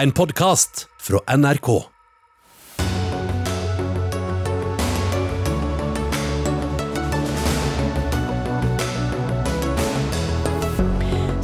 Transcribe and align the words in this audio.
En 0.00 0.12
podkast 0.12 0.86
fra 0.98 1.18
NRK. 1.36 1.68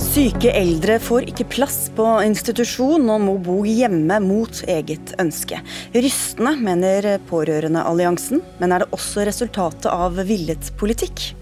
Syke 0.00 0.54
eldre 0.56 0.96
får 1.04 1.28
ikke 1.28 1.44
plass 1.52 1.90
på 1.92 2.06
institusjon 2.24 3.04
og 3.12 3.20
må 3.26 3.34
bo 3.44 3.58
hjemme 3.68 4.22
mot 4.24 4.62
eget 4.64 5.12
ønske. 5.20 5.60
Rystende, 5.92 6.56
mener 6.56 7.18
Pårørendealliansen, 7.28 8.40
men 8.56 8.72
er 8.72 8.86
det 8.86 8.94
også 8.96 9.28
resultatet 9.28 9.92
av 9.92 10.16
villet 10.24 10.72
politikk? 10.80 11.34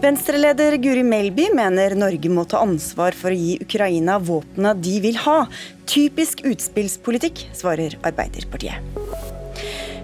Venstreleder 0.00 0.78
Guri 0.80 1.02
Melby 1.04 1.50
mener 1.52 1.92
Norge 1.92 2.30
må 2.32 2.46
ta 2.48 2.62
ansvar 2.64 3.12
for 3.12 3.34
å 3.34 3.36
gi 3.36 3.58
Ukraina 3.60 4.14
våpnene 4.16 4.72
de 4.80 4.94
vil 5.04 5.18
ha. 5.26 5.42
Typisk 5.84 6.40
utspillspolitikk, 6.48 7.42
svarer 7.52 7.98
Arbeiderpartiet. 8.08 8.80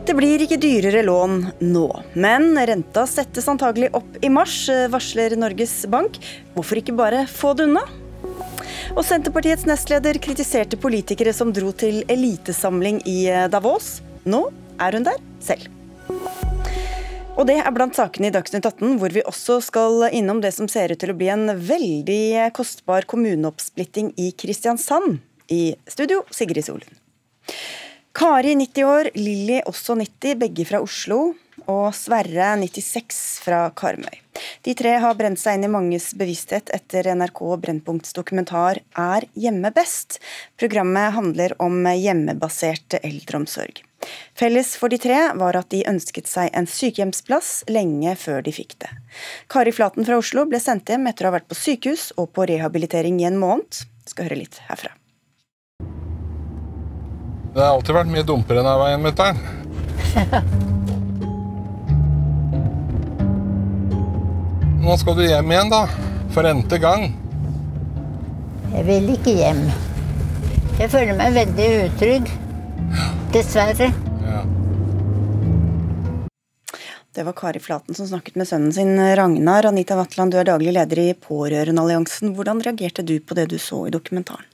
Det 0.04 0.14
blir 0.14 0.45
ikke 0.45 0.59
dyrere 0.60 1.01
lån 1.06 1.38
nå, 1.64 1.87
men 2.12 2.52
renta 2.68 3.06
settes 3.09 3.48
antagelig 3.48 3.88
opp 3.96 4.20
i 4.20 4.28
mars, 4.28 4.66
varsler 4.92 5.32
Norges 5.40 5.78
Bank. 5.88 6.20
Hvorfor 6.52 6.82
ikke 6.82 6.95
bare 7.01 7.24
få 7.30 7.54
det 7.56 7.70
unna? 7.70 7.87
Og 8.92 9.01
Senterpartiets 9.01 9.65
nestleder 9.65 10.20
kritiserte 10.20 10.76
politikere 10.76 11.32
som 11.32 11.56
dro 11.56 11.73
til 11.73 12.02
elitesamling 12.12 13.01
i 13.09 13.23
Davos. 13.48 14.02
Nå 14.28 14.45
er 14.76 15.01
hun 15.01 15.09
der 15.09 15.24
selv. 15.40 15.73
Og 17.36 17.45
det 17.45 17.58
er 17.60 17.72
blant 17.74 17.92
sakene 17.92 18.30
i 18.30 18.32
Dagsnytt 18.32 18.64
18, 18.64 18.95
hvor 18.96 19.12
vi 19.12 19.20
også 19.28 19.58
skal 19.60 20.06
innom 20.08 20.38
det 20.40 20.54
som 20.56 20.70
ser 20.72 20.95
ut 20.95 21.00
til 21.02 21.12
å 21.12 21.16
bli 21.18 21.28
en 21.28 21.50
veldig 21.52 22.48
kostbar 22.56 23.04
kommuneoppsplitting 23.10 24.14
i 24.16 24.30
Kristiansand. 24.32 25.18
I 25.52 25.76
studio, 25.84 26.22
Sigrid 26.32 26.64
Solund. 26.64 26.96
Kari 28.16 28.54
90 28.56 28.88
år, 28.88 29.10
Lilly 29.20 29.59
også 29.68 29.98
90, 30.01 30.38
begge 30.40 30.64
fra 30.64 30.80
Oslo. 30.80 31.34
Og 31.66 31.88
Sverre 31.96 32.54
96 32.60 33.18
fra 33.45 33.59
Karmøy. 33.76 34.16
De 34.64 34.74
tre 34.76 34.95
har 35.02 35.16
brent 35.18 35.40
seg 35.40 35.57
inn 35.57 35.66
i 35.68 35.70
manges 35.73 36.10
bevissthet 36.16 36.73
etter 36.76 37.09
NRK 37.16 37.40
Brennpunkts 37.62 38.16
dokumentar 38.16 38.80
'Er 38.92 39.29
hjemme 39.34 39.73
best'. 39.73 40.20
Programmet 40.57 41.16
handler 41.16 41.57
om 41.59 41.84
hjemmebasert 41.84 43.01
eldreomsorg. 43.02 43.85
Felles 44.36 44.76
for 44.76 44.92
de 44.92 44.98
tre 45.00 45.32
var 45.40 45.56
at 45.56 45.70
de 45.72 45.80
ønsket 45.88 46.28
seg 46.28 46.50
en 46.56 46.68
sykehjemsplass 46.68 47.64
lenge 47.72 48.12
før 48.20 48.44
de 48.44 48.52
fikk 48.52 48.76
det. 48.84 48.90
Kari 49.52 49.72
Flaten 49.72 50.04
fra 50.06 50.18
Oslo 50.20 50.44
ble 50.50 50.60
sendt 50.62 50.90
hjem 50.92 51.08
etter 51.10 51.26
å 51.26 51.32
ha 51.32 51.36
vært 51.38 51.48
på 51.50 51.56
sykehus 51.58 52.12
og 52.20 52.30
på 52.36 52.46
rehabilitering 52.50 53.16
i 53.22 53.28
en 53.30 53.40
måned. 53.40 53.86
Skal 54.06 54.28
høre 54.28 54.42
litt 54.44 54.60
herfra. 54.68 54.92
Det 57.56 57.62
har 57.64 57.72
alltid 57.72 57.96
vært 57.96 58.12
mye 58.12 58.28
dumpere 58.28 58.60
denne 58.60 58.76
veien, 58.82 59.00
mutter'n. 59.00 59.36
Nå 64.86 64.92
skal 65.00 65.16
du 65.19 65.24
hjem 65.24 65.50
igjen, 65.50 65.72
da. 65.72 65.88
For 66.36 66.44
n-te 66.47 66.76
gang. 66.78 67.08
Jeg 68.76 68.84
vil 68.86 69.08
ikke 69.16 69.32
hjem. 69.34 69.62
Jeg 70.76 70.92
føler 70.92 71.16
meg 71.16 71.32
veldig 71.34 71.69
utrygg. 71.86 72.28
Dessverre. 73.32 73.92
Ja. 74.25 74.42
Det 77.16 77.22
var 77.22 77.32
Kari 77.32 77.60
Flaten 77.60 77.94
som 77.94 78.09
snakket 78.09 78.34
med 78.37 78.48
sønnen 78.48 78.72
sin 78.72 79.16
Ragnar. 79.16 79.66
Anita 79.66 79.97
Vatland, 79.97 80.32
du 80.32 80.41
er 80.41 80.44
daglig 80.44 80.75
leder 80.76 80.98
i 81.00 81.14
Pårørendealliansen. 81.14 82.34
Hvordan 82.37 82.60
reagerte 82.64 83.03
du 83.03 83.19
på 83.20 83.38
det 83.38 83.47
du 83.53 83.59
så 83.59 83.87
i 83.87 83.94
dokumentaren? 83.94 84.44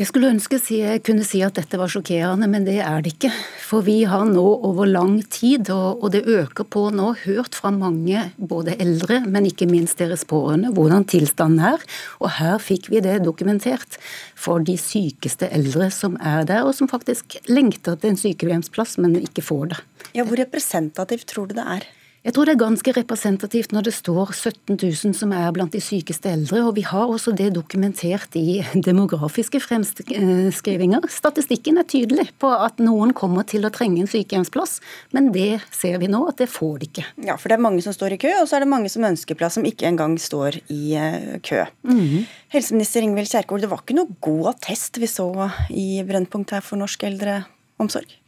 Jeg 0.00 0.08
skulle 0.08 0.30
ønske 0.32 0.56
jeg 0.72 1.02
kunne 1.04 1.24
si 1.28 1.42
at 1.44 1.58
dette 1.58 1.76
var 1.76 1.90
sjokkerende, 1.92 2.46
men 2.48 2.64
det 2.64 2.78
er 2.80 3.02
det 3.04 3.10
ikke. 3.18 3.28
For 3.60 3.84
vi 3.84 3.98
har 4.08 4.24
nå 4.24 4.44
over 4.64 4.88
lang 4.88 5.18
tid, 5.28 5.68
og 5.68 6.06
det 6.14 6.22
øker 6.24 6.64
på 6.64 6.86
nå, 6.88 7.10
hørt 7.26 7.58
fra 7.58 7.68
mange, 7.68 8.22
både 8.38 8.78
eldre, 8.80 9.18
men 9.28 9.50
ikke 9.50 9.68
minst 9.68 10.00
deres 10.00 10.24
pårørende, 10.24 10.72
hvordan 10.72 11.04
tilstanden 11.04 11.60
er. 11.74 11.84
Og 12.16 12.32
her 12.38 12.56
fikk 12.64 12.88
vi 12.88 13.04
det 13.04 13.18
dokumentert 13.26 14.00
for 14.32 14.64
de 14.64 14.78
sykeste 14.80 15.52
eldre 15.52 15.90
som 15.92 16.16
er 16.16 16.48
der, 16.48 16.64
og 16.64 16.72
som 16.80 16.88
faktisk 16.88 17.36
lengter 17.52 18.00
til 18.00 18.14
en 18.14 18.20
sykehjemsplass, 18.24 18.96
men 19.04 19.20
ikke 19.20 19.44
får 19.44 19.74
det. 19.74 19.82
Ja, 20.16 20.24
Hvor 20.24 20.40
representativt 20.40 21.28
tror 21.28 21.52
du 21.52 21.58
det 21.60 21.68
er? 21.76 21.84
Jeg 22.20 22.34
tror 22.36 22.44
det 22.44 22.52
er 22.52 22.60
ganske 22.60 22.92
representativt 22.92 23.70
når 23.72 23.86
det 23.86 23.92
står 23.96 24.34
17 24.34 24.74
000 24.76 25.14
som 25.16 25.30
er 25.32 25.46
blant 25.56 25.72
de 25.72 25.80
sykeste 25.80 26.28
eldre, 26.28 26.58
og 26.68 26.74
vi 26.76 26.82
har 26.84 27.08
også 27.08 27.32
det 27.32 27.46
dokumentert 27.56 28.36
i 28.36 28.58
demografiske 28.88 29.56
fremskrivinger. 29.64 31.06
Statistikken 31.08 31.80
er 31.80 31.88
tydelig 31.88 32.26
på 32.42 32.50
at 32.52 32.82
noen 32.84 33.14
kommer 33.16 33.48
til 33.48 33.64
å 33.64 33.72
trenge 33.72 34.04
en 34.04 34.12
sykehjemsplass, 34.12 34.82
men 35.16 35.32
det 35.32 35.62
ser 35.72 35.96
vi 36.04 36.12
nå 36.12 36.20
at 36.28 36.44
det 36.44 36.50
får 36.52 36.76
de 36.82 36.90
ikke. 36.90 37.06
Ja, 37.24 37.38
for 37.40 37.48
det 37.48 37.56
er 37.56 37.64
mange 37.70 37.80
som 37.88 37.96
står 37.96 38.18
i 38.18 38.22
kø, 38.26 38.36
og 38.42 38.50
så 38.50 38.58
er 38.58 38.66
det 38.66 38.72
mange 38.74 38.92
som 38.92 39.08
ønsker 39.08 39.40
plass 39.40 39.56
som 39.56 39.64
ikke 39.72 39.88
engang 39.88 40.20
står 40.20 40.60
i 40.68 40.82
eh, 41.00 41.40
kø. 41.40 41.64
Mm 41.88 42.00
-hmm. 42.04 42.24
Helseminister 42.52 43.00
Ingvild 43.00 43.32
Kjerkol, 43.32 43.60
det 43.60 43.70
var 43.70 43.80
ikke 43.80 43.96
noe 43.96 44.16
god 44.20 44.54
attest 44.54 45.00
vi 45.00 45.06
så 45.06 45.50
i 45.70 46.02
Brennpunkt 46.04 46.50
her 46.50 46.60
for 46.60 46.76
norsk 46.76 47.02
eldreomsorg? 47.02 48.19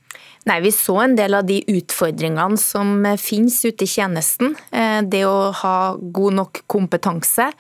Nei, 0.44 0.60
Vi 0.60 0.72
så 0.74 0.96
en 1.04 1.14
del 1.14 1.36
av 1.38 1.46
de 1.46 1.60
utfordringene 1.70 2.58
som 2.58 3.04
finnes 3.20 3.60
ute 3.64 3.86
i 3.86 3.90
tjenesten. 3.90 4.56
Eh, 4.74 5.00
det 5.06 5.22
å 5.28 5.52
ha 5.54 5.94
god 5.94 6.38
nok 6.40 6.62
kompetanse, 6.66 7.52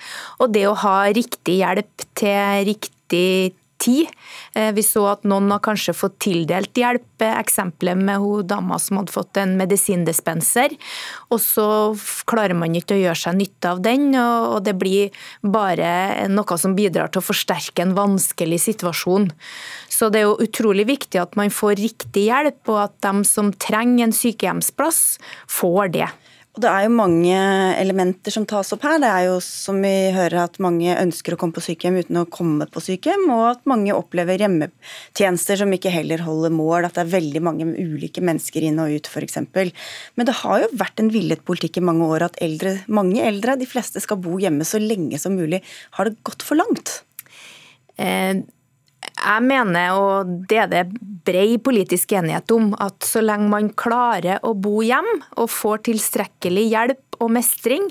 og 0.42 0.52
det 0.54 0.66
å 0.66 0.78
ha 0.82 0.96
riktig 1.14 1.60
hjelp 1.62 2.06
til 2.18 2.64
riktig 2.72 3.54
tid. 3.82 4.10
Eh, 4.54 4.72
vi 4.74 4.82
så 4.86 5.04
at 5.10 5.26
noen 5.28 5.50
har 5.54 5.62
kanskje 5.64 5.94
fått 5.96 6.18
tildelt 6.22 6.78
hjelp. 6.78 7.06
Eksempelet 7.22 7.98
med 7.98 8.18
hun 8.22 8.46
dama 8.46 8.78
som 8.82 8.98
hadde 9.00 9.14
fått 9.14 9.38
en 9.38 9.54
medisindispenser. 9.58 10.74
Og 11.30 11.40
så 11.42 11.66
klarer 12.28 12.56
man 12.58 12.74
ikke 12.78 12.96
å 12.96 13.02
gjøre 13.02 13.20
seg 13.22 13.38
nytte 13.38 13.72
av 13.74 13.82
den, 13.84 14.10
og 14.18 14.62
det 14.66 14.74
blir 14.78 15.24
bare 15.42 16.26
noe 16.32 16.58
som 16.58 16.76
bidrar 16.78 17.12
til 17.12 17.22
å 17.22 17.28
forsterke 17.30 17.84
en 17.84 17.96
vanskelig 17.98 18.60
situasjon. 18.66 19.30
Så 19.92 20.08
det 20.08 20.22
er 20.22 20.30
jo 20.30 20.40
utrolig 20.40 20.86
viktig 20.88 21.20
at 21.20 21.36
man 21.36 21.52
får 21.52 21.76
riktig 21.82 22.26
hjelp, 22.30 22.62
og 22.72 22.80
at 22.86 22.98
de 23.04 23.28
som 23.28 23.52
trenger 23.60 24.06
en 24.06 24.16
sykehjemsplass, 24.16 25.02
får 25.52 25.92
det. 25.98 26.08
Og 26.52 26.60
Det 26.60 26.68
er 26.68 26.82
jo 26.84 26.92
mange 26.92 27.36
elementer 27.80 28.32
som 28.34 28.44
tas 28.44 28.74
opp 28.74 28.82
her. 28.84 28.98
Det 29.00 29.08
er 29.08 29.22
jo 29.30 29.38
som 29.40 29.78
vi 29.80 29.92
hører 30.12 30.42
at 30.42 30.58
mange 30.60 30.92
ønsker 31.00 31.32
å 31.32 31.38
komme 31.40 31.56
på 31.56 31.64
sykehjem 31.64 31.96
uten 32.02 32.20
å 32.20 32.26
komme 32.28 32.66
på 32.68 32.82
sykehjem, 32.84 33.24
og 33.32 33.44
at 33.54 33.64
mange 33.72 33.94
opplever 33.96 34.44
hjemmetjenester 34.44 35.62
som 35.62 35.72
ikke 35.72 35.92
heller 35.94 36.20
holder 36.26 36.52
mål. 36.52 36.90
At 36.90 36.98
det 36.98 37.06
er 37.06 37.14
veldig 37.14 37.44
mange 37.48 37.70
ulike 37.72 38.20
mennesker 38.20 38.68
inn 38.68 38.82
og 38.84 38.92
ut, 38.92 39.08
f.eks. 39.08 39.40
Men 39.48 40.28
det 40.28 40.38
har 40.42 40.66
jo 40.66 40.72
vært 40.76 41.00
en 41.00 41.12
villet 41.14 41.40
politikk 41.48 41.80
i 41.80 41.86
mange 41.88 42.10
år 42.12 42.28
at 42.28 42.40
eldre, 42.44 42.78
mange 42.84 43.24
eldre, 43.24 43.56
de 43.56 43.68
fleste, 43.68 44.04
skal 44.04 44.20
bo 44.20 44.36
hjemme 44.40 44.68
så 44.68 44.80
lenge 44.80 45.20
som 45.20 45.32
mulig. 45.40 45.64
Har 45.96 46.10
det 46.10 46.20
gått 46.20 46.44
for 46.44 46.60
langt? 46.60 47.00
Eh 47.96 48.44
jeg 49.22 49.46
mener, 49.46 49.96
og 49.96 50.32
det 50.50 50.58
er 50.64 50.70
det 50.70 50.84
brei 51.26 51.56
politisk 51.62 52.12
enighet 52.18 52.50
om, 52.54 52.72
at 52.82 53.06
så 53.06 53.22
lenge 53.22 53.50
man 53.52 53.70
klarer 53.78 54.42
å 54.42 54.54
bo 54.58 54.82
hjem 54.82 55.08
og 55.38 55.50
får 55.52 55.84
tilstrekkelig 55.88 56.66
hjelp 56.72 57.20
og 57.22 57.30
mestring, 57.36 57.86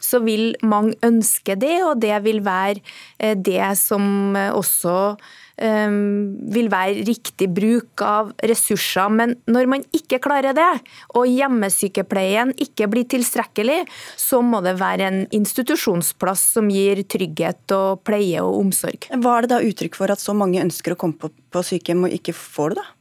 så 0.00 0.22
vil 0.22 0.52
mange 0.62 0.94
ønske 1.06 1.58
det, 1.58 1.80
og 1.82 1.98
det 2.04 2.14
vil 2.26 2.44
være 2.46 2.78
eh, 3.18 3.34
det 3.34 3.74
som 3.80 4.36
også 4.36 4.96
Ehm, 5.16 5.45
vil 5.56 6.68
være 6.72 7.04
riktig 7.08 7.48
bruk 7.56 8.02
av 8.04 8.32
ressurser. 8.44 9.08
Men 9.12 9.36
når 9.48 9.70
man 9.72 9.84
ikke 9.96 10.20
klarer 10.22 10.56
det, 10.56 10.68
og 11.16 11.30
hjemmesykepleien 11.30 12.52
ikke 12.60 12.88
blir 12.92 13.08
tilstrekkelig, 13.08 13.82
så 14.20 14.42
må 14.44 14.60
det 14.64 14.76
være 14.80 15.08
en 15.08 15.22
institusjonsplass 15.36 16.44
som 16.56 16.68
gir 16.72 17.02
trygghet 17.08 17.76
og 17.76 18.04
pleie 18.06 18.42
og 18.44 18.60
omsorg. 18.66 19.08
Hva 19.16 19.38
er 19.38 19.46
det 19.46 19.54
da 19.54 19.62
uttrykk 19.64 19.98
for 19.98 20.12
at 20.12 20.22
så 20.22 20.36
mange 20.36 20.62
ønsker 20.62 20.94
å 20.94 21.00
komme 21.00 21.18
på, 21.20 21.32
på 21.32 21.64
sykehjem 21.64 22.08
og 22.08 22.16
ikke 22.20 22.36
får 22.36 22.76
det, 22.76 22.84
da? 22.84 22.95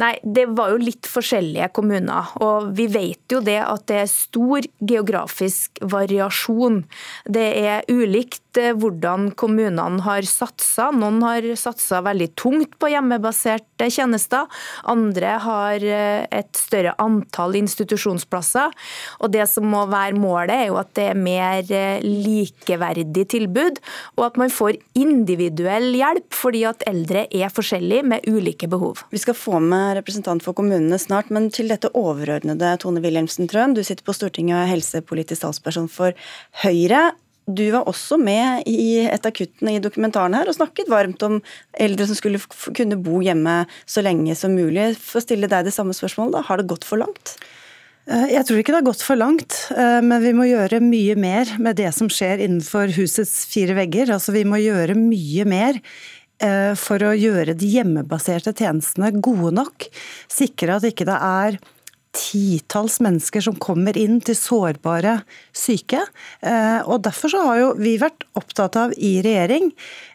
Nei, 0.00 0.16
det 0.26 0.48
var 0.58 0.72
jo 0.72 0.80
litt 0.82 1.06
forskjellige 1.06 1.68
kommuner. 1.76 2.32
Og 2.42 2.72
vi 2.74 2.88
vet 2.90 3.30
jo 3.30 3.38
det 3.44 3.60
at 3.62 3.84
det 3.90 4.00
er 4.02 4.10
stor 4.10 4.66
geografisk 4.82 5.78
variasjon. 5.86 6.80
Det 7.30 7.44
er 7.60 7.86
ulikt 7.86 8.58
eh, 8.58 8.72
hvordan 8.74 9.30
kommunene 9.38 10.02
har 10.02 10.26
satsa. 10.26 10.88
Noen 10.90 11.20
har 11.22 11.46
satsa 11.58 12.02
veldig 12.06 12.30
tungt 12.40 12.74
på 12.82 12.90
hjemmebaserte 12.90 13.86
tjenester. 13.94 14.50
Andre 14.90 15.36
har 15.44 15.86
eh, 15.86 16.26
et 16.26 16.50
større 16.58 16.96
antall 17.02 17.54
institusjonsplasser. 17.62 18.74
Og 19.22 19.30
det 19.34 19.46
som 19.52 19.68
må 19.70 19.84
være 19.92 20.18
målet, 20.18 20.56
er 20.56 20.72
jo 20.72 20.80
at 20.82 20.90
det 20.98 21.06
er 21.12 21.22
mer 21.22 21.70
eh, 21.70 22.02
likeverdig 22.02 23.28
tilbud, 23.30 23.78
og 24.18 24.26
at 24.26 24.42
man 24.42 24.50
får 24.50 24.80
individuell 24.98 25.92
hjelp, 25.94 26.28
fordi 26.34 26.66
at 26.66 26.82
eldre 26.90 27.28
er 27.30 27.54
forskjellige 27.54 28.10
med 28.10 28.26
ulike 28.26 28.66
behov. 28.70 29.06
Vi 29.14 29.22
skal 29.22 29.38
få 29.38 29.62
med 29.62 29.83
representant 29.98 30.42
for 30.44 30.56
kommunene 30.56 30.98
snart, 31.00 31.30
men 31.34 31.50
til 31.54 31.68
dette 31.72 31.90
overordnede, 31.98 32.74
Tone 32.82 33.02
Wilhelmsen 33.04 33.50
Trøen. 33.50 33.76
Du 33.76 33.82
sitter 33.84 34.06
på 34.06 34.14
Stortinget 34.16 34.56
og 34.56 34.62
er 34.62 34.72
helsepolitisk 34.72 35.44
talsperson 35.44 35.90
for 35.92 36.16
Høyre. 36.64 37.12
du 37.46 37.70
var 37.70 37.84
også 37.84 38.16
med 38.16 38.62
i 38.66 39.04
et 39.04 39.26
av 39.26 39.32
kuttene 39.36 39.74
i 39.76 39.80
dokumentaren 39.84 40.32
her 40.32 40.48
og 40.48 40.56
snakket 40.56 40.88
varmt 40.88 41.20
om 41.26 41.42
eldre 41.76 42.06
som 42.08 42.16
skulle 42.16 42.40
kunne 42.72 42.96
bo 42.96 43.20
hjemme 43.20 43.66
så 43.84 44.00
lenge 44.00 44.32
som 44.34 44.56
mulig. 44.56 44.94
For 44.96 45.20
å 45.20 45.24
stille 45.26 45.50
deg 45.52 45.66
det 45.66 45.74
samme 45.76 45.92
spørsmålet, 45.92 46.38
da. 46.38 46.40
Har 46.48 46.56
det 46.56 46.70
gått 46.72 46.88
for 46.88 47.02
langt? 47.04 47.36
Eh, 48.04 48.34
jeg 48.34 48.44
tror 48.44 48.60
ikke 48.60 48.74
det 48.74 48.80
har 48.82 48.88
gått 48.90 49.04
for 49.04 49.16
langt, 49.16 49.56
eh, 49.72 50.00
men 50.04 50.20
vi 50.20 50.34
må 50.36 50.44
gjøre 50.44 50.82
mye 50.84 51.14
mer 51.16 51.48
med 51.56 51.78
det 51.80 51.88
som 51.96 52.10
skjer 52.12 52.42
innenfor 52.44 52.92
husets 52.98 53.46
fire 53.48 53.76
vegger. 53.78 54.12
Altså, 54.12 54.34
vi 54.36 54.44
må 54.44 54.60
gjøre 54.60 54.96
mye 54.98 55.46
mer 55.48 55.78
for 56.76 57.00
å 57.06 57.12
gjøre 57.14 57.54
de 57.56 57.68
hjemmebaserte 57.76 58.52
tjenestene 58.58 59.12
gode 59.22 59.52
nok. 59.54 59.86
Sikre 60.32 60.76
at 60.76 60.86
ikke 60.88 61.06
det 61.08 61.16
er 61.16 61.58
titalls 62.14 63.00
mennesker 63.02 63.42
som 63.44 63.56
kommer 63.60 63.96
inn 63.98 64.20
til 64.24 64.36
sårbare 64.38 65.18
syke. 65.56 66.04
Eh, 66.40 66.80
og 66.86 67.02
Derfor 67.06 67.32
så 67.32 67.42
har 67.48 67.60
jo 67.60 67.70
vi 67.80 67.96
vært 68.00 68.26
opptatt 68.38 68.78
av 68.78 68.94
i 68.96 69.16
regjering 69.24 69.72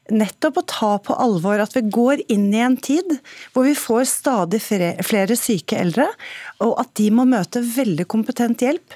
nettopp 0.10 0.62
å 0.62 0.66
ta 0.70 0.92
på 1.06 1.16
alvor 1.22 1.62
at 1.62 1.76
vi 1.76 1.84
går 1.86 2.24
inn 2.34 2.48
i 2.56 2.64
en 2.66 2.78
tid 2.82 3.20
hvor 3.54 3.68
vi 3.68 3.76
får 3.78 4.08
stadig 4.10 4.62
flere 4.64 5.38
syke 5.38 5.78
eldre, 5.78 6.08
og 6.66 6.80
at 6.82 6.96
de 6.98 7.12
må 7.14 7.28
møte 7.30 7.62
veldig 7.62 8.08
kompetent 8.10 8.64
hjelp. 8.66 8.96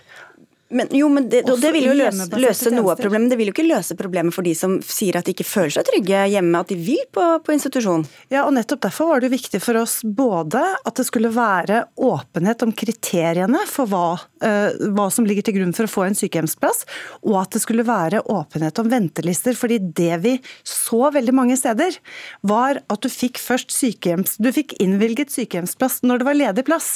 Men, 0.74 0.90
jo, 0.92 1.10
men 1.14 1.30
det, 1.30 1.44
det, 1.48 1.72
vil 1.76 1.88
jo 1.88 1.96
løse, 1.98 2.28
løse 2.40 2.72
noe 2.74 2.94
av 2.96 3.02
problemet. 3.02 3.32
Det 3.32 3.38
vil 3.40 3.52
jo 3.52 3.56
ikke 3.56 3.66
løse 3.68 3.98
problemet 4.00 4.36
for 4.36 4.46
de 4.46 4.54
som 4.58 4.76
sier 4.86 5.18
at 5.20 5.28
de 5.28 5.36
ikke 5.36 5.48
føler 5.48 5.76
seg 5.76 5.88
trygge 5.88 6.24
hjemme, 6.34 6.62
at 6.62 6.72
de 6.72 6.78
vil 6.80 7.04
på, 7.14 7.26
på 7.46 7.56
institusjon. 7.56 8.06
Ja, 8.34 8.46
og 8.48 8.54
nettopp 8.58 8.84
derfor 8.88 9.12
var 9.12 9.24
det 9.24 9.32
viktig 9.34 9.62
for 9.64 9.80
oss 9.82 10.00
både 10.04 10.62
at 10.84 11.00
det 11.00 11.06
skulle 11.08 11.32
være 11.34 11.84
åpenhet 11.96 12.66
om 12.66 12.74
kriteriene 12.76 13.62
for 13.70 13.90
hva, 13.92 14.08
uh, 14.46 14.70
hva 14.96 15.08
som 15.14 15.28
ligger 15.30 15.48
til 15.48 15.60
grunn 15.60 15.76
for 15.78 15.88
å 15.88 15.94
få 15.94 16.08
en 16.08 16.18
sykehjemsplass, 16.18 16.84
og 17.26 17.40
at 17.44 17.56
det 17.56 17.64
skulle 17.64 17.88
være 17.88 18.24
åpenhet 18.34 18.82
om 18.82 18.92
ventelister. 18.92 19.58
fordi 19.58 19.80
det 19.80 20.18
vi 20.24 20.38
så 20.68 21.12
veldig 21.14 21.36
mange 21.36 21.58
steder, 21.60 21.96
var 22.42 22.82
at 22.90 23.06
du 23.06 23.10
fikk 23.12 23.40
først 23.42 23.74
sykehjems, 23.74 24.38
du 24.42 24.52
fikk 24.56 24.76
innvilget 24.84 25.34
sykehjemsplass 25.34 26.02
når 26.04 26.22
det 26.22 26.30
var 26.30 26.40
ledig 26.40 26.68
plass. 26.68 26.92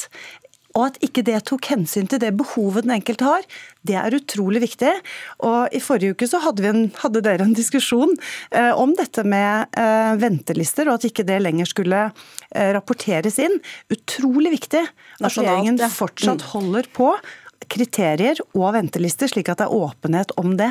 Og 0.76 0.84
at 0.84 0.98
ikke 1.04 1.24
det 1.24 1.38
tok 1.48 1.70
hensyn 1.72 2.08
til 2.10 2.20
det 2.22 2.34
behovet 2.36 2.84
den 2.84 2.92
enkelte 2.98 3.24
har, 3.24 3.46
det 3.88 3.96
er 3.96 4.16
utrolig 4.18 4.60
viktig. 4.66 4.92
Og 5.48 5.72
I 5.74 5.80
forrige 5.82 6.16
uke 6.16 6.28
så 6.28 6.42
hadde, 6.44 6.66
en, 6.68 6.82
hadde 7.00 7.22
dere 7.24 7.46
en 7.46 7.56
diskusjon 7.56 8.12
eh, 8.52 8.72
om 8.76 8.92
dette 8.98 9.24
med 9.24 9.78
eh, 9.80 10.12
ventelister, 10.20 10.90
og 10.90 11.00
at 11.00 11.08
ikke 11.08 11.26
det 11.28 11.40
lenger 11.44 11.70
skulle 11.72 12.04
eh, 12.08 12.70
rapporteres 12.76 13.40
inn. 13.42 13.56
Utrolig 13.94 14.52
viktig 14.58 14.84
at 14.84 15.30
regjeringen 15.32 15.80
fortsatt 15.88 16.44
mm. 16.44 16.50
holder 16.52 16.90
på 16.94 17.14
kriterier 17.68 18.38
og 18.54 18.70
ventelister, 18.76 19.30
slik 19.30 19.48
at 19.50 19.62
det 19.62 19.68
er 19.68 19.80
åpenhet 19.88 20.36
om 20.40 20.54
det. 20.60 20.70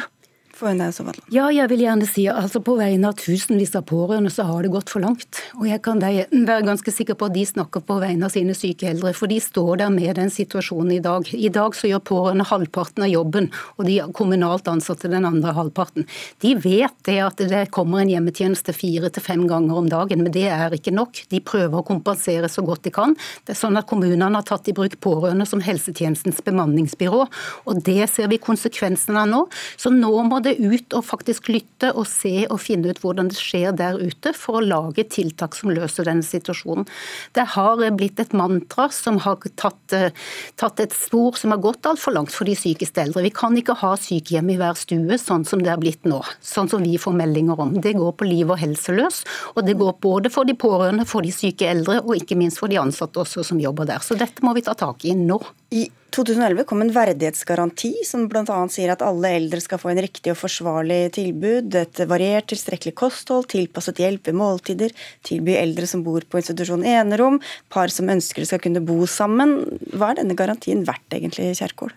Ja, 1.34 1.48
jeg 1.54 1.70
vil 1.72 1.84
gjerne 1.86 2.08
si 2.10 2.26
altså 2.32 2.62
på 2.66 2.78
vegne 2.80 3.12
av 3.12 3.18
tusenvis 3.20 3.76
av 3.78 3.86
pårørende 3.90 4.32
så 4.34 4.46
har 4.48 4.66
det 4.66 4.72
gått 4.74 4.90
for 4.90 5.04
langt. 5.04 5.42
Og 5.60 5.68
jeg 5.70 5.82
kan 5.86 6.02
være 6.02 6.58
ganske 6.66 6.94
sikker 6.94 7.18
på 7.20 7.28
at 7.30 7.36
de 7.36 7.44
snakker 7.46 7.84
på 7.86 8.00
vegne 8.02 8.26
av 8.26 8.34
sine 8.34 8.56
syke 8.58 8.90
eldre, 8.90 9.14
for 9.18 9.30
de 9.30 9.38
står 9.44 9.84
der 9.84 9.92
med 9.94 10.18
den 10.18 10.32
situasjonen 10.34 10.96
i 10.98 11.02
dag. 11.04 11.30
I 11.34 11.52
dag 11.54 11.78
så 11.78 11.92
gjør 11.92 12.04
pårørende 12.10 12.48
halvparten 12.50 13.06
av 13.06 13.12
jobben, 13.12 13.52
og 13.78 13.86
de 13.90 14.00
kommunalt 14.18 14.70
ansatte 14.72 15.12
den 15.12 15.28
andre 15.30 15.54
halvparten. 15.58 16.08
De 16.44 16.56
vet 16.64 16.96
det 17.06 17.20
at 17.24 17.44
det 17.54 17.68
kommer 17.76 18.02
en 18.02 18.12
hjemmetjeneste 18.12 18.74
fire 18.76 19.12
til 19.14 19.26
fem 19.26 19.46
ganger 19.50 19.78
om 19.84 19.92
dagen, 19.92 20.26
men 20.26 20.34
det 20.34 20.48
er 20.50 20.74
ikke 20.74 20.96
nok. 20.96 21.22
De 21.30 21.44
prøver 21.44 21.80
å 21.80 21.86
kompensere 21.86 22.50
så 22.52 22.66
godt 22.66 22.88
de 22.88 22.96
kan. 22.96 23.14
Det 23.46 23.54
er 23.54 23.62
sånn 23.62 23.78
at 23.78 23.86
Kommunene 23.88 24.34
har 24.34 24.46
tatt 24.48 24.68
i 24.68 24.76
bruk 24.76 24.98
pårørende 25.04 25.46
som 25.48 25.62
helsetjenestens 25.64 26.42
bemanningsbyrå, 26.46 27.24
og 27.70 27.86
det 27.86 28.10
ser 28.12 28.28
vi 28.32 28.42
konsekvensene 28.42 29.24
av 29.24 29.32
nå. 29.32 29.46
Så 29.80 29.94
nå 29.94 30.12
må 30.28 30.42
det 30.44 30.47
det 30.48 30.56
ut 30.60 30.96
og 30.98 31.06
faktisk 31.06 31.50
lytte 31.52 31.92
og 31.94 32.08
se 32.10 32.46
og 32.48 32.60
finne 32.64 32.92
ut 32.92 33.02
hvordan 33.04 33.32
det 33.32 33.38
skjer 33.40 33.76
der 33.78 34.00
ute, 34.00 34.34
for 34.38 34.60
å 34.60 34.66
lage 34.66 35.06
tiltak 35.12 35.56
som 35.58 35.72
løser 35.74 36.08
denne 36.08 36.26
situasjonen. 36.26 36.88
Det 37.36 37.46
har 37.56 37.84
blitt 37.98 38.22
et 38.24 38.36
mantra 38.38 38.88
som 38.94 39.20
har 39.24 39.40
tatt, 39.60 39.94
eh, 39.94 40.16
tatt 40.60 40.80
et 40.84 40.96
spor 40.96 41.38
som 41.38 41.54
har 41.54 41.62
gått 41.64 41.88
altfor 41.90 42.16
langt 42.16 42.34
for 42.34 42.48
de 42.48 42.56
sykeste 42.58 43.04
eldre. 43.04 43.26
Vi 43.28 43.34
kan 43.36 43.56
ikke 43.58 43.78
ha 43.82 43.94
sykehjem 44.00 44.54
i 44.54 44.58
hver 44.60 44.78
stue, 44.80 45.20
sånn 45.22 45.46
som 45.48 45.64
det 45.64 45.74
er 45.74 45.82
blitt 45.82 46.08
nå. 46.08 46.24
Sånn 46.42 46.70
som 46.70 46.84
vi 46.84 46.98
får 46.98 47.16
meldinger 47.18 47.60
om. 47.60 47.76
Det 47.82 47.96
går 47.98 48.16
på 48.18 48.30
liv 48.30 48.50
og 48.50 48.60
helse 48.62 48.96
løs, 48.96 49.24
og 49.56 49.66
det 49.66 49.78
går 49.78 50.00
både 50.02 50.32
for 50.32 50.48
de 50.48 50.54
pårørende, 50.54 51.08
for 51.08 51.22
de 51.22 51.32
syke 51.32 51.68
eldre, 51.68 52.02
og 52.04 52.16
ikke 52.16 52.38
minst 52.38 52.62
for 52.62 52.72
de 52.72 52.80
ansatte 52.82 53.20
også 53.20 53.46
som 53.46 53.62
jobber 53.62 53.88
der. 53.90 54.00
Så 54.00 54.18
dette 54.18 54.44
må 54.46 54.56
vi 54.58 54.66
ta 54.66 54.74
tak 54.78 55.06
i 55.06 55.16
nå. 55.18 55.40
I 55.72 55.88
2011 56.16 56.64
kom 56.68 56.82
en 56.82 56.92
verdighetsgaranti 56.96 57.92
som 58.08 58.26
bl.a. 58.32 58.58
sier 58.72 58.94
at 58.94 59.04
alle 59.06 59.32
eldre 59.38 59.60
skal 59.64 59.80
få 59.82 59.92
en 59.92 60.02
riktig 60.02 60.32
og 60.34 60.40
forsvarlig 60.40 61.00
tilbud, 61.18 61.76
et 61.76 62.02
variert, 62.10 62.48
tilstrekkelig 62.52 62.96
kosthold, 62.98 63.50
tilpasset 63.52 64.02
hjelp 64.02 64.30
ved 64.30 64.38
måltider, 64.40 64.96
tilby 65.28 65.58
eldre 65.60 65.90
som 65.90 66.06
bor 66.06 66.26
på 66.26 66.42
institusjon 66.42 66.86
enerom, 66.88 67.42
par 67.74 67.94
som 67.94 68.10
ønsker 68.14 68.44
det 68.44 68.52
skal 68.52 68.64
kunne 68.64 68.84
bo 68.88 69.02
sammen. 69.10 69.60
Hva 69.94 70.14
er 70.14 70.22
denne 70.22 70.38
garantien 70.40 70.86
verdt 70.88 71.18
egentlig, 71.18 71.52
Kjerkol? 71.60 71.94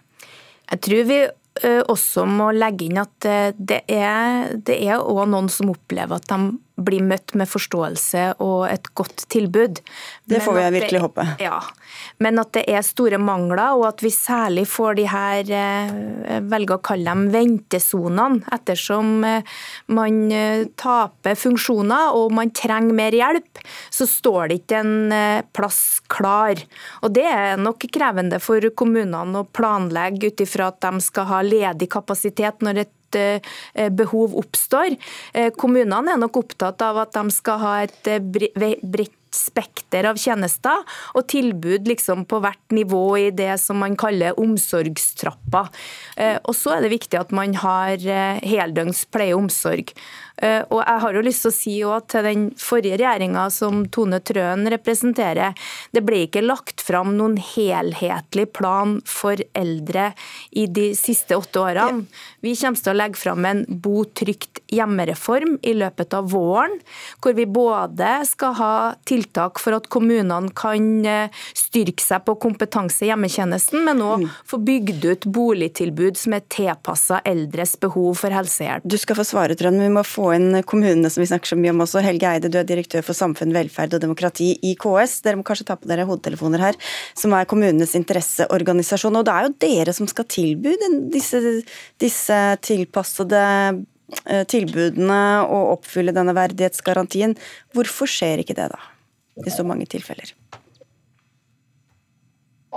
Jeg 0.70 0.82
tror 0.86 1.06
vi 1.08 1.20
også 1.60 2.24
må 2.30 2.52
legge 2.54 2.86
inn 2.86 3.00
at 3.02 3.26
det 3.58 3.82
er, 3.90 4.52
det 4.54 4.76
er 4.86 5.00
også 5.00 5.26
noen 5.32 5.50
som 5.52 5.72
opplever 5.72 6.20
at 6.20 6.28
de 6.30 6.38
blir 6.84 7.04
møtt 7.04 7.34
med 7.38 7.48
forståelse 7.50 8.24
og 8.42 8.66
et 8.70 8.90
godt 8.98 9.26
tilbud. 9.32 9.80
Det 10.30 10.40
får 10.44 10.56
vi 10.56 10.64
virkelig 10.78 10.98
det, 10.98 11.04
håpe. 11.04 11.26
Ja, 11.42 11.60
Men 12.18 12.40
at 12.42 12.52
det 12.56 12.64
er 12.70 12.84
store 12.86 13.18
mangler, 13.20 13.76
og 13.78 13.86
at 13.90 14.04
vi 14.04 14.12
særlig 14.14 14.66
får 14.70 14.98
de 14.98 15.06
her 15.10 15.52
eh, 15.60 16.40
velger 16.50 16.78
å 16.78 16.84
kalle 16.90 17.10
dem 17.10 17.30
ventesonene, 17.34 18.44
ettersom 18.54 19.24
eh, 19.26 19.56
man 19.92 20.20
eh, 20.34 20.66
taper 20.80 21.38
funksjoner 21.38 22.16
og 22.18 22.34
man 22.36 22.52
trenger 22.56 22.96
mer 22.96 23.16
hjelp, 23.16 23.62
så 23.90 24.06
står 24.08 24.50
det 24.50 24.60
ikke 24.62 24.80
en 24.80 24.96
plass 25.54 26.00
klar. 26.10 26.58
Og 27.04 27.12
Det 27.14 27.26
er 27.26 27.60
nok 27.60 27.84
krevende 27.92 28.40
for 28.42 28.64
kommunene 28.76 29.42
å 29.42 29.48
planlegge 29.48 30.30
ut 30.30 30.44
ifra 30.44 30.70
at 30.70 30.80
de 30.84 31.04
skal 31.04 31.28
ha 31.30 31.42
ledig 31.44 31.90
kapasitet 31.92 32.64
når 32.64 32.84
et 32.84 32.94
behov 33.90 34.36
oppstår. 34.40 34.96
Eh, 35.34 35.50
kommunene 35.56 36.14
er 36.14 36.20
nok 36.20 36.42
opptatt 36.42 36.82
av 36.84 37.00
at 37.04 37.16
de 37.16 37.34
skal 37.34 37.62
ha 37.62 37.72
et 37.86 38.10
eh, 38.10 38.20
bredt 38.20 39.16
spekter 39.30 40.08
av 40.10 40.18
tjenester 40.18 40.80
og 41.14 41.28
tilbud 41.30 41.86
liksom 41.86 42.24
på 42.26 42.40
hvert 42.42 42.74
nivå 42.74 43.04
i 43.20 43.28
det 43.30 43.52
som 43.62 43.78
man 43.78 43.94
kaller 43.94 44.34
omsorgstrappa. 44.42 45.60
Og 46.50 46.50
så 46.58 46.72
er 46.74 46.82
det 46.82 46.90
viktig 46.96 47.20
at 47.20 47.30
man 47.30 47.54
har 47.62 48.02
heldøgns 48.42 49.04
pleie 49.14 49.36
og 49.36 49.44
omsorg. 49.44 49.94
Eh, 50.40 50.62
og 50.70 50.80
jeg 50.80 51.02
har 51.04 51.16
jo 51.16 51.24
lyst 51.24 51.44
til 51.44 51.50
å 51.50 51.56
si 51.56 51.76
til 52.10 52.26
den 52.26 52.46
forrige 52.60 52.98
regjeringa 53.00 53.46
som 53.52 53.82
Tone 53.92 54.20
Trøen 54.24 54.68
representerer, 54.72 55.56
det 55.92 56.02
ble 56.06 56.24
ikke 56.26 56.44
lagt 56.44 56.82
fram 56.84 57.14
noen 57.18 57.36
helhetlig 57.40 58.46
plan 58.56 58.98
for 59.08 59.40
eldre 59.56 60.10
i 60.56 60.66
de 60.66 60.90
siste 60.98 61.36
åtte 61.36 61.60
årene. 61.60 62.06
Vi 62.44 62.54
kommer 62.56 62.80
til 62.80 62.92
å 62.92 62.96
legge 62.96 63.20
fram 63.20 63.46
en 63.48 63.64
bo 63.68 64.04
trygt 64.04 64.62
hjemmereform 64.72 65.58
i 65.66 65.74
løpet 65.76 66.14
av 66.16 66.30
våren, 66.32 66.78
hvor 67.20 67.36
vi 67.36 67.46
både 67.50 68.20
skal 68.28 68.56
ha 68.60 68.74
tiltak 69.08 69.60
for 69.62 69.76
at 69.76 69.90
kommunene 69.92 70.52
kan 70.56 70.88
eh, 71.06 71.42
styrke 71.56 72.02
seg 72.04 72.24
på 72.26 72.36
kompetanse 72.40 73.04
i 73.04 73.10
hjemmetjenesten, 73.10 73.84
men 73.86 74.02
òg 74.04 74.24
mm. 74.24 74.32
få 74.48 74.60
bygd 74.64 75.06
ut 75.10 75.28
boligtilbud 75.30 76.18
som 76.20 76.36
er 76.36 76.46
tilpassa 76.52 77.20
eldres 77.28 77.76
behov 77.80 78.22
for 78.22 78.34
helsehjelp. 78.34 78.86
Du 78.88 78.96
skal 79.00 79.18
få 79.18 79.26
svare, 79.26 79.56
Trøen. 79.58 79.80
Vi 79.80 79.92
må 79.92 80.04
få 80.06 80.29
inn 80.36 80.62
kommunene 80.68 81.10
som 81.12 81.22
vi 81.22 81.28
snakker 81.30 81.52
så 81.52 81.58
mye 81.58 81.72
om 81.74 81.82
også. 81.84 82.02
Helge 82.04 82.28
Eide, 82.30 82.50
du 82.52 82.58
er 82.60 82.68
direktør 82.68 83.04
for 83.06 83.16
samfunn, 83.16 83.54
velferd 83.56 83.96
og 83.96 84.02
demokrati 84.02 84.52
i 84.66 84.74
KS. 84.80 85.20
Dere 85.24 85.40
må 85.40 85.46
kanskje 85.46 85.68
ta 85.70 85.76
på 85.80 85.90
dere 85.90 86.06
hodetelefoner 86.08 86.64
her, 86.64 86.78
som 87.18 87.34
er 87.36 87.48
kommunenes 87.50 87.96
interesseorganisasjon. 87.98 89.20
Og 89.20 89.26
det 89.26 89.34
er 89.34 89.48
jo 89.48 89.54
dere 89.66 89.96
som 89.96 90.10
skal 90.10 90.28
tilby 90.30 90.76
disse, 91.12 91.42
disse 92.02 92.40
tilpassede 92.66 93.44
eh, 94.26 94.44
tilbudene 94.50 95.20
og 95.46 95.76
oppfylle 95.78 96.14
denne 96.16 96.36
verdighetsgarantien. 96.36 97.36
Hvorfor 97.76 98.10
skjer 98.10 98.44
ikke 98.44 98.58
det, 98.58 98.70
da? 98.74 98.82
I 99.40 99.52
så 99.54 99.64
mange 99.64 99.86
tilfeller. 99.88 100.34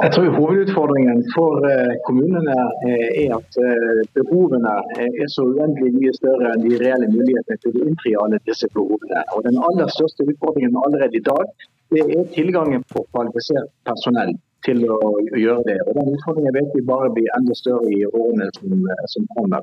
Jeg 0.01 0.09
tror 0.13 0.29
Hovedutfordringen 0.38 1.19
for 1.35 1.53
eh, 1.69 1.93
kommunene 2.07 2.55
eh, 2.89 3.09
er 3.23 3.35
at 3.38 3.57
eh, 3.62 4.00
behovene 4.17 4.73
er 4.97 5.27
så 5.35 5.45
uendelig 5.45 5.91
mye 6.00 6.13
større 6.17 6.53
enn 6.53 6.63
de 6.65 6.79
reelle 6.81 7.09
mulighetene 7.13 7.62
til 7.62 7.77
å 7.77 7.83
innfri 7.85 8.15
alle 8.23 8.39
disse 8.50 8.69
behovene. 8.73 9.21
Og 9.38 9.45
Den 9.45 9.59
aller 9.67 9.91
største 9.93 10.25
utfordringen 10.25 10.79
allerede 10.81 11.19
i 11.19 11.25
dag 11.29 11.45
det 11.93 12.07
er 12.17 12.25
tilgangen 12.33 12.81
på 12.89 13.05
kvalifisert 13.13 13.69
personell 13.85 14.33
til 14.65 14.81
å 14.89 15.13
gjøre 15.38 15.67
det. 15.69 15.77
Og 15.85 15.93
Den 16.00 16.15
utfordringen 16.17 16.57
vet 16.57 16.73
vi 16.73 16.88
bare 16.89 17.13
blir 17.13 17.29
enda 17.38 17.53
større 17.62 17.93
i 17.93 18.01
årene 18.09 18.50
som, 18.57 18.73
som 19.13 19.29
kommer. 19.38 19.62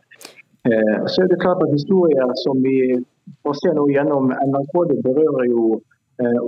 Så 1.11 1.25
er 1.25 1.31
det 1.33 1.41
klart 1.43 1.65
at 1.65 1.75
Historier 1.75 2.31
som 2.45 2.63
vi 2.63 2.77
får 3.43 3.59
se 3.65 3.75
nå 3.75 3.89
gjennom 3.91 4.31
NRK, 4.31 4.75
det 4.93 5.03
berører 5.09 5.49
jo 5.51 5.81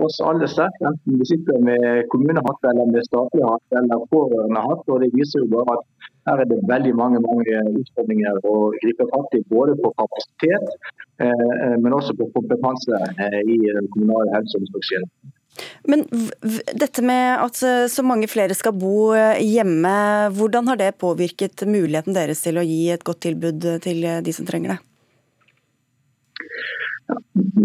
oss 0.04 0.20
alle 0.20 0.48
sterkt, 0.50 0.80
enten 0.88 1.18
vi 1.20 1.26
sitter 1.28 1.58
med 1.64 2.06
kommunehatt 2.12 2.70
eller 2.70 2.90
med 2.92 3.04
statlig 3.06 3.44
hatt 3.46 3.78
eller 3.80 4.06
pårørendehatt. 4.12 4.84
og 4.88 5.00
Det 5.02 5.10
viser 5.16 5.44
jo 5.44 5.52
bare 5.56 5.78
at 5.78 6.08
Her 6.22 6.38
er 6.38 6.46
det 6.46 6.60
veldig 6.70 6.92
mange, 6.94 7.18
mange 7.18 7.54
utfordringer 7.80 8.36
å 8.46 8.70
gripe 8.78 9.08
fatt 9.10 9.32
i, 9.34 9.40
både 9.50 9.74
på 9.82 9.90
kapasitet, 9.98 10.68
men 11.82 11.96
også 11.96 12.14
på 12.14 12.28
kompetanse 12.36 13.00
i 13.42 13.56
den 13.64 13.88
kommunale 13.90 14.30
helse- 14.36 14.54
og 14.54 14.62
omsorgstjenesten. 14.62 15.32
Men 15.90 16.06
dette 16.78 17.02
med 17.02 17.42
at 17.42 17.58
så 17.90 18.06
mange 18.06 18.30
flere 18.30 18.54
skal 18.54 18.78
bo 18.78 19.10
hjemme, 19.42 19.96
hvordan 20.38 20.70
har 20.70 20.78
det 20.78 20.92
påvirket 21.02 21.66
muligheten 21.66 22.14
deres 22.14 22.46
til 22.46 22.62
å 22.62 22.66
gi 22.70 22.84
et 22.94 23.02
godt 23.02 23.24
tilbud 23.26 23.66
til 23.82 24.06
de 24.22 24.38
som 24.38 24.46
trenger 24.46 24.76
det? 24.76 24.80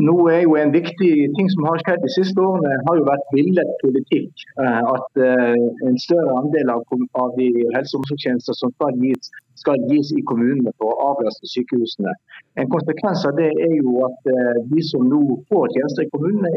Nå 0.08 0.16
er 0.34 0.42
jo 0.44 0.56
En 0.60 0.72
viktig 0.74 1.12
ting 1.38 1.50
som 1.54 1.66
har 1.70 1.82
skjedd 1.82 2.04
de 2.04 2.10
siste 2.14 2.42
årene, 2.42 2.72
har 2.88 3.00
jo 3.00 3.06
vært 3.08 3.34
villet 3.36 3.74
politikk. 3.84 4.46
Eh, 4.64 4.82
at 4.96 5.22
eh, 5.28 5.66
en 5.90 6.00
større 6.02 6.38
andel 6.42 6.72
av, 6.74 6.84
de 7.38 7.48
helse- 7.76 7.96
og 7.96 8.02
omsorgstjenester 8.02 8.58
som 8.58 8.74
skal 8.76 8.98
gis, 9.04 9.32
skal 9.62 9.86
gis 9.92 10.12
i 10.18 10.24
kommunene 10.30 10.74
for 10.78 10.94
å 10.94 11.12
avlaste 11.12 11.50
sykehusene. 11.54 12.14
En 12.62 12.72
konsekvens 12.74 13.26
av 13.30 13.38
det 13.40 13.52
er 13.68 13.78
jo 13.78 14.04
at 14.10 14.32
eh, 14.34 14.60
de 14.74 14.84
som 14.90 15.06
nå 15.12 15.22
får 15.52 15.72
tjenester 15.76 16.08
i 16.08 16.12
kommunene, 16.16 16.54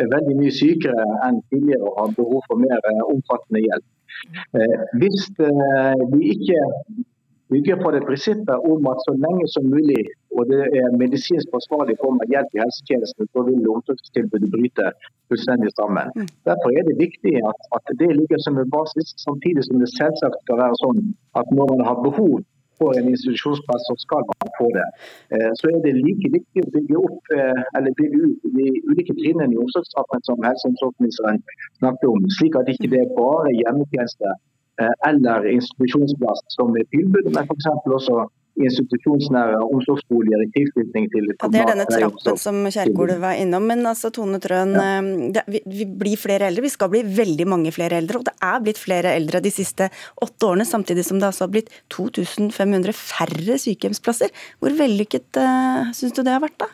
er 0.00 0.08
veldig 0.08 0.38
mye 0.38 0.52
sykere 0.56 1.02
enn 1.26 1.42
tidligere 1.52 1.84
og 1.84 1.98
har 2.00 2.12
behov 2.16 2.46
for 2.48 2.60
mer 2.60 2.86
omfattende 3.12 3.60
hjelp. 3.60 3.88
Hvis 4.96 5.26
vi 5.36 6.30
ikke 6.32 6.62
bygger 7.52 7.76
på 7.82 7.92
det 7.92 8.00
prinsippet 8.08 8.68
om 8.72 8.88
at 8.88 9.02
så 9.04 9.12
lenge 9.24 9.44
som 9.52 9.68
mulig, 9.68 10.06
og 10.36 10.42
det 10.52 10.62
er 10.80 10.96
medisinsk 11.02 11.46
forsvarlig 11.54 11.96
form 12.02 12.20
av 12.24 12.30
hjelp 12.32 12.56
i 12.56 12.62
helsetjenesten, 12.62 13.28
så 13.32 13.44
vil 13.48 13.68
omsorgstilbudet 13.74 14.50
bryte 14.54 14.86
fullstendig 15.30 15.72
sammen. 15.80 16.12
Mm. 16.16 16.30
Derfor 16.48 16.70
er 16.78 16.86
det 16.88 16.96
viktig 17.06 17.34
at, 17.50 17.60
at 17.76 17.92
det 18.00 18.10
ligger 18.20 18.40
som 18.44 18.58
en 18.62 18.72
basis, 18.76 19.14
samtidig 19.26 19.64
som 19.66 19.82
det 19.82 19.90
selvsagt 19.98 20.40
skal 20.44 20.62
være 20.64 20.80
sånn 20.84 21.00
at 21.40 21.54
når 21.56 21.72
man 21.74 21.84
har 21.88 21.98
behov 22.08 22.34
for 22.80 22.98
en 22.98 23.10
institusjonsplass, 23.14 23.82
så 23.88 23.94
skal 24.04 24.22
man 24.30 24.54
få 24.58 24.68
det. 24.76 24.86
Eh, 25.34 25.50
så 25.58 25.70
er 25.72 25.82
det 25.84 25.92
like 25.98 26.32
viktig 26.38 26.64
å 26.64 26.72
bygge 26.76 27.02
opp 27.06 27.34
eh, 27.36 27.64
eller 27.78 27.98
bygge 28.00 28.22
ut 28.28 28.48
de 28.56 28.70
ulike 28.90 29.14
trinnene 29.20 29.54
i 29.54 29.60
omsorgsstraffen 29.64 30.24
som 30.28 30.48
helse- 30.48 30.66
og 30.66 30.72
omsorgsministeren 30.72 31.44
snakket 31.78 32.08
om, 32.14 32.24
slik 32.38 32.58
at 32.58 32.72
ikke 32.72 32.90
det 32.94 33.04
er 33.04 33.14
bare 33.20 33.54
hjemmetjeneste 33.60 34.34
Eh, 34.80 34.94
eller 35.10 35.44
institusjonsplass 35.56 36.40
som 36.56 36.76
er 36.80 36.86
tilbud, 36.94 37.26
men 37.34 37.44
f.eks. 37.48 37.66
også 37.98 38.22
institusjonsnære 38.60 39.60
omsorgsboliger 39.64 40.42
i 40.44 40.48
tilknytning 40.52 41.08
til 41.12 41.30
ja, 41.30 41.48
Det 41.48 41.60
er 41.62 41.70
denne 41.70 41.86
trappen 41.88 42.40
som 42.40 42.58
Kjerkol 42.68 43.14
var 43.22 43.38
innom. 43.40 43.64
Men 43.68 43.86
altså, 43.88 44.10
Tone 44.14 44.40
Trøen, 44.42 44.74
ja. 44.76 44.98
Eh, 44.98 45.30
det, 45.36 45.44
vi, 45.48 45.62
vi, 45.78 45.86
blir 46.02 46.20
flere 46.20 46.50
eldre. 46.50 46.66
Vi 46.66 46.72
skal 46.74 46.92
bli 46.92 47.02
veldig 47.06 47.48
mange 47.48 47.72
flere 47.74 48.00
eldre. 48.02 48.20
Og 48.20 48.28
det 48.28 48.36
er 48.44 48.60
blitt 48.64 48.80
flere 48.80 49.14
eldre 49.16 49.42
de 49.44 49.54
siste 49.54 49.88
åtte 50.22 50.50
årene, 50.50 50.68
samtidig 50.68 51.06
som 51.08 51.20
det 51.22 51.30
altså 51.30 51.46
har 51.46 51.54
blitt 51.54 51.72
2500 51.94 52.96
færre 52.96 53.58
sykehjemsplasser. 53.64 54.32
Hvor 54.60 54.76
vellykket 54.76 55.40
uh, 55.40 55.90
syns 55.96 56.16
du 56.16 56.22
det 56.22 56.36
har 56.36 56.44
vært, 56.44 56.60
da? 56.60 56.70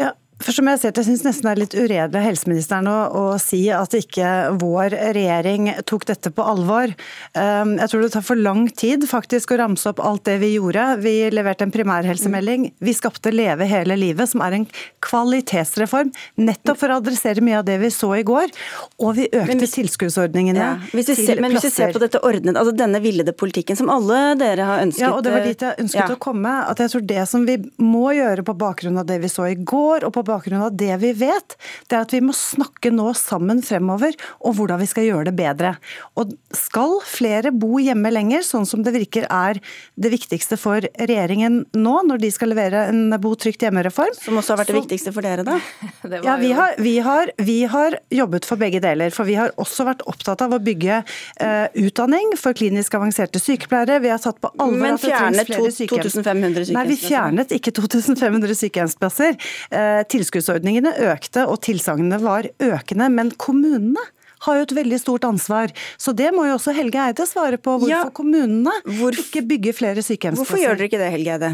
Ja, 0.00 0.12
for 0.44 0.52
som 0.52 0.68
Jeg 0.68 0.80
ser, 0.82 0.92
jeg 0.92 1.06
synes 1.06 1.22
nesten 1.24 1.46
det 1.46 1.52
er 1.52 1.60
litt 1.62 1.74
uredelig 1.76 2.18
av 2.20 2.26
helseministeren 2.26 2.88
å, 2.90 2.96
å, 3.08 3.22
si 3.40 3.62
at 3.72 3.94
ikke 3.96 4.30
vår 4.60 4.94
regjering 5.16 5.70
tok 5.88 6.04
dette 6.10 6.32
på 6.34 6.44
alvor. 6.44 6.92
Um, 7.32 7.76
jeg 7.80 7.90
tror 7.90 8.04
det 8.04 8.10
tar 8.12 8.24
for 8.26 8.40
lang 8.40 8.66
tid 8.68 9.06
faktisk 9.08 9.54
å 9.54 9.58
ramse 9.60 9.88
opp 9.88 10.02
alt 10.04 10.24
det 10.28 10.36
vi 10.42 10.54
gjorde. 10.54 10.84
Vi 11.00 11.14
leverte 11.32 11.64
en 11.64 11.72
primærhelsemelding. 11.74 12.66
Vi 12.84 12.94
skapte 12.96 13.32
Leve 13.32 13.68
hele 13.70 13.96
livet, 13.96 14.28
som 14.30 14.42
er 14.44 14.58
en 14.58 14.66
kvalitetsreform 15.04 16.12
nettopp 16.40 16.82
for 16.82 16.92
å 16.92 16.98
adressere 17.00 17.44
mye 17.44 17.62
av 17.62 17.68
det 17.68 17.78
vi 17.80 17.92
så 17.94 18.12
i 18.18 18.24
går. 18.26 18.52
Og 19.00 19.16
vi 19.16 19.28
økte 19.30 19.58
hvis, 19.62 19.76
tilskuddsordningene 19.78 20.60
ja, 20.60 20.74
hvis 20.92 21.08
til 21.12 21.20
ser, 21.22 21.40
Men 21.40 21.56
hvis 21.56 21.68
vi 21.70 21.72
ser 21.78 21.96
på 21.96 22.02
dette 22.02 22.20
ordnet, 22.20 22.58
altså 22.60 22.76
denne 22.76 23.00
villede 23.04 23.32
politikken 23.36 23.80
som 23.80 23.92
alle 23.92 24.20
dere 24.40 24.68
har 24.68 24.84
ønsket 24.84 25.06
Ja, 25.06 25.14
og 25.16 25.24
det 25.24 25.32
var 25.34 25.48
dit 25.48 25.64
jeg 25.64 25.86
ønsket 25.86 26.04
ja. 26.04 26.10
å 26.12 26.20
komme. 26.20 26.54
At 26.68 26.84
jeg 26.84 26.92
tror 26.92 27.08
det 27.14 27.26
som 27.32 27.48
vi 27.48 27.58
må 27.80 28.12
gjøre 28.16 28.44
på 28.44 28.56
bakgrunn 28.60 29.00
av 29.00 29.08
det 29.08 29.22
vi 29.24 29.32
så 29.32 29.48
i 29.48 29.56
går, 29.56 30.04
og 30.04 30.12
på 30.12 30.20
bakgrunn 30.20 30.33
av 30.34 30.76
det 30.76 30.92
vi 31.02 31.12
vet, 31.16 31.56
det 31.88 31.96
er 31.96 32.04
at 32.06 32.14
vi 32.14 32.22
må 32.24 32.34
snakke 32.36 32.92
nå 32.94 33.10
sammen 33.18 33.62
fremover 33.64 34.16
om 34.44 34.54
hvordan 34.56 34.80
vi 34.82 34.88
skal 34.90 35.06
gjøre 35.08 35.28
det 35.30 35.36
bedre. 35.38 35.74
Og 36.20 36.34
skal 36.56 36.98
flere 37.06 37.52
bo 37.54 37.78
hjemme 37.82 38.10
lenger, 38.12 38.44
sånn 38.46 38.66
som 38.68 38.84
det 38.84 38.94
virker 38.94 39.26
er 39.30 39.60
det 40.00 40.10
viktigste 40.12 40.58
for 40.60 40.84
regjeringen 40.98 41.62
nå, 41.76 41.94
når 42.08 42.22
de 42.22 42.30
skal 42.34 42.52
levere 42.52 42.86
en 42.90 43.14
bo 43.22 43.34
trygt 43.38 43.62
hjemme-reform 43.64 44.14
Som 44.18 44.38
også 44.40 44.54
har 44.54 44.62
vært 44.62 44.72
det 44.72 44.80
viktigste 44.82 45.12
for 45.14 45.24
dere, 45.24 45.44
da? 45.46 45.58
ja, 46.26 46.36
vi 46.40 46.52
har, 46.56 46.74
vi, 46.78 46.96
har, 47.04 47.30
vi 47.38 47.58
har, 47.70 47.98
jobbet 48.14 48.46
for 48.46 48.60
begge 48.60 48.80
deler. 48.82 49.12
For 49.14 49.26
vi 49.26 49.36
har 49.38 49.52
også 49.60 49.86
vært 49.88 50.04
opptatt 50.10 50.42
av 50.44 50.54
å 50.54 50.60
bygge 50.62 51.00
uh, 51.02 51.66
utdanning 51.80 52.34
for 52.40 52.56
klinisk 52.56 52.94
avanserte 52.98 53.40
sykepleiere. 53.42 54.00
Vi 54.04 54.12
har 54.12 54.20
tatt 54.22 54.40
på 54.42 54.50
alvor 54.58 54.82
Men 54.82 55.00
fjernet 55.00 55.50
2500 55.50 55.88
sykehjemsplasser? 55.88 56.76
Nei, 56.76 56.86
vi 56.90 56.98
fjernet 57.00 57.54
ikke 57.56 57.74
2500 57.74 58.58
sykehjemsplasser. 58.60 59.38
Uh, 59.72 60.02
Tilskuddsordningene 60.14 60.94
økte 61.10 61.48
og 61.50 61.58
tilsagnene 61.66 62.20
var 62.22 62.46
økende, 62.62 63.10
men 63.10 63.32
kommunene 63.40 64.02
har 64.44 64.58
jo 64.60 64.66
et 64.66 64.74
veldig 64.76 64.98
stort 65.00 65.26
ansvar. 65.26 65.72
Så 65.98 66.14
det 66.16 66.30
må 66.36 66.46
jo 66.48 66.58
også 66.58 66.74
Helge 66.76 67.00
Eide 67.08 67.26
svare 67.28 67.58
på. 67.58 67.78
Hvorfor 67.80 67.90
ja, 67.90 68.04
kommunene 68.14 68.74
hvorf 68.98 69.24
ikke 69.26 69.46
bygger 69.54 69.76
flere 69.80 70.04
sykehjemsplasser. 70.04 70.44
Hvorfor 70.44 70.62
gjør 70.62 70.78
dere 70.78 70.90
ikke 70.90 71.02
det, 71.02 71.10
Helge 71.16 71.38
Eide? 71.38 71.52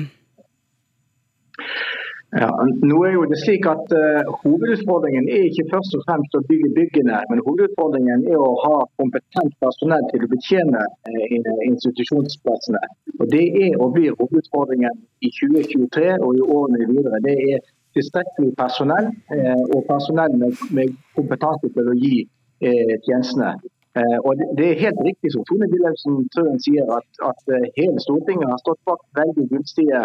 Ja, 2.30 2.46
nå 2.86 2.98
er 3.08 3.16
jo 3.16 3.24
det 3.26 3.40
slik 3.40 3.64
at 3.66 3.90
uh, 3.90 4.28
Hovedutfordringen 4.44 5.24
er 5.34 5.48
ikke 5.48 5.64
først 5.72 5.96
og 5.98 6.04
fremst 6.06 6.36
å 6.38 6.42
bygge 6.46 6.68
byggene, 6.76 7.16
men 7.26 7.42
hovedutfordringen 7.42 8.22
er 8.30 8.38
å 8.38 8.52
ha 8.62 8.76
kompetent 9.00 9.56
personell 9.64 10.06
til 10.12 10.22
å 10.22 10.30
betjene 10.30 10.84
uh, 10.84 11.64
institusjonsplassene. 11.66 12.84
Og 13.18 13.26
Det 13.34 13.42
er 13.64 13.74
og 13.82 13.96
blir 13.96 14.14
hovedutfordringen 14.20 15.02
i 15.26 15.32
2023 15.40 16.12
og 16.20 16.38
i 16.38 16.46
årene 16.46 16.86
videre. 16.92 17.22
Det 17.26 17.36
er 17.56 17.66
tilstrekkelig 17.96 18.54
personell 18.62 19.10
eh, 19.34 19.62
og 19.74 19.84
personell 19.90 20.36
med, 20.42 20.64
med, 20.76 20.96
kompetanse 21.18 21.72
til 21.74 21.90
å 21.92 21.98
gi 22.04 22.16
eh, 22.22 22.94
tjenestene. 23.06 23.54
Eh, 23.98 24.18
og 24.22 24.38
det, 24.58 24.66
er 24.66 24.82
helt 24.84 25.02
riktig 25.08 25.32
som 25.34 25.44
Tone 25.48 25.66
Wilhelmsen 25.72 26.22
Trøen 26.34 26.60
sier, 26.62 26.86
at, 26.98 27.08
at 27.30 27.54
hele 27.78 27.98
Stortinget 28.06 28.50
har 28.52 28.62
stått 28.62 28.82
bak 28.88 29.02
veldig 29.18 29.48
gunstige 29.52 30.04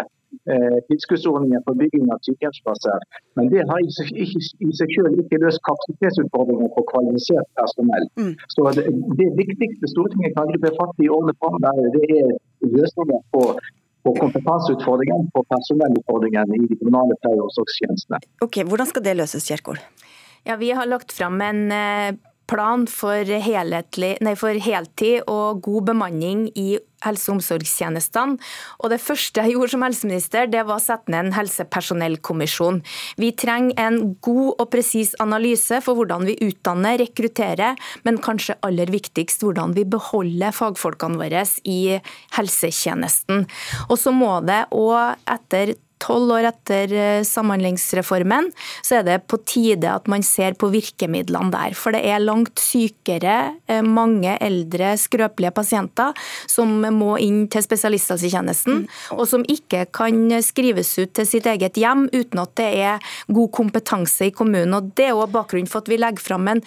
eh, 0.52 0.78
tilskuddsordninger 0.88 1.60
for 1.66 1.78
bygging 1.80 2.10
av 2.14 2.20
sykehjemsplasser. 2.26 3.06
Men 3.38 3.50
det 3.52 3.62
har 3.70 3.78
i 3.82 3.88
ikke, 4.24 4.42
i 4.66 4.70
seg 4.80 4.94
selv 4.96 5.22
ikke 5.22 5.40
løst 5.44 5.62
kapasitetsutfordringer 5.68 6.70
for 6.76 6.88
kvalifisert 6.92 7.48
personell. 7.60 8.06
Mm. 8.20 8.34
Så 8.54 8.68
det, 8.78 8.86
det, 9.20 9.28
viktigste 9.42 9.92
Stortinget 9.94 10.36
kan 10.36 10.50
gripe 10.52 10.74
fatt 10.80 11.02
i 11.04 11.10
årene 11.16 11.36
framover, 11.40 11.90
det 11.96 12.06
er 12.20 12.30
løsninger 12.76 13.20
på 13.34 13.42
på 14.06 14.14
kompetanseutfordringen, 14.20 15.26
og 15.34 15.48
personellutfordringen 15.50 16.54
i 16.54 16.62
de 16.70 16.78
kommunale 16.78 17.18
pleie- 17.24 17.40
og 17.40 17.48
omsorgstjenestene. 17.48 18.22
Ok, 18.46 18.62
Hvordan 18.70 18.90
skal 18.92 19.04
det 19.06 19.16
løses, 19.18 19.48
Kjerkol? 19.50 19.82
Ja, 20.46 20.56
Vi 20.56 20.70
har 20.70 20.86
lagt 20.86 21.12
fram 21.12 21.40
en 21.42 21.72
eh, 21.74 22.14
plan 22.46 22.86
for, 22.90 23.24
nei, 23.26 24.34
for 24.38 24.66
heltid 24.66 25.24
og 25.30 25.62
god 25.66 25.90
bemanning 25.92 26.46
i 26.54 26.76
helse- 27.04 27.30
og 27.30 27.38
omsorgstjenestene. 27.38 28.38
Og 28.82 28.90
det 28.90 29.00
første 29.02 29.42
jeg 29.42 29.54
gjorde 29.54 29.74
som 29.74 29.84
helseminister, 29.84 30.50
det 30.50 30.64
var 30.66 30.80
å 30.80 30.82
sette 30.82 31.12
ned 31.12 31.28
en 31.28 31.36
helsepersonellkommisjon. 31.36 32.82
Vi 33.20 33.32
trenger 33.38 33.78
en 33.82 33.98
god 34.24 34.62
og 34.62 34.70
presis 34.72 35.14
analyse 35.22 35.80
for 35.84 35.98
hvordan 35.98 36.26
vi 36.28 36.38
utdanner, 36.48 36.98
rekrutterer, 37.02 37.76
men 38.06 38.20
kanskje 38.22 38.58
aller 38.66 38.90
viktigst 38.92 39.44
hvordan 39.44 39.76
vi 39.76 39.86
beholder 39.96 40.54
fagfolkene 40.56 41.20
våre 41.20 41.44
i 41.68 41.98
helsetjenesten. 42.36 43.44
Og 43.90 43.98
så 44.00 44.12
må 44.14 44.38
det 44.46 44.64
òg 44.74 45.20
etter 45.36 45.76
tolv 46.02 46.32
år 46.36 46.50
etter 46.50 46.92
eh, 46.92 47.22
samhandlingsreformen, 47.26 48.50
så 48.84 49.00
er 49.00 49.06
det 49.06 49.18
på 49.30 49.38
tide 49.48 49.90
at 49.90 50.08
man 50.10 50.24
ser 50.26 50.56
på 50.58 50.70
virkemidlene 50.72 51.52
der. 51.54 51.76
For 51.78 51.94
det 51.94 52.02
er 52.06 52.22
langt 52.22 52.60
sykere, 52.62 53.36
eh, 53.70 53.82
mange 53.82 54.36
eldre, 54.44 54.94
skrøpelige 55.00 55.54
pasienter 55.56 56.16
som 56.50 56.78
må 56.94 57.16
inn 57.22 57.46
til 57.52 57.64
spesialisthelsetjenesten, 57.64 58.84
mm. 58.84 59.16
og 59.16 59.24
som 59.30 59.44
ikke 59.50 59.86
kan 59.96 60.18
skrives 60.44 60.92
ut 61.00 61.14
til 61.16 61.28
sitt 61.28 61.48
eget 61.48 61.78
hjem 61.80 62.06
uten 62.12 62.42
at 62.42 62.54
det 62.58 62.68
er 62.86 63.12
god 63.32 63.52
kompetanse 63.56 64.30
i 64.30 64.34
kommunen. 64.34 64.74
Og 64.76 64.92
Det 64.96 65.08
er 65.10 65.16
også 65.16 65.34
bakgrunnen 65.34 65.70
for 65.70 65.84
at 65.84 65.90
vi 65.90 66.00
legger 66.00 66.22
fram 66.22 66.48
en 66.50 66.62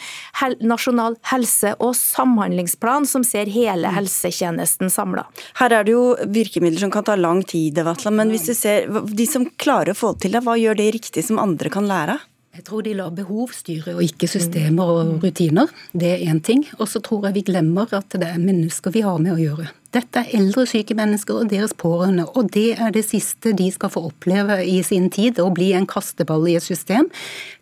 nasjonal 0.62 1.18
helse- 1.32 1.76
og 1.80 1.96
samhandlingsplan 1.98 3.08
som 3.10 3.24
ser 3.28 3.50
hele 3.52 3.90
mm. 3.90 3.98
helsetjenesten 3.98 4.92
samla. 4.94 5.26
Her 5.60 5.80
er 5.80 5.88
det 5.88 5.96
jo 5.96 6.04
virkemidler 6.28 6.86
som 6.86 6.94
kan 6.94 7.06
ta 7.08 7.16
lang 7.20 7.44
tid, 7.48 7.80
Vatla, 7.86 8.12
men 8.14 8.32
hvis 8.34 8.48
du 8.50 8.54
ser 8.58 8.88
de 9.20 9.28
som 9.28 9.46
klarer 9.60 9.94
å 9.94 10.00
få 10.00 10.14
til 10.22 10.36
det, 10.36 10.44
hva 10.46 10.56
gjør 10.60 10.78
det 10.80 10.92
riktig 10.96 11.26
som 11.28 11.42
andre 11.42 11.72
kan 11.74 11.88
lære? 11.90 12.20
Jeg 12.56 12.66
tror 12.68 12.84
de 12.84 12.96
lar 12.98 13.12
behov 13.16 13.52
styre, 13.56 13.94
og 13.96 14.04
ikke 14.04 14.28
systemer 14.28 14.90
og 14.92 15.24
rutiner. 15.24 15.70
Det 15.94 16.16
er 16.16 16.24
én 16.32 16.42
ting. 16.44 16.66
Og 16.80 16.90
så 16.92 17.02
tror 17.04 17.30
jeg 17.30 17.38
vi 17.38 17.46
glemmer 17.52 17.92
at 17.96 18.16
det 18.20 18.26
er 18.26 18.42
mennesker 18.42 18.96
vi 18.96 19.04
har 19.06 19.20
med 19.22 19.36
å 19.36 19.40
gjøre. 19.40 19.70
Dette 19.89 20.22
er 20.22 20.34
eldre 20.38 20.67
syke 20.69 20.93
mennesker 20.93 21.39
og 21.41 21.48
deres 21.50 21.72
pårørende, 21.74 22.27
og 22.38 22.51
det 22.53 22.75
er 22.77 22.91
det 22.93 23.01
siste 23.08 23.55
de 23.58 23.72
skal 23.74 23.89
få 23.89 24.03
oppleve 24.12 24.60
i 24.62 24.84
sin 24.86 25.08
tid, 25.10 25.39
å 25.41 25.50
bli 25.50 25.72
en 25.74 25.88
kasteball 25.89 26.43
i 26.46 26.53
et 26.60 26.65
system. 26.65 27.08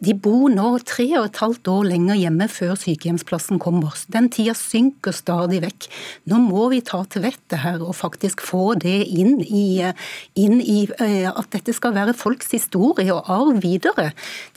De 0.03 0.11
bor 0.11 0.51
nå 0.51 0.73
tre 0.83 1.05
og 1.21 1.29
et 1.29 1.39
halvt 1.39 1.71
år 1.71 1.87
lenger 1.87 2.19
hjemme 2.19 2.49
før 2.51 2.73
sykehjemsplassen 2.81 3.61
kommer. 3.63 3.95
Den 4.11 4.27
tida 4.33 4.57
synker 4.59 5.15
stadig 5.15 5.61
vekk. 5.63 5.87
Nå 6.27 6.41
må 6.43 6.65
vi 6.73 6.81
ta 6.83 6.99
til 7.07 7.23
vettet 7.29 7.61
her 7.63 7.79
og 7.79 7.95
faktisk 7.95 8.43
få 8.43 8.75
det 8.75 8.97
inn 9.07 9.39
i, 9.47 9.79
inn 10.35 10.59
i 10.59 10.81
eh, 10.99 11.29
at 11.31 11.47
dette 11.55 11.77
skal 11.77 11.95
være 11.95 12.17
folks 12.17 12.51
historie 12.51 13.07
og 13.15 13.31
arv 13.37 13.63
videre. 13.63 14.09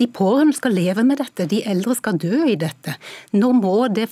De 0.02 0.10
pårørende 0.10 0.58
skal 0.58 0.74
leve 0.74 1.06
med 1.06 1.22
dette, 1.22 1.46
de 1.46 1.62
eldre 1.70 1.94
skal 1.94 2.18
dø 2.18 2.42
i 2.50 2.58
dette. 2.58 2.98
Nå 3.38 3.54
må 3.62 3.76
det 3.94 4.08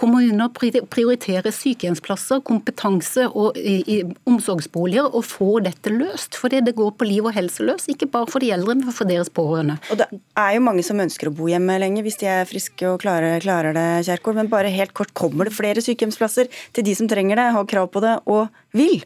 kommuner 0.00 0.48
prioritere 0.56 1.52
sykehjemsplasser, 1.52 2.40
kompetanse 2.48 2.93
og 3.30 3.58
i, 3.58 3.76
i, 3.90 3.96
omsorgsboliger 4.28 5.08
og 5.08 5.24
få 5.26 5.58
dette 5.64 5.92
løst. 5.92 6.38
Fordi 6.40 6.60
det 6.64 6.76
går 6.78 6.92
på 6.98 7.08
liv 7.08 7.26
og 7.26 7.34
helse 7.36 7.66
løs, 7.66 7.88
ikke 7.90 8.10
bare 8.10 8.30
for 8.30 8.44
de 8.44 8.52
eldre, 8.54 8.76
men 8.78 8.94
for 8.94 9.08
deres 9.08 9.32
pårørende. 9.32 9.78
Og 9.90 10.00
Det 10.00 10.08
er 10.12 10.54
jo 10.56 10.64
mange 10.64 10.84
som 10.86 11.00
ønsker 11.00 11.30
å 11.30 11.34
bo 11.34 11.48
hjemme 11.50 11.78
lenge 11.82 12.04
hvis 12.04 12.20
de 12.20 12.30
er 12.30 12.48
friske 12.48 12.88
og 12.90 13.00
klarer, 13.04 13.40
klarer 13.44 13.76
det, 13.76 13.88
Kjerkol. 14.08 14.38
Men 14.38 14.52
bare 14.52 14.72
helt 14.74 14.94
kort, 14.94 15.14
kommer 15.16 15.48
det 15.48 15.56
flere 15.56 15.82
sykehjemsplasser 15.84 16.50
til 16.74 16.86
de 16.86 16.94
som 16.94 17.10
trenger 17.10 17.40
det, 17.40 17.50
har 17.56 17.70
krav 17.70 17.90
på 17.94 18.04
det 18.04 18.18
og 18.30 18.46
vil? 18.76 19.02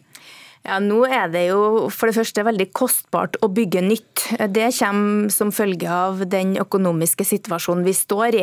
Ja, 0.69 0.77
Nå 0.85 0.99
er 1.09 1.31
det 1.33 1.47
jo 1.47 1.89
for 1.89 2.11
det 2.11 2.19
første 2.19 2.43
veldig 2.45 2.67
kostbart 2.77 3.39
å 3.41 3.49
bygge 3.49 3.81
nytt. 3.87 4.25
Det 4.53 4.67
kommer 4.77 5.31
som 5.33 5.49
følge 5.55 5.89
av 5.89 6.21
den 6.29 6.59
økonomiske 6.61 7.25
situasjonen 7.25 7.87
vi 7.87 7.95
står 7.97 8.37
i. 8.37 8.43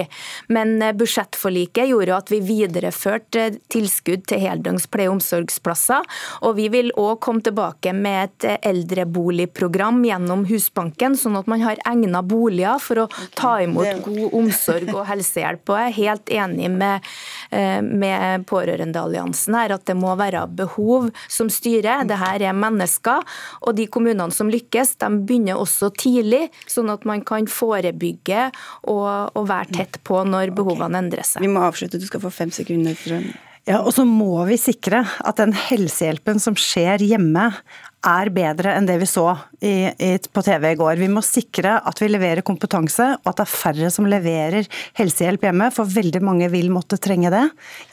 Men 0.49 0.79
budsjettforliket 0.97 1.91
gjorde 1.91 2.15
at 2.17 2.31
vi 2.33 2.39
videreførte 2.41 3.43
tilskudd 3.69 4.25
til 4.31 4.41
heldøgns 4.41 4.87
pleie- 4.89 5.11
og 5.11 5.19
omsorgsplasser. 5.19 6.07
Og 6.41 6.55
vi 6.57 6.65
vil 6.73 6.89
òg 6.97 7.19
komme 7.21 7.45
tilbake 7.45 7.93
med 7.93 8.31
et 8.41 8.65
eldreboligprogram 8.71 10.01
gjennom 10.09 10.47
Husbanken, 10.49 11.19
sånn 11.21 11.37
at 11.37 11.51
man 11.51 11.61
har 11.61 11.83
egna 11.85 12.23
boliger 12.25 12.81
for 12.81 13.03
å 13.03 13.07
ta 13.37 13.59
imot 13.67 14.01
god 14.07 14.33
omsorg 14.41 14.89
og 14.95 15.05
helsehjelp. 15.11 15.61
Og 15.69 15.77
jeg 15.83 15.91
er 15.93 15.99
helt 15.99 16.33
enig 16.41 16.73
med, 16.73 17.05
eh, 17.51 17.81
med 17.85 18.49
Pårørendealliansen 18.49 19.61
her 19.61 19.77
at 19.77 19.85
det 19.85 19.99
må 19.99 20.17
være 20.17 20.47
behov 20.49 21.11
som 21.29 21.53
styrer. 21.53 22.07
Det 22.07 22.14
her 22.19 22.45
er 22.49 22.57
mennesker. 22.57 23.23
Og 23.65 23.75
de 23.77 23.87
kommunene 23.91 24.33
som 24.35 24.51
lykkes, 24.51 24.95
de 25.01 25.09
begynner 25.25 25.59
også 25.61 25.91
tidlig, 25.97 26.47
sånn 26.71 26.91
at 26.93 27.07
man 27.07 27.23
kan 27.25 27.49
forebygge 27.51 28.49
og, 28.91 29.35
og 29.35 29.49
være 29.49 29.79
tett 29.79 29.99
på 30.07 30.21
når 30.27 30.55
behovene 30.55 31.05
endrer 31.05 31.27
seg. 31.27 31.43
Vi 31.45 31.51
må 31.51 31.65
avslutte, 31.65 32.01
du 32.01 32.07
skal 32.07 32.23
få 32.23 32.33
fem 32.33 32.53
sekunder. 32.55 32.95
Ja, 33.65 33.79
og 33.81 33.95
så 33.95 34.05
må 34.05 34.43
vi 34.45 34.59
sikre 34.61 35.01
at 35.25 35.39
den 35.41 35.55
helsehjelpen 35.57 36.41
som 36.41 36.57
skjer 36.59 37.01
hjemme, 37.01 37.49
er 38.05 38.29
bedre 38.33 38.75
enn 38.77 38.87
det 38.87 38.97
vi 39.01 39.07
så 39.09 39.25
i, 39.59 39.89
i, 39.89 40.09
på 40.19 40.43
TV 40.45 40.67
i 40.71 40.77
går. 40.77 40.99
Vi 41.01 41.09
må 41.11 41.23
sikre 41.25 41.77
at 41.81 42.01
vi 42.01 42.09
leverer 42.11 42.45
kompetanse, 42.45 43.07
og 43.23 43.31
at 43.31 43.39
det 43.39 43.45
er 43.45 43.51
færre 43.51 43.91
som 43.93 44.07
leverer 44.09 44.69
helsehjelp 44.99 45.47
hjemme, 45.47 45.71
for 45.73 45.89
veldig 45.89 46.21
mange 46.25 46.49
vil 46.53 46.69
måtte 46.73 46.99
trenge 47.01 47.31
det 47.33 47.43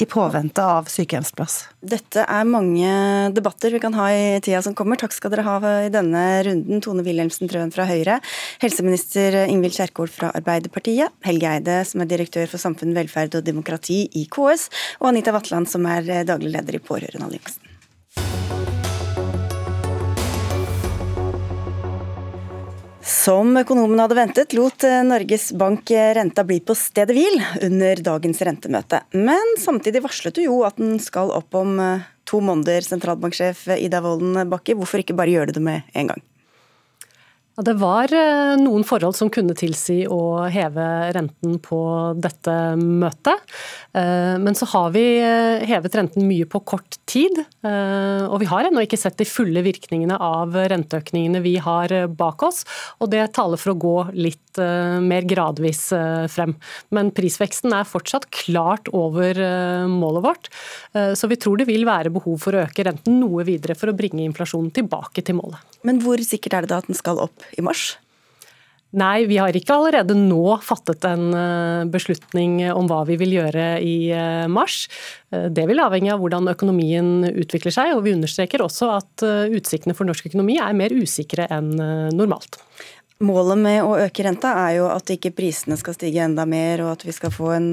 i 0.03 0.09
påvente 0.11 0.65
av 0.65 0.91
sykehjemsplass. 0.93 1.59
Dette 1.81 2.27
er 2.29 2.49
mange 2.49 2.93
debatter 3.35 3.75
vi 3.75 3.83
kan 3.83 3.97
ha 3.97 4.11
i 4.13 4.39
tida 4.45 4.63
som 4.65 4.77
kommer. 4.79 5.01
Takk 5.01 5.17
skal 5.17 5.33
dere 5.35 5.47
ha 5.47 5.57
i 5.87 5.91
denne 5.93 6.25
runden. 6.47 6.85
Tone 6.85 7.05
Wilhelmsen 7.07 7.51
Trøen 7.51 7.73
fra 7.75 7.87
Høyre, 7.89 8.21
helseminister 8.63 9.43
Ingvild 9.47 9.77
Kjerkol 9.79 10.13
fra 10.13 10.33
Arbeiderpartiet, 10.37 11.15
Helge 11.27 11.57
Eide 11.57 11.83
som 11.89 12.05
er 12.05 12.11
direktør 12.11 12.51
for 12.51 12.63
samfunn, 12.63 12.95
velferd 12.97 13.39
og 13.39 13.47
demokrati 13.47 14.05
i 14.19 14.27
KS, 14.31 14.69
og 15.01 15.13
Anita 15.13 15.35
Vatland 15.35 15.71
som 15.71 15.87
er 15.91 16.27
daglig 16.29 16.53
leder 16.55 16.79
i 16.79 16.83
Pårørendealliansen. 16.83 17.72
Som 23.23 23.53
økonomene 23.55 24.03
hadde 24.03 24.17
ventet, 24.19 24.55
lot 24.57 24.83
eh, 24.89 25.03
Norges 25.07 25.53
Bank 25.55 25.91
eh, 25.95 26.09
renta 26.17 26.43
bli 26.47 26.57
på 26.65 26.75
stedet 26.75 27.15
hvil 27.15 27.37
under 27.69 28.03
dagens 28.03 28.43
rentemøte. 28.43 28.99
Men 29.15 29.55
samtidig 29.63 30.03
varslet 30.03 30.41
du 30.41 30.43
jo 30.43 30.57
at 30.67 30.81
den 30.81 30.97
skal 31.03 31.31
opp 31.31 31.55
om 31.55 31.79
eh, 31.79 32.09
to 32.27 32.41
måneder, 32.43 32.83
sentralbanksjef 32.83 33.69
Ida 33.77 34.03
Wolden 34.03 34.43
Bakke. 34.51 34.75
Hvorfor 34.75 35.05
ikke 35.05 35.15
bare 35.19 35.37
gjøre 35.37 35.55
det 35.55 35.63
med 35.63 35.87
en 35.95 36.11
gang? 36.11 36.25
Ja, 37.53 37.63
det 37.67 37.75
var 37.83 38.09
eh, 38.17 38.55
noen 38.57 38.85
forhold 38.89 39.13
som 39.19 39.29
kunne 39.33 39.53
tilsi 39.53 40.07
å 40.09 40.49
heve 40.49 40.85
renten 41.13 41.59
på 41.61 41.81
dette 42.17 42.55
møtet. 42.81 43.43
Eh, 43.93 44.39
men 44.41 44.57
så 44.57 44.71
har 44.73 44.95
vi 44.95 45.03
eh, 45.21 45.61
hevet 45.69 45.99
renten 45.99 46.25
mye 46.25 46.49
på 46.49 46.63
kort 46.65 46.97
tid, 47.05 47.43
og 47.63 48.39
vi 48.41 48.47
har 48.49 48.65
ennå 48.65 48.81
ikke 48.83 48.97
sett 48.97 49.19
de 49.21 49.27
fulle 49.29 49.61
virkningene 49.65 50.17
av 50.17 50.55
renteøkningene 50.73 51.43
vi 51.45 51.53
har 51.61 51.93
bak 52.09 52.41
oss. 52.47 52.63
Og 53.05 53.11
det 53.13 53.27
taler 53.37 53.61
for 53.61 53.75
å 53.75 53.81
gå 53.83 53.97
litt 54.17 54.61
mer 55.05 55.27
gradvis 55.29 55.83
frem. 56.33 56.55
Men 56.95 57.13
prisveksten 57.15 57.75
er 57.77 57.89
fortsatt 57.89 58.31
klart 58.33 58.89
over 58.97 59.37
målet 59.93 60.25
vårt, 60.25 60.51
så 60.93 61.29
vi 61.31 61.39
tror 61.41 61.61
det 61.61 61.69
vil 61.69 61.85
være 61.89 62.13
behov 62.15 62.41
for 62.47 62.57
å 62.57 62.65
øke 62.65 62.87
renten 62.89 63.21
noe 63.21 63.45
videre 63.49 63.77
for 63.79 63.93
å 63.93 63.97
bringe 63.97 64.25
inflasjonen 64.25 64.73
tilbake 64.75 65.25
til 65.25 65.39
målet. 65.41 65.61
Men 65.87 66.01
hvor 66.03 66.21
sikkert 66.25 66.57
er 66.57 66.67
det 66.67 66.73
da 66.73 66.81
at 66.83 66.89
den 66.89 66.99
skal 66.99 67.21
opp? 67.27 67.42
I 67.59 67.65
mars? 67.65 67.97
Nei, 68.93 69.25
vi 69.25 69.39
har 69.41 69.57
ikke 69.57 69.73
allerede 69.73 70.13
nå 70.19 70.59
fattet 70.61 71.07
en 71.09 71.31
eh, 71.33 71.85
beslutning 71.89 72.59
om 72.75 72.91
hva 72.91 73.01
vi 73.09 73.17
vil 73.21 73.39
gjøre 73.39 73.67
i 73.81 73.95
eh, 74.13 74.45
mars. 74.53 74.83
Eh, 75.33 75.47
det 75.49 75.65
vil 75.71 75.81
avhenge 75.81 76.13
av 76.13 76.21
hvordan 76.21 76.51
økonomien 76.53 77.25
utvikler 77.31 77.73
seg, 77.73 77.95
og 77.97 78.05
vi 78.05 78.13
understreker 78.13 78.61
også 78.61 78.91
at 78.99 79.25
utsiktene 79.57 79.97
for 79.97 80.09
norsk 80.09 80.29
økonomi 80.29 80.59
er 80.61 80.77
mer 80.77 80.93
usikre 80.93 81.49
enn 81.49 81.73
normalt. 82.13 82.61
Målet 83.25 83.63
med 83.65 83.81
å 83.87 83.97
øke 84.03 84.27
renta 84.27 84.53
er 84.67 84.77
jo 84.83 84.91
at 84.93 85.09
ikke 85.15 85.33
prisene 85.39 85.79
skal 85.81 85.97
stige 85.97 86.27
enda 86.27 86.45
mer, 86.45 86.83
og 86.85 86.93
at 86.99 87.07
vi 87.07 87.15
skal 87.17 87.33
få 87.33 87.53
en 87.55 87.71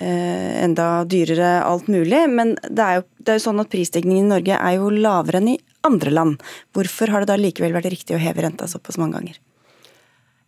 enda 0.00 0.88
dyrere 1.08 1.60
alt 1.62 1.88
mulig. 1.92 2.24
Men 2.32 2.56
det 2.66 2.84
er 2.84 2.98
jo, 2.98 3.04
det 3.20 3.32
er 3.32 3.38
jo 3.38 3.46
sånn 3.46 3.62
at 3.62 3.70
prisstigningen 3.72 4.26
i 4.26 4.32
Norge 4.34 4.58
er 4.58 4.76
jo 4.76 4.90
lavere 4.90 5.40
enn 5.40 5.52
i 5.54 5.60
andre 5.86 6.12
land. 6.14 6.42
Hvorfor 6.76 7.12
har 7.12 7.24
det 7.24 7.32
da 7.32 7.38
likevel 7.40 7.76
vært 7.76 7.92
riktig 7.92 8.16
å 8.16 8.22
heve 8.22 8.44
renta 8.44 8.68
såpass 8.70 9.00
mange 9.00 9.18
ganger? 9.18 9.40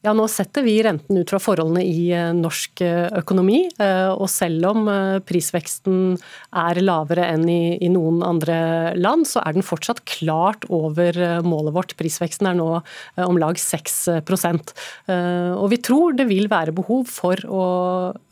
Ja, 0.02 0.10
Nå 0.18 0.24
setter 0.26 0.64
vi 0.66 0.80
renten 0.82 1.14
ut 1.14 1.30
fra 1.30 1.38
forholdene 1.38 1.84
i 1.86 2.08
eh, 2.10 2.32
norsk 2.34 2.80
eh, 2.82 3.04
økonomi. 3.20 3.60
Eh, 3.70 4.10
og 4.10 4.26
selv 4.30 4.66
om 4.72 4.90
prisveksten 5.22 6.16
er 6.58 6.80
lavere 6.82 7.28
enn 7.30 7.44
i, 7.46 7.76
i, 7.78 7.90
noen 7.92 8.18
andre 8.26 8.56
land, 8.98 9.28
så 9.30 9.44
er 9.44 9.54
den 9.54 9.66
fortsatt 9.66 10.02
klart 10.10 10.66
over 10.74 11.14
målet 11.46 11.76
vårt. 11.76 11.94
Prisveksten 12.00 12.50
er 12.50 12.58
nå 12.58 12.68
om 13.22 13.38
lag 13.38 13.58
6 13.60 14.00
Og 14.26 15.66
vi 15.70 15.78
tror 15.86 16.18
det 16.18 16.26
vil 16.26 16.50
være 16.50 16.74
behov 16.74 17.06
for 17.12 17.38
å 17.46 17.64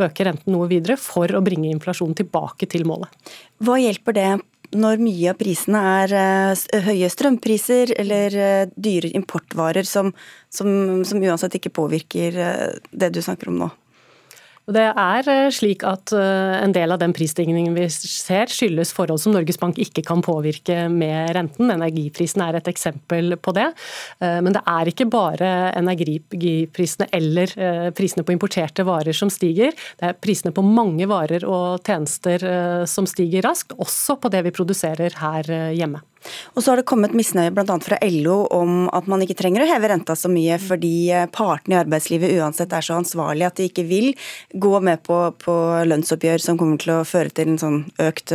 øke 0.03 0.27
renten 0.27 0.57
noe 0.57 0.67
videre 0.71 0.99
for 0.99 1.31
å 1.31 1.45
bringe 1.45 1.71
inflasjonen 1.71 2.19
tilbake 2.19 2.67
til 2.71 2.89
målet. 2.89 3.15
Hva 3.63 3.79
hjelper 3.79 4.17
det 4.17 4.31
når 4.77 5.03
mye 5.03 5.33
av 5.33 5.39
prisene 5.41 5.81
er 6.05 6.15
eh, 6.15 6.83
høye 6.87 7.11
strømpriser 7.11 7.95
eller 7.99 8.37
eh, 8.39 8.73
dyre 8.77 9.11
importvarer 9.19 9.87
som, 9.89 10.13
som, 10.53 11.03
som 11.07 11.23
uansett 11.23 11.57
ikke 11.59 11.75
påvirker 11.75 12.39
eh, 12.39 12.67
det 12.91 13.11
du 13.15 13.23
snakker 13.25 13.51
om 13.51 13.61
nå? 13.65 13.71
Det 14.71 14.87
er 14.87 15.29
eh, 15.31 15.49
slik 15.55 15.83
at 15.89 16.13
eh, 16.15 16.57
en 16.63 16.75
del 16.75 16.95
av 16.95 17.01
den 17.03 17.15
prisstigningen 17.17 17.75
vi 17.75 17.89
ser, 17.91 18.51
skyldes 18.51 18.93
forhold 18.95 19.23
som 19.23 19.35
Norges 19.35 19.59
Bank 19.59 19.81
ikke 19.83 20.05
kan 20.07 20.23
påvirke 20.23 20.85
med 20.93 21.33
renten. 21.35 21.73
Energiprisen 21.75 22.45
er 22.45 22.59
et 22.59 22.71
eksempel 22.71 23.35
på 23.43 23.55
det. 23.57 23.67
Eh, 24.23 24.39
men 24.45 24.55
det 24.55 24.63
er 24.71 24.91
ikke 24.93 25.09
bare 25.11 25.51
energiprisene 25.79 27.09
eller 27.17 27.55
prisene 27.97 28.25
på 28.27 28.35
importerte 28.35 28.85
varer 28.87 29.17
som 29.17 29.31
stiger. 29.33 29.75
Det 29.99 30.11
er 30.11 30.19
prisene 30.23 30.55
på 30.55 30.65
mange 30.65 31.09
varer 31.11 31.45
og 31.49 31.83
tjenester 31.87 32.45
som 32.91 33.09
stiger 33.09 33.45
raskt, 33.47 33.75
også 33.81 34.19
på 34.21 34.31
det 34.33 34.45
vi 34.47 34.55
produserer 34.55 35.17
her 35.21 35.51
hjemme. 35.75 36.03
Og 36.55 36.63
så 36.63 36.73
har 36.73 36.81
det 36.81 36.87
kommet 36.91 37.17
misnøye 37.17 37.53
bl.a. 37.55 37.77
fra 37.85 37.99
LO 38.05 38.43
om 38.55 38.85
at 38.93 39.09
man 39.11 39.25
ikke 39.25 39.39
trenger 39.39 39.65
å 39.65 39.71
heve 39.71 39.91
renta 39.93 40.17
så 40.19 40.31
mye 40.33 40.59
fordi 40.63 40.95
eh, 41.15 41.27
partene 41.33 41.77
i 41.77 41.81
arbeidslivet 41.81 42.37
uansett 42.39 42.73
er 42.77 42.85
så 42.85 42.99
ansvarlige 43.01 43.51
at 43.51 43.61
de 43.61 43.69
ikke 43.71 43.87
vil 43.89 44.13
gå 44.53 44.75
med 44.85 45.03
på, 45.07 45.19
på 45.41 45.57
lønnsoppgjør 45.91 46.45
som 46.45 46.61
kommer 46.61 46.81
til 46.81 46.99
å 46.99 47.03
føre 47.09 47.33
til 47.35 47.55
en 47.55 47.61
sånn 47.61 47.83
økt, 48.03 48.35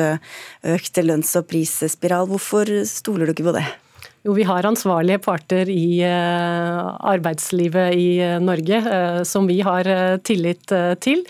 økt 0.75 1.01
lønns- 1.05 1.35
og 1.39 1.49
prisspiral. 1.51 2.29
Hvorfor 2.31 2.71
stoler 2.89 3.29
du 3.29 3.35
ikke 3.35 3.49
på 3.51 3.57
det? 3.59 3.67
Jo, 4.25 4.33
vi 4.33 4.45
har 4.47 4.65
ansvarlige 4.65 5.19
parter 5.21 5.69
i 5.69 5.99
eh, 6.01 6.77
arbeidslivet 7.11 7.93
i 7.93 8.07
eh, 8.25 8.39
Norge 8.41 8.79
eh, 8.79 9.19
som 9.27 9.45
vi 9.45 9.59
har 9.61 9.85
tillit 10.25 10.73
til. 11.03 11.21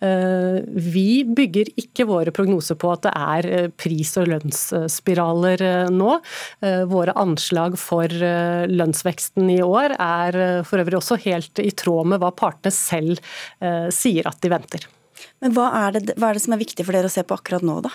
Vi 0.00 1.08
bygger 1.26 1.72
ikke 1.80 2.06
våre 2.06 2.30
prognoser 2.34 2.78
på 2.78 2.92
at 2.92 3.02
det 3.06 3.12
er 3.14 3.72
pris- 3.80 4.14
og 4.20 4.28
lønnsspiraler 4.30 5.64
nå. 5.90 6.16
Våre 6.90 7.14
anslag 7.18 7.78
for 7.80 8.12
lønnsveksten 8.70 9.50
i 9.56 9.60
år 9.64 9.96
er 9.98 10.38
for 10.68 10.82
øvrig 10.82 11.00
også 11.00 11.18
helt 11.24 11.62
i 11.62 11.72
tråd 11.74 12.12
med 12.12 12.22
hva 12.22 12.30
partene 12.36 12.74
selv 12.74 13.22
sier 13.94 14.30
at 14.30 14.40
de 14.44 14.52
venter. 14.52 14.88
Men 15.42 15.56
hva 15.56 15.70
er, 15.86 15.98
det, 15.98 16.18
hva 16.18 16.30
er 16.30 16.38
det 16.38 16.44
som 16.46 16.56
er 16.56 16.62
viktig 16.62 16.86
for 16.86 16.96
dere 16.96 17.10
å 17.10 17.14
se 17.14 17.24
på 17.26 17.38
akkurat 17.38 17.64
nå, 17.66 17.80
da? 17.86 17.94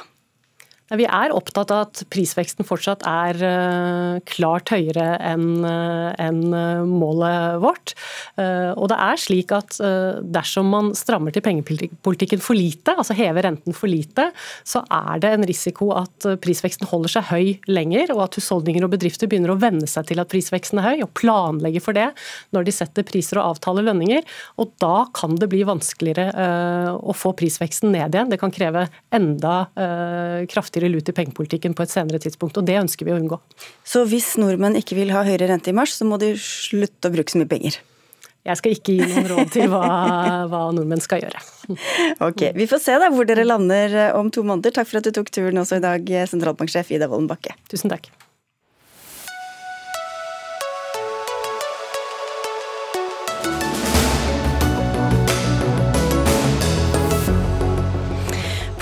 Vi 0.97 1.05
er 1.05 1.33
opptatt 1.35 1.69
av 1.73 1.83
at 1.85 2.01
prisveksten 2.09 2.65
fortsatt 2.65 3.03
er 3.05 3.37
eh, 3.45 4.15
klart 4.29 4.71
høyere 4.73 5.19
enn 5.21 6.49
målet 6.89 7.59
vårt. 7.61 7.93
Og 8.39 8.85
det 8.89 8.97
er 8.97 9.19
slik 9.21 9.51
at 9.53 9.75
dersom 10.23 10.69
man 10.71 10.91
strammer 10.97 11.33
til 11.33 11.43
pengepolitikken 11.45 12.41
for 12.43 12.57
lite, 12.57 12.93
altså 12.95 13.15
hever 13.17 13.45
renten 13.45 13.75
for 13.75 13.91
lite, 13.91 14.29
så 14.67 14.81
er 14.93 15.21
det 15.21 15.31
en 15.35 15.45
risiko 15.47 15.91
at 15.97 16.27
prisveksten 16.43 16.89
holder 16.89 17.13
seg 17.13 17.27
høy 17.29 17.69
lenger, 17.69 18.13
og 18.15 18.23
at 18.25 18.39
husholdninger 18.39 18.85
og 18.85 18.93
bedrifter 18.93 19.29
begynner 19.29 19.53
å 19.53 19.59
venne 19.61 19.89
seg 19.89 20.09
til 20.09 20.21
at 20.21 20.31
prisveksten 20.31 20.81
er 20.81 20.87
høy, 20.87 21.03
og 21.05 21.13
planlegge 21.19 21.83
for 21.83 21.97
det 21.97 22.09
når 22.55 22.69
de 22.69 22.75
setter 22.75 23.07
priser 23.07 23.41
og 23.41 23.55
avtaler 23.55 23.87
lønninger. 23.89 24.25
Og 24.61 24.73
da 24.81 25.05
kan 25.15 25.37
det 25.39 25.49
bli 25.51 25.61
vanskeligere 25.67 26.29
å 26.99 27.15
få 27.15 27.33
prisveksten 27.37 27.93
ned 27.95 28.15
igjen. 28.15 28.31
Det 28.33 28.39
kan 28.41 28.53
kreve 28.55 28.87
enda 29.15 29.55
kraftigere 30.49 30.78
lut 30.87 31.09
i 31.11 31.15
pengepolitikken 31.17 31.75
på 31.75 31.83
et 31.83 31.91
senere 31.91 32.21
tidspunkt, 32.23 32.55
og 32.55 32.67
det 32.69 32.77
ønsker 32.79 33.07
vi 33.07 33.11
å 33.11 33.19
unngå. 33.19 33.41
Så 33.83 34.05
hvis 34.07 34.37
nordmenn 34.39 34.79
ikke 34.79 34.95
vil 34.95 35.11
ha 35.11 35.25
høyere 35.27 35.49
rente 35.51 35.73
i 35.73 35.75
mars, 35.75 35.97
så 35.99 36.07
må 36.07 36.21
de 36.21 36.31
slutte 36.39 37.11
å 37.11 37.15
bruke 37.17 37.33
så 37.33 37.41
mye 37.41 37.51
penger? 37.51 37.81
Jeg 38.47 38.61
skal 38.61 38.77
ikke 38.77 38.95
gi 38.95 39.09
noen 39.11 39.27
råd 39.27 39.51
til 39.51 39.67
hva, 39.73 39.83
hva, 40.51 40.61
nordmenn 40.71 41.03
skal 41.03 41.25
gjøre. 41.25 41.43
Ok, 42.23 42.47
Vi 42.55 42.69
får 42.71 42.85
se 42.85 42.95
da 43.01 43.11
hvor 43.11 43.27
dere 43.27 43.43
lander 43.43 43.99
om 44.15 44.31
to 44.31 44.45
måneder. 44.47 44.77
Takk 44.79 44.87
for 44.87 45.01
at 45.01 45.09
du 45.09 45.11
tok 45.19 45.33
turen 45.35 45.59
også 45.59 45.81
i 45.81 45.85
dag, 45.85 46.15
sentralbanksjef 46.31 46.95
Ida 46.95 47.11
Wolden 47.11 47.27
Bakke. 47.29 47.57
Tusen 47.67 47.91
takk. 47.91 48.07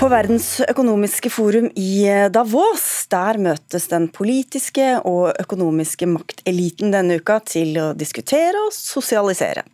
På 0.08 0.14
Verdens 0.14 0.60
økonomiske 0.64 1.28
forum 1.28 1.66
i 1.76 2.06
Davos, 2.32 2.84
der 3.12 3.36
møtes 3.44 3.90
den 3.90 4.06
politiske 4.08 4.86
og 5.04 5.34
økonomiske 5.36 6.06
makteliten 6.08 6.94
denne 6.94 7.18
uka 7.20 7.36
til 7.44 7.76
å 7.76 7.90
diskutere 7.92 8.56
og 8.56 8.72
sosialisere. 8.72 9.66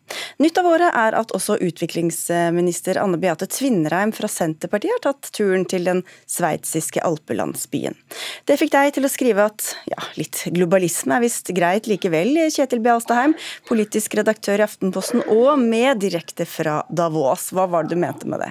Nytt 0.42 0.58
av 0.58 0.66
året 0.72 0.90
er 0.90 1.14
at 1.20 1.30
også 1.38 1.60
utviklingsminister 1.62 2.98
Anne 3.04 3.20
Beate 3.22 3.46
Tvinnereim 3.46 4.10
fra 4.16 4.26
Senterpartiet 4.26 4.96
har 4.96 5.04
tatt 5.06 5.30
turen 5.38 5.68
til 5.70 5.86
den 5.86 6.02
sveitsiske 6.26 7.06
alpelandsbyen. 7.06 7.94
Det 8.50 8.58
fikk 8.58 8.74
deg 8.74 8.90
til 8.98 9.06
å 9.06 9.12
skrive 9.14 9.46
at 9.52 9.70
ja, 9.86 10.02
litt 10.18 10.42
globalisme 10.58 11.14
er 11.14 11.26
visst 11.28 11.54
greit 11.54 11.86
likevel, 11.86 12.42
Kjetil 12.50 12.82
B. 12.82 12.90
Alstaheim, 12.96 13.38
politisk 13.70 14.18
redaktør 14.18 14.58
i 14.58 14.66
Aftenposten 14.66 15.22
og 15.28 15.62
med 15.62 16.02
direkte 16.02 16.42
fra 16.42 16.80
Davos. 16.90 17.52
Hva 17.54 17.70
var 17.70 17.86
det 17.86 17.94
du 17.94 18.02
mente 18.02 18.26
med 18.26 18.42
det? 18.42 18.50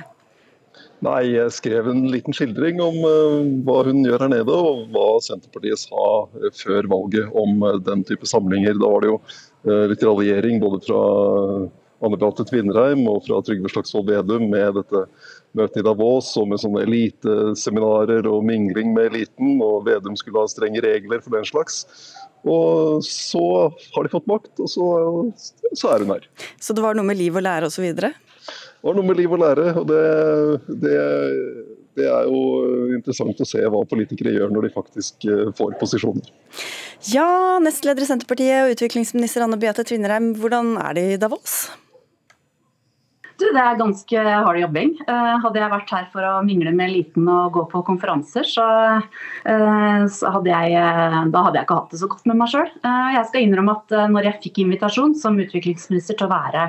Nei, 1.04 1.34
jeg 1.34 1.52
skrev 1.52 1.90
en 1.92 2.06
liten 2.12 2.36
skildring 2.36 2.80
om 2.84 2.98
uh, 3.04 3.40
hva 3.68 3.82
hun 3.90 4.04
gjør 4.06 4.24
her 4.24 4.32
nede, 4.32 4.56
og 4.56 4.86
hva 4.94 5.08
Senterpartiet 5.26 5.82
sa 5.82 6.04
uh, 6.24 6.50
før 6.56 6.88
valget 6.92 7.34
om 7.40 7.64
uh, 7.66 7.76
den 7.84 8.06
type 8.08 8.28
samlinger. 8.30 8.78
Da 8.80 8.92
var 8.92 9.04
det 9.04 9.12
jo 9.12 9.24
litt 9.64 10.02
raljering 10.04 10.58
både 10.60 10.82
fra 10.84 11.02
Anne 12.04 12.18
Beate 12.20 12.44
Tvinnereim 12.50 13.06
og 13.08 13.22
fra 13.24 13.38
Trygve 13.48 13.72
Slagsvold 13.72 14.10
Vedum 14.10 14.50
med 14.52 14.76
dette 14.76 15.06
møtet 15.56 15.80
i 15.80 15.86
Davos 15.88 16.34
og 16.42 16.50
med 16.52 16.60
sånne 16.60 16.84
eliteseminarer 16.84 18.28
og 18.28 18.44
mingling 18.44 18.92
med 18.92 19.14
eliten. 19.14 19.62
Og 19.64 19.86
Vedum 19.88 20.18
skulle 20.20 20.44
ha 20.44 20.52
strenge 20.52 20.84
regler 20.84 21.24
for 21.24 21.38
den 21.38 21.48
slags. 21.48 21.86
Og 22.44 23.00
så 23.08 23.46
har 23.96 24.04
de 24.04 24.12
fått 24.12 24.28
makt, 24.28 24.52
og 24.60 24.68
så, 24.68 24.88
så 25.80 25.94
er 25.94 26.04
hun 26.04 26.12
her. 26.18 26.28
Så 26.60 26.76
det 26.76 26.84
var 26.84 27.00
noe 27.00 27.08
med 27.08 27.22
liv 27.22 27.40
og 27.40 27.46
lære 27.46 27.72
osv.? 27.72 27.88
Var 28.84 28.98
noe 28.98 29.08
med 29.08 29.20
liv 29.20 29.32
og 29.32 29.40
lære. 29.40 29.70
og 29.80 29.88
det, 29.88 30.02
det, 30.84 30.98
det, 32.00 32.08
er 32.10 32.28
jo 32.28 32.42
interessant 32.98 33.40
å 33.40 33.48
se 33.48 33.64
hva 33.64 33.84
politikere 33.88 34.34
gjør 34.36 34.52
når 34.52 34.68
de 34.68 34.74
faktisk 34.76 35.28
eh, 35.30 35.54
får 35.56 35.78
posisjoner. 35.80 36.28
Ja, 37.14 37.60
nestleder 37.64 38.04
i 38.04 38.10
Senterpartiet 38.10 38.66
og 38.66 38.76
utviklingsminister 38.76 39.46
Anne 39.46 39.60
Beate 39.62 39.88
Tvinnereim, 39.88 40.34
hvordan 40.40 40.76
er 40.84 41.00
det 41.00 41.08
i 41.14 41.22
Davos? 41.22 41.64
Du, 43.44 43.50
det 43.52 43.60
er 43.60 43.76
ganske 43.76 44.22
hard 44.24 44.58
jobbing. 44.62 44.94
Eh, 45.04 45.32
hadde 45.44 45.60
jeg 45.60 45.72
vært 45.74 45.90
her 45.92 46.06
for 46.14 46.24
å 46.24 46.34
mingle 46.48 46.72
med 46.72 46.94
eliten 46.94 47.26
og 47.28 47.58
gå 47.58 47.64
på 47.74 47.82
konferanser, 47.90 48.48
så, 48.48 48.66
eh, 49.44 50.04
så 50.08 50.32
hadde 50.38 50.52
jeg, 50.52 50.78
eh, 50.80 51.18
da 51.34 51.42
hadde 51.44 51.60
jeg 51.60 51.68
ikke 51.68 51.80
hatt 51.82 51.92
det 51.92 52.00
så 52.00 52.08
godt 52.08 52.26
med 52.30 52.40
meg 52.40 52.48
sjøl. 52.54 52.70
Jeg 52.84 53.26
skal 53.28 53.44
innrømme 53.44 53.76
at 53.76 53.96
når 54.14 54.28
jeg 54.30 54.42
fikk 54.46 54.62
invitasjon 54.64 55.16
som 55.20 55.40
utviklingsminister 55.40 56.16
til 56.16 56.28
å, 56.28 56.32
være, 56.32 56.64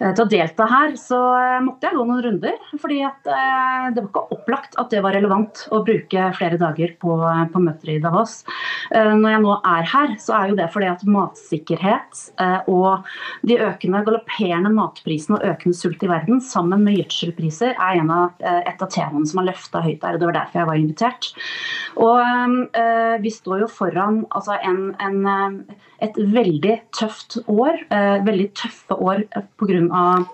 til 0.00 0.24
å 0.24 0.28
delta 0.30 0.66
her, 0.66 0.96
så 0.98 1.18
måtte 1.62 1.86
jeg 1.86 1.94
gå 1.94 2.04
noen 2.08 2.24
runder. 2.24 2.56
fordi 2.80 2.98
det 2.98 4.02
var 4.02 4.08
ikke 4.08 4.34
opplagt 4.34 4.74
at 4.78 4.90
det 4.90 5.02
var 5.02 5.14
relevant 5.14 5.68
å 5.70 5.82
bruke 5.84 6.32
flere 6.34 6.58
dager 6.58 6.94
på, 6.98 7.18
på 7.52 7.62
møter 7.62 7.94
i 7.94 7.98
Davos. 8.02 8.44
Når 8.90 9.30
jeg 9.30 9.42
nå 9.42 9.56
er 9.64 9.88
her, 9.94 10.14
så 10.18 10.34
er 10.38 10.48
jo 10.50 10.58
det 10.58 10.70
fordi 10.72 10.90
at 10.90 11.04
matsikkerhet 11.04 12.22
og 12.68 13.06
de 13.42 13.58
økende 13.58 14.04
galopperende 14.06 14.72
matprisene 14.74 15.38
og 15.38 15.46
økende 15.54 15.78
sult 15.78 16.02
i 16.02 16.07
verden, 16.10 16.40
sammen 16.44 16.84
med 16.84 16.98
gjødselpriser, 16.98 17.74
er 17.76 18.00
av, 18.02 18.32
eh, 18.40 18.62
et 18.70 18.82
av 18.82 18.90
temaene 18.92 19.26
som 19.28 19.42
har 19.42 19.50
løfta 19.50 19.82
høyt 19.84 20.00
der. 20.00 20.14
og 20.14 20.20
Det 20.20 20.28
var 20.30 20.38
derfor 20.40 20.60
jeg 20.60 20.70
var 20.70 20.80
invitert. 20.80 21.32
Og 21.96 22.18
øh, 22.76 23.22
Vi 23.22 23.30
står 23.30 23.60
jo 23.64 23.68
foran 23.68 24.24
altså 24.30 24.58
en, 24.62 24.94
en, 25.00 25.64
et 26.02 26.14
veldig 26.16 26.76
tøft 26.94 27.38
år. 27.48 27.78
Øh, 27.92 28.26
veldig 28.26 28.48
tøffe 28.54 28.94
år 28.94 29.24
pga. 29.58 30.24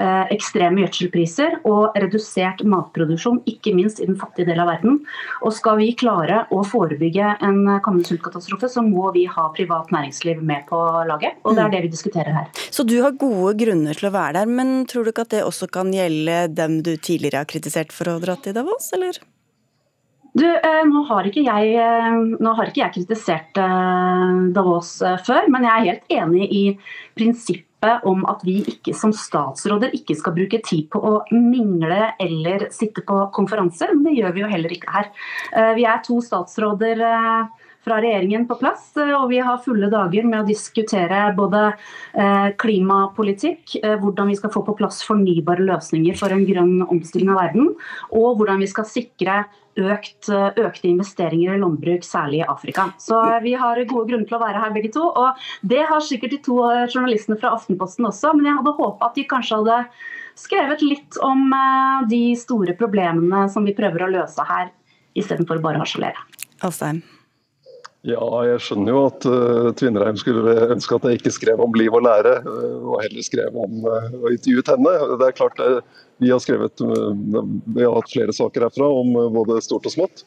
Øh, 0.00 0.24
ekstreme 0.32 0.80
gjødselpriser 0.84 1.60
og 1.64 1.96
redusert 1.96 2.64
matproduksjon, 2.64 3.42
ikke 3.46 3.74
minst 3.74 4.00
i 4.00 4.06
den 4.06 4.18
fattige 4.18 4.48
delen 4.48 4.64
av 4.64 4.72
verden. 4.72 5.00
Og 5.42 5.52
Skal 5.52 5.78
vi 5.80 5.92
klare 5.92 6.46
å 6.50 6.62
forebygge 6.64 7.34
en 7.44 7.80
kommende 7.84 8.08
sultkatastrofe, 8.08 8.68
så 8.68 8.82
må 8.82 9.10
vi 9.12 9.26
ha 9.28 9.48
privat 9.56 9.90
næringsliv 9.92 10.42
med 10.42 10.64
på 10.70 10.78
laget. 11.08 11.36
Og 11.44 11.54
det 11.54 11.64
er 11.64 11.68
mm. 11.68 11.74
det 11.74 11.82
vi 11.84 11.92
diskuterer 11.92 12.32
her. 12.34 12.48
Så 12.70 12.86
du 12.88 12.96
har 13.04 13.16
gode 13.20 13.54
grunner 13.60 13.96
til 13.96 14.08
å 14.08 14.14
være 14.14 14.40
der, 14.40 14.50
men 14.50 14.86
tror 14.90 15.06
du 15.06 15.09
ikke 15.12 15.26
at 15.26 15.34
det 15.34 15.44
også 15.46 15.68
kan 15.72 15.92
gjelde 15.94 16.46
dem 16.54 16.80
du 16.86 16.94
tidligere 16.96 17.44
har 17.44 17.50
kritisert 17.50 17.94
for 17.94 18.12
å 18.12 18.20
dra 18.22 18.38
til 18.40 18.56
Davos, 18.56 18.90
eller? 18.96 19.20
Du, 20.32 20.46
eh, 20.46 20.84
nå, 20.86 21.02
har 21.08 21.26
jeg, 21.26 21.46
eh, 21.74 22.18
nå, 22.38 22.52
har 22.54 22.68
ikke 22.70 22.84
jeg, 22.84 22.94
kritisert 23.00 23.58
eh, 23.58 24.36
Davos 24.54 24.92
før, 25.26 25.48
men 25.50 25.66
jeg 25.66 25.72
er 25.72 25.88
helt 25.88 26.14
enig 26.20 26.46
i 26.54 26.62
prinsippet 27.18 28.06
om 28.06 28.22
at 28.30 28.44
vi 28.44 28.60
ikke 28.68 28.92
som 28.94 29.10
statsråder 29.16 29.94
ikke 29.96 30.14
skal 30.18 30.36
bruke 30.36 30.60
tid 30.62 30.86
på 30.92 31.00
å 31.00 31.14
mingle 31.32 32.12
eller 32.20 32.68
sitte 32.74 33.02
på 33.08 33.24
konferanser. 33.34 33.94
Men 33.96 34.04
det 34.06 34.18
gjør 34.20 34.36
vi 34.36 34.44
jo 34.44 34.50
heller 34.52 34.74
ikke 34.74 34.92
her. 34.92 35.08
Vi 35.78 35.86
er 35.88 36.02
to 36.04 36.18
statsråder 36.20 37.00
fra 37.90 38.00
regjeringen 38.02 38.46
på 38.46 38.56
plass. 38.60 38.90
Eh, 38.96 39.14
og 39.16 39.28
vi 39.32 39.40
har 39.42 39.62
fulle 39.64 39.90
dager 39.90 40.26
med 40.28 40.42
å 40.42 40.48
diskutere 40.48 41.22
både 41.36 41.62
eh, 42.14 42.50
klimapolitikk, 42.60 43.80
eh, 43.82 43.96
hvordan 44.00 44.30
vi 44.30 44.36
skal 44.38 44.52
få 44.54 44.62
på 44.66 44.76
plass 44.78 45.02
fornybare 45.06 45.66
løsninger 45.66 46.18
for 46.18 46.34
en 46.34 46.46
grønn 46.46 46.84
omstilling 46.86 47.32
av 47.34 47.40
verden, 47.42 47.72
og 48.14 48.38
hvordan 48.38 48.62
vi 48.62 48.70
skal 48.70 48.86
sikre 48.88 49.42
økt, 49.80 50.28
økte 50.30 50.90
investeringer 50.90 51.54
i 51.56 51.60
landbruk, 51.62 52.04
særlig 52.04 52.42
i 52.42 52.48
Afrika. 52.52 52.88
Så 53.00 53.18
vi 53.42 53.54
har 53.58 53.78
gode 53.88 54.10
grunner 54.10 54.26
til 54.28 54.36
å 54.36 54.42
være 54.42 54.60
her 54.60 54.74
begge 54.74 54.90
to. 54.92 55.06
Og 55.06 55.44
det 55.70 55.84
har 55.88 56.02
sikkert 56.04 56.34
de 56.34 56.40
to 56.44 56.58
journalistene 56.90 57.38
fra 57.40 57.54
Aftenposten 57.56 58.08
også, 58.08 58.34
men 58.36 58.50
jeg 58.50 58.58
hadde 58.58 58.74
håpa 58.76 59.08
at 59.08 59.16
de 59.16 59.24
kanskje 59.30 59.60
hadde 59.62 59.78
skrevet 60.38 60.82
litt 60.84 61.20
om 61.24 61.54
de 62.10 62.20
store 62.38 62.74
problemene 62.76 63.46
som 63.54 63.64
vi 63.64 63.76
prøver 63.78 64.04
å 64.04 64.10
løse 64.18 64.44
her, 64.50 64.74
istedenfor 65.16 65.62
bare 65.62 65.80
å 65.80 65.86
harselere. 65.86 66.28
Alstein. 66.66 67.00
Ja, 68.08 68.20
jeg 68.48 68.60
skjønner 68.64 68.94
jo 68.94 69.00
at 69.10 69.24
uh, 69.28 69.66
Tvinnereim 69.76 70.16
skulle 70.16 70.54
ønske 70.72 70.96
at 70.96 71.04
jeg 71.04 71.18
ikke 71.18 71.32
skrev 71.34 71.60
om 71.60 71.74
liv 71.76 71.92
og 71.92 72.06
lære, 72.06 72.38
uh, 72.46 72.86
og 72.94 73.02
heller 73.04 73.26
skrev 73.26 73.58
om 73.60 73.82
uh, 73.84 74.06
og 74.22 74.30
intervjuet 74.32 74.70
henne. 74.72 74.94
Det 75.20 75.26
er 75.26 75.36
klart 75.36 75.60
uh, 75.60 75.82
Vi 76.24 76.30
har 76.32 76.40
skrevet, 76.40 76.80
vi 76.80 77.84
har 77.84 77.92
hatt 77.98 78.12
flere 78.12 78.32
saker 78.36 78.64
herfra 78.64 78.88
om 79.02 79.12
både 79.36 79.60
stort 79.64 79.88
og 79.88 79.94
smått. 79.94 80.24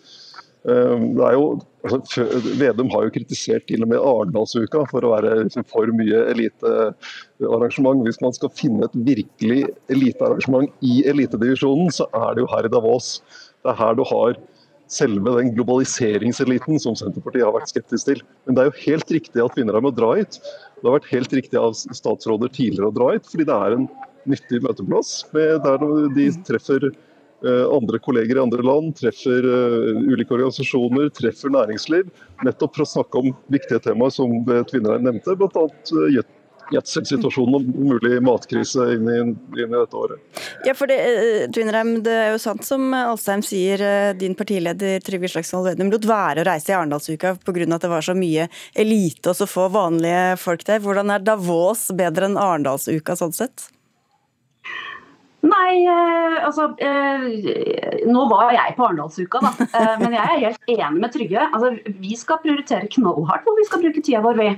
det 0.63 1.25
er 1.27 1.35
jo, 1.35 1.59
altså, 1.85 2.23
Vedum 2.57 2.89
har 2.93 3.03
jo 3.05 3.13
kritisert 3.13 3.67
til 3.69 3.83
og 3.83 3.91
med 3.91 4.01
Arendalsuka 4.01 4.85
for 4.89 5.05
å 5.05 5.11
være 5.11 5.35
liksom, 5.43 5.65
for 5.69 5.89
mye 5.93 6.23
elitearrangement. 6.31 8.01
Hvis 8.07 8.21
man 8.23 8.33
skal 8.33 8.53
finne 8.57 8.87
et 8.87 8.97
virkelig 9.05 9.67
elitearrangement 9.93 10.73
i 10.81 11.03
elitedivisjonen, 11.09 11.93
så 11.93 12.09
er 12.09 12.33
det 12.33 12.45
jo 12.45 12.49
her 12.55 12.65
i 12.65 12.73
Davos. 12.73 13.19
Det 13.61 13.73
er 13.73 13.81
her 13.83 14.01
du 14.01 14.05
har 14.09 14.39
selve 14.93 15.35
den 15.39 15.53
globaliseringseliten 15.55 16.81
som 16.81 16.97
Senterpartiet 16.97 17.45
har 17.47 17.55
vært 17.55 17.71
skeptisk 17.71 18.09
til. 18.09 18.21
Men 18.45 18.57
det 18.57 18.63
er 18.63 18.69
jo 18.69 18.83
helt 18.85 19.13
riktig 19.17 19.43
at 19.43 19.55
kvinner 19.57 19.79
må 19.83 19.93
dra 19.95 20.13
hit. 20.19 20.39
Det 20.79 20.89
har 20.89 20.99
vært 20.99 21.13
helt 21.13 21.33
riktig 21.39 21.59
av 21.59 21.73
statsråder 21.77 22.51
tidligere 22.53 22.91
å 22.91 22.95
dra 22.95 23.13
hit, 23.15 23.29
fordi 23.31 23.47
det 23.49 23.55
er 23.55 23.77
en 23.77 23.87
nyttig 24.29 24.61
møteplass 24.63 25.15
der 25.33 25.81
de 26.15 26.27
treffer 26.47 26.85
eh, 26.89 27.65
andre 27.67 27.99
kolleger 28.03 28.39
i 28.39 28.43
andre 28.43 28.63
land, 28.63 28.93
treffer 28.99 29.43
uh, 29.43 30.03
ulike 30.07 30.35
organisasjoner, 30.35 31.09
treffer 31.17 31.51
næringsliv. 31.53 32.11
Nettopp 32.47 32.77
for 32.77 32.85
å 32.85 32.91
snakke 32.93 33.23
om 33.23 33.33
viktige 33.51 33.81
temaer 33.83 34.13
som 34.15 34.37
Tvinnereim 34.69 35.09
nevnte, 35.09 35.35
bl.a. 35.39 35.67
Gjetselsituasjonen 36.73 37.57
og 37.57 37.67
mulig 37.73 38.19
matkrise 38.25 38.89
inn 38.95 39.09
i, 39.09 39.17
inn 39.61 39.69
i 39.69 39.77
dette 39.77 39.99
året. 39.99 40.21
Ja, 40.67 40.75
for 40.77 40.89
det, 40.89 40.99
eh, 40.99 41.93
det 42.03 42.15
er 42.15 42.31
jo 42.33 42.41
sant 42.41 42.65
som 42.67 42.93
Alstheim 42.97 43.43
sier, 43.45 43.81
eh, 43.81 44.13
din 44.17 44.35
partileder 44.35 45.03
Trygve 45.05 45.31
Slagsvold 45.31 45.71
Vedum 45.71 45.91
lot 45.93 46.07
være 46.09 46.43
å 46.43 46.47
reise 46.49 46.73
i 46.73 46.77
Arendalsuka 46.77 47.37
pga. 47.43 47.67
at 47.73 47.81
det 47.81 47.91
var 47.91 48.01
så 48.01 48.15
mye 48.17 48.49
elite 48.75 49.29
og 49.29 49.37
så 49.37 49.47
få 49.49 49.69
vanlige 49.71 50.37
folk 50.41 50.65
der. 50.65 50.79
Hvordan 50.83 51.13
er 51.13 51.19
Davos 51.19 51.89
bedre 51.95 52.29
enn 52.29 52.37
Arendalsuka 52.37 53.17
sånn 53.19 53.33
sett? 53.33 53.72
Nei, 55.43 55.83
eh, 55.83 56.35
altså 56.47 56.69
eh, 56.79 58.03
Nå 58.07 58.21
var 58.31 58.53
jeg 58.55 58.75
på 58.77 58.85
Arendalsuka, 58.87 59.41
da. 59.43 59.51
Eh, 59.73 59.95
men 59.99 60.15
jeg 60.15 60.23
er 60.23 60.43
helt 60.45 60.69
enig 60.71 61.01
med 61.03 61.11
Trygve. 61.11 61.47
Altså, 61.49 61.71
vi 61.99 62.15
skal 62.19 62.39
prioritere 62.43 62.87
knallhardt 62.93 63.47
hvor 63.47 63.57
vi 63.57 63.65
skal 63.67 63.83
bruke 63.83 64.03
tida 64.03 64.21
vår, 64.23 64.39
vi. 64.39 64.51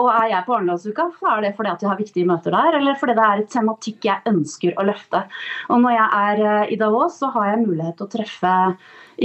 Og 0.00 0.08
er 0.12 0.30
jeg 0.32 0.46
på 0.46 0.54
Arendalsuka, 0.56 1.08
så 1.18 1.32
er 1.34 1.44
det 1.44 1.52
fordi 1.58 1.72
at 1.74 1.84
jeg 1.84 1.90
har 1.90 2.00
viktige 2.00 2.28
møter 2.28 2.54
der, 2.54 2.78
eller 2.78 2.96
fordi 3.00 3.18
det 3.18 3.26
er 3.26 3.42
et 3.42 3.52
tematikk 3.52 4.08
jeg 4.08 4.32
ønsker 4.32 4.78
å 4.78 4.86
løfte. 4.88 5.24
Og 5.68 5.82
når 5.84 5.96
jeg 5.98 6.08
er 6.22 6.72
i 6.72 6.80
Davos, 6.80 7.18
så 7.20 7.32
har 7.34 7.52
jeg 7.52 7.66
mulighet 7.66 7.98
til 7.98 8.08
å 8.08 8.12
treffe 8.16 8.54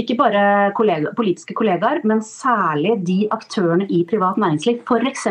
ikke 0.00 0.16
bare 0.18 0.72
kollega, 0.76 1.12
politiske 1.16 1.54
kollegaer, 1.56 2.00
men 2.06 2.22
særlig 2.24 2.96
de 3.06 3.18
aktørene 3.34 3.86
i 3.92 4.02
privat 4.08 4.38
næringsliv. 4.40 4.82
F.eks. 4.82 5.26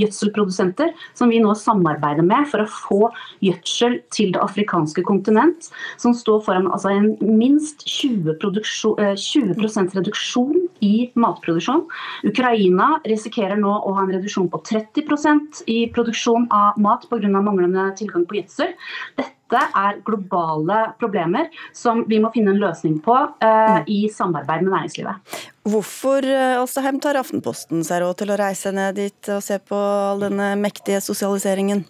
gjødselprodusenter, 0.00 0.92
som 1.14 1.30
vi 1.30 1.40
nå 1.42 1.52
samarbeider 1.58 2.24
med 2.26 2.48
for 2.50 2.64
å 2.64 2.70
få 2.70 3.00
gjødsel 3.44 3.98
til 4.14 4.34
det 4.34 4.42
afrikanske 4.42 5.04
kontinent, 5.06 5.70
som 6.00 6.14
står 6.16 6.42
foran 6.46 6.70
altså, 6.70 6.92
en 6.94 7.10
minst 7.20 7.84
20, 7.86 8.36
20 8.40 9.54
eh, 9.54 9.90
reduksjon 9.96 10.56
i 10.86 10.94
matproduksjon. 11.14 11.86
Ukraina 12.30 12.92
risikerer 13.06 13.60
nå 13.60 13.72
å 13.72 13.96
ha 13.96 14.06
en 14.06 14.14
reduksjon 14.16 14.50
på 14.52 14.62
30% 14.70 15.64
i 15.70 15.82
produksjon 15.94 16.48
av 16.54 16.80
mat 16.80 17.06
pga. 17.10 17.28
manglende 17.30 17.90
tilgang 17.98 18.26
på 18.26 18.40
gjødsel. 18.40 18.74
Dette 19.18 19.39
dette 19.50 19.60
er 19.76 20.00
globale 20.06 20.80
problemer 21.00 21.50
som 21.76 22.04
vi 22.08 22.20
må 22.22 22.30
finne 22.34 22.54
en 22.54 22.60
løsning 22.62 22.98
på 23.02 23.14
uh, 23.14 23.80
i 23.90 24.04
samarbeid 24.12 24.64
med 24.66 24.74
næringslivet. 24.74 25.38
Hvorfor 25.70 26.24
Alstaheim, 26.60 26.96
eh, 26.96 27.04
tar 27.04 27.18
Aftenposten 27.20 27.82
seg 27.84 28.02
råd 28.02 28.20
til 28.22 28.32
å 28.32 28.38
reise 28.40 28.72
ned 28.72 28.96
dit 28.96 29.30
og 29.32 29.42
se 29.44 29.58
på 29.58 29.76
all 29.76 30.22
denne 30.24 30.54
mektige 30.60 31.02
sosialiseringen? 31.04 31.84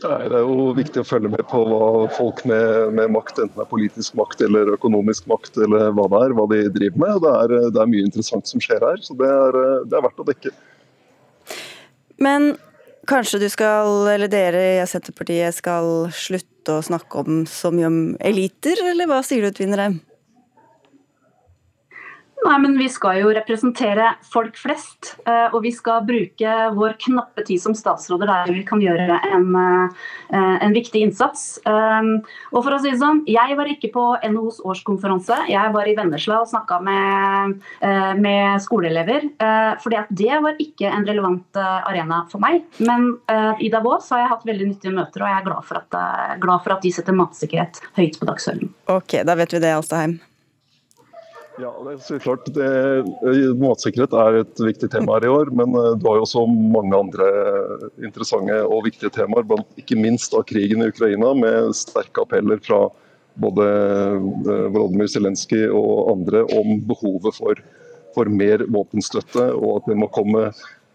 Nei, 0.00 0.28
Det 0.32 0.36
er 0.38 0.46
jo 0.48 0.70
viktig 0.72 1.02
å 1.02 1.04
følge 1.06 1.28
med 1.28 1.44
på 1.50 1.60
hva 1.68 2.08
folk 2.16 2.40
med, 2.48 2.94
med, 2.96 3.12
makt, 3.12 3.36
enten 3.36 3.58
det 3.58 3.66
er 3.66 3.68
politisk 3.68 4.16
makt 4.16 4.40
eller 4.46 4.72
økonomisk 4.78 5.28
makt 5.28 5.60
eller 5.60 5.92
hva 5.92 6.06
det 6.08 6.22
er, 6.24 6.34
hva 6.38 6.46
de 6.48 6.62
driver 6.72 7.02
med. 7.04 7.20
Det 7.20 7.34
er, 7.42 7.54
det 7.68 7.82
er 7.82 7.92
mye 7.92 8.06
interessant 8.08 8.48
som 8.48 8.64
skjer 8.64 8.80
her, 8.80 9.04
så 9.04 9.16
det 9.20 9.28
er, 9.28 9.60
det 9.84 9.98
er 9.98 10.06
verdt 10.08 10.24
å 10.24 10.28
dekke. 10.30 10.54
Men 12.20 12.54
kanskje 13.10 13.42
du 13.42 13.48
skal, 13.52 14.08
eller 14.14 14.30
dere 14.32 14.64
i 14.78 14.88
Senterpartiet 14.88 15.60
skal 15.60 16.08
slutte 16.16 16.49
slutte 16.60 16.76
å 16.76 16.82
snakke 16.84 17.22
om 17.24 17.46
så 17.46 17.70
mye 17.72 17.88
om 17.88 18.16
eliter, 18.20 18.76
eller 18.84 19.08
hva 19.08 19.22
sier 19.24 19.42
du, 19.42 19.52
Tvinnerheim? 19.56 20.00
Nei, 22.40 22.56
men 22.58 22.78
Vi 22.78 22.88
skal 22.88 23.20
jo 23.20 23.32
representere 23.36 24.14
folk 24.32 24.56
flest. 24.58 25.14
Eh, 25.28 25.52
og 25.52 25.60
vi 25.64 25.72
skal 25.74 26.04
bruke 26.08 26.54
vår 26.76 26.96
knappe 27.04 27.44
tid 27.46 27.60
som 27.62 27.76
statsråder 27.76 28.30
der 28.30 28.52
vi 28.54 28.62
kan 28.66 28.80
gjøre 28.80 29.18
en, 29.28 29.48
eh, 29.56 30.56
en, 30.64 30.72
viktig 30.72 31.02
innsats. 31.04 31.58
Eh, 31.66 32.08
og 32.52 32.64
for 32.64 32.72
å 32.72 32.80
si 32.80 32.90
det 32.90 33.00
sånn, 33.00 33.24
Jeg 33.26 33.56
var 33.56 33.66
ikke 33.66 33.92
på 33.92 34.04
NHOs 34.24 34.60
årskonferanse. 34.64 35.48
Jeg 35.48 35.72
var 35.72 35.86
i 35.86 35.94
Vennesla 35.94 36.40
og 36.40 36.48
snakka 36.48 36.80
med, 36.82 37.60
med 38.20 38.60
skoleelever. 38.60 39.30
fordi 39.82 39.96
at 39.96 40.08
det 40.10 40.42
var 40.42 40.54
ikke 40.58 40.90
en 40.90 41.04
relevant 41.04 41.56
arena 41.56 42.26
for 42.30 42.38
meg. 42.40 42.64
Men 42.78 43.18
i 43.60 43.68
Davos 43.68 44.08
har 44.10 44.20
jeg 44.20 44.28
hatt 44.28 44.44
veldig 44.44 44.66
nyttige 44.68 44.94
møter, 44.94 45.22
og 45.22 45.28
jeg 45.28 45.40
er 45.40 45.44
glad 45.44 45.64
for 45.64 45.76
at, 45.76 46.40
glad 46.40 46.62
for 46.62 46.72
at 46.72 46.82
de 46.82 46.90
setter 46.92 47.12
matsikkerhet 47.12 47.80
høyt 47.96 48.18
på 48.18 48.26
dagsordenen. 48.26 48.72
Ok, 48.88 49.22
da 49.24 49.34
vet 49.34 49.52
vi 49.52 49.58
det, 49.58 49.74
Alstaheim. 49.74 50.20
Ja, 51.60 51.70
det 51.84 51.92
er 51.92 51.98
så 52.00 52.16
klart. 52.22 52.46
Det, 52.56 52.68
matsikkerhet 53.60 54.14
er 54.16 54.38
et 54.40 54.60
viktig 54.64 54.88
tema 54.92 55.18
her 55.18 55.26
i 55.28 55.32
år, 55.32 55.50
men 55.52 55.74
eh, 55.76 55.92
du 56.00 56.06
har 56.08 56.16
jo 56.16 56.24
også 56.24 56.46
mange 56.48 56.96
andre 56.96 57.28
interessante 58.06 58.56
og 58.64 58.86
viktige 58.86 59.12
temaer. 59.12 59.44
Blant, 59.48 59.68
ikke 59.80 59.98
minst 60.00 60.34
av 60.36 60.46
krigen 60.48 60.84
i 60.84 60.88
Ukraina, 60.88 61.34
med 61.36 61.74
sterke 61.76 62.24
appeller 62.24 62.62
fra 62.64 62.86
både 63.40 63.66
eh, 63.66 64.66
Volodymyr 64.72 65.10
Zelenskyj 65.12 65.68
og 65.68 66.12
andre 66.14 66.46
om 66.56 66.80
behovet 66.88 67.36
for, 67.36 67.60
for 68.16 68.32
mer 68.32 68.64
våpenstøtte, 68.72 69.50
og 69.58 69.82
at 69.82 69.90
det 69.92 69.98
må 70.00 70.08
komme 70.14 70.48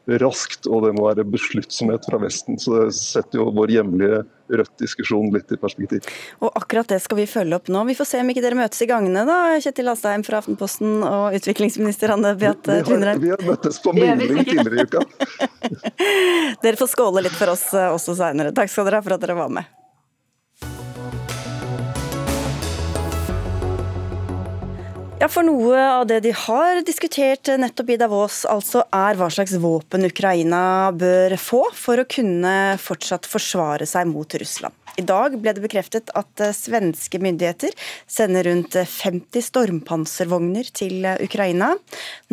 raskt, 0.07 0.67
og 0.69 0.85
det 0.85 0.93
må 0.97 1.07
være 1.07 1.25
besluttsomhet 1.27 2.05
fra 2.05 2.19
Vesten. 2.21 2.59
Så 2.61 2.75
det 2.77 2.95
setter 2.97 3.41
jo 3.41 3.51
vår 3.55 3.73
hjemlige 3.79 4.23
Rødt-diskusjon 4.45 5.31
litt 5.33 5.49
i 5.49 5.57
perspektiv. 5.57 6.05
Og 6.45 6.51
akkurat 6.53 6.91
det 6.93 6.99
skal 7.01 7.17
vi 7.17 7.25
følge 7.25 7.57
opp 7.57 7.71
nå. 7.73 7.81
Vi 7.89 7.95
får 7.97 8.09
se 8.11 8.19
om 8.21 8.27
ikke 8.29 8.43
dere 8.45 8.59
møtes 8.59 8.83
i 8.85 8.87
gangene, 8.89 9.23
da, 9.25 9.37
Kjetil 9.63 9.89
Astheim 9.89 10.25
fra 10.27 10.37
Aftenposten 10.43 10.99
og 11.01 11.37
utviklingsminister 11.39 12.13
Anne 12.13 12.35
Beate 12.37 12.83
Tvinnereim. 12.85 13.23
Vi, 13.23 13.31
vi, 13.31 13.33
har 13.33 13.41
møttes 13.47 13.81
på 13.81 13.95
mingling 13.97 14.43
tidligere 14.45 14.83
i 14.83 14.85
uka. 14.85 15.01
dere 16.67 16.77
får 16.77 16.93
skåle 16.93 17.25
litt 17.25 17.33
for 17.39 17.55
oss 17.55 17.71
eh, 17.73 17.89
også 17.89 18.19
seinere. 18.21 18.53
Takk 18.53 18.69
skal 18.69 18.85
dere 18.85 19.01
ha 19.01 19.07
for 19.07 19.17
at 19.17 19.25
dere 19.25 19.39
var 19.39 19.49
med. 19.57 19.73
Ja, 25.15 25.29
for 25.31 25.47
Noe 25.47 25.79
av 25.79 26.01
det 26.09 26.17
de 26.25 26.33
har 26.35 26.81
diskutert 26.83 27.47
nettopp 27.47 27.93
i 27.93 27.95
Davos, 27.95 28.41
altså 28.51 28.81
er 28.91 29.15
hva 29.15 29.29
slags 29.31 29.53
våpen 29.63 30.03
Ukraina 30.03 30.91
bør 30.91 31.37
få 31.39 31.61
for 31.71 32.01
å 32.01 32.05
kunne 32.11 32.75
fortsatt 32.83 33.29
forsvare 33.31 33.87
seg 33.87 34.09
mot 34.11 34.35
Russland. 34.35 34.75
I 34.99 35.05
dag 35.07 35.37
ble 35.39 35.53
det 35.55 35.63
bekreftet 35.63 36.11
at 36.19 36.43
svenske 36.55 37.19
myndigheter 37.23 37.71
sender 38.11 38.49
rundt 38.49 38.75
50 38.75 39.47
stormpanservogner 39.47 40.67
til 40.75 41.07
Ukraina. 41.23 41.71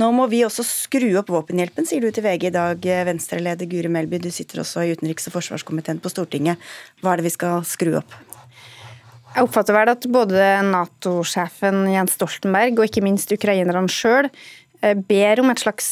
Nå 0.02 0.10
må 0.18 0.26
vi 0.34 0.42
også 0.46 0.66
skru 0.66 1.12
opp 1.22 1.30
våpenhjelpen, 1.30 1.86
sier 1.86 2.02
du 2.02 2.10
til 2.10 2.26
VG 2.26 2.50
i 2.50 2.54
dag, 2.58 2.90
Venstre-leder 3.06 3.70
Guri 3.70 3.94
Melby. 3.94 4.18
Du 4.26 4.30
sitter 4.34 4.66
også 4.66 4.82
i 4.82 4.94
utenriks- 4.96 5.30
og 5.30 5.38
forsvarskomiteen 5.38 6.02
på 6.02 6.10
Stortinget. 6.10 6.58
Hva 6.98 7.14
er 7.14 7.22
det 7.22 7.30
vi 7.30 7.36
skal 7.38 7.62
skru 7.62 7.94
opp? 8.02 8.31
Jeg 9.32 9.46
oppfatter 9.46 9.72
vel 9.72 9.88
at 9.88 10.04
både 10.12 10.48
Nato-sjefen 10.68 11.86
Jens 11.88 12.18
Stoltenberg 12.18 12.76
og 12.76 12.84
ikke 12.84 13.04
minst 13.04 13.30
ukrainerne 13.32 13.88
sjøl 13.88 14.28
eh, 14.28 14.92
ber 14.92 15.40
om 15.40 15.48
et 15.48 15.62
slags 15.62 15.86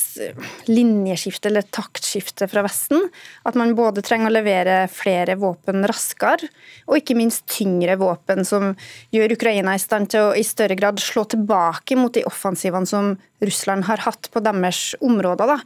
linjeskifte 0.69 1.49
eller 1.49 1.65
taktskifte 1.73 2.51
fra 2.53 2.67
Vesten. 2.67 3.07
At 3.49 3.57
man 3.57 3.73
både 3.79 4.05
trenger 4.05 4.29
å 4.29 4.35
levere 4.35 4.83
flere 4.93 5.39
våpen 5.41 5.89
raskere, 5.89 6.51
og 6.85 7.01
ikke 7.01 7.17
minst 7.17 7.47
tyngre 7.49 7.97
våpen 8.03 8.45
som 8.45 8.75
gjør 9.17 9.39
Ukraina 9.39 9.73
i 9.73 9.81
stand 9.81 10.13
til 10.13 10.29
å 10.29 10.37
i 10.37 10.45
større 10.45 10.77
grad 10.77 11.01
slå 11.01 11.25
tilbake 11.33 11.97
mot 11.97 12.13
de 12.13 12.27
offensivene 12.29 12.93
som 12.93 13.15
Russland 13.41 13.89
har 13.89 14.05
hatt 14.05 14.29
på 14.29 14.45
deres 14.45 14.91
områder. 15.01 15.57
Da. 15.57 15.59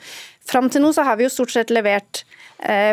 Fram 0.47 0.71
til 0.71 0.87
nå 0.87 0.95
så 0.95 1.03
har 1.09 1.19
vi 1.19 1.27
jo 1.27 1.35
stort 1.35 1.57
sett 1.57 1.75
levert 1.75 2.23
Eh, 2.23 2.44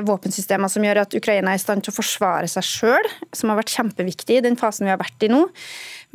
våpensystemer 0.08 0.72
som 0.72 0.84
gjør 0.84 1.04
at 1.06 1.16
Ukraina 1.16 1.54
er 1.54 1.60
i 1.60 1.62
stand 1.64 1.86
til 1.86 1.94
å 1.94 1.96
forsvare 1.96 2.50
seg 2.52 2.66
sjøl, 2.68 3.10
som 3.36 3.52
har 3.52 3.60
vært 3.62 3.74
kjempeviktig 3.74 4.40
i 4.40 4.44
den 4.44 4.58
fasen 4.60 4.88
vi 4.88 4.92
har 4.94 5.00
vært 5.00 5.24
i 5.24 5.30
nå. 5.32 5.46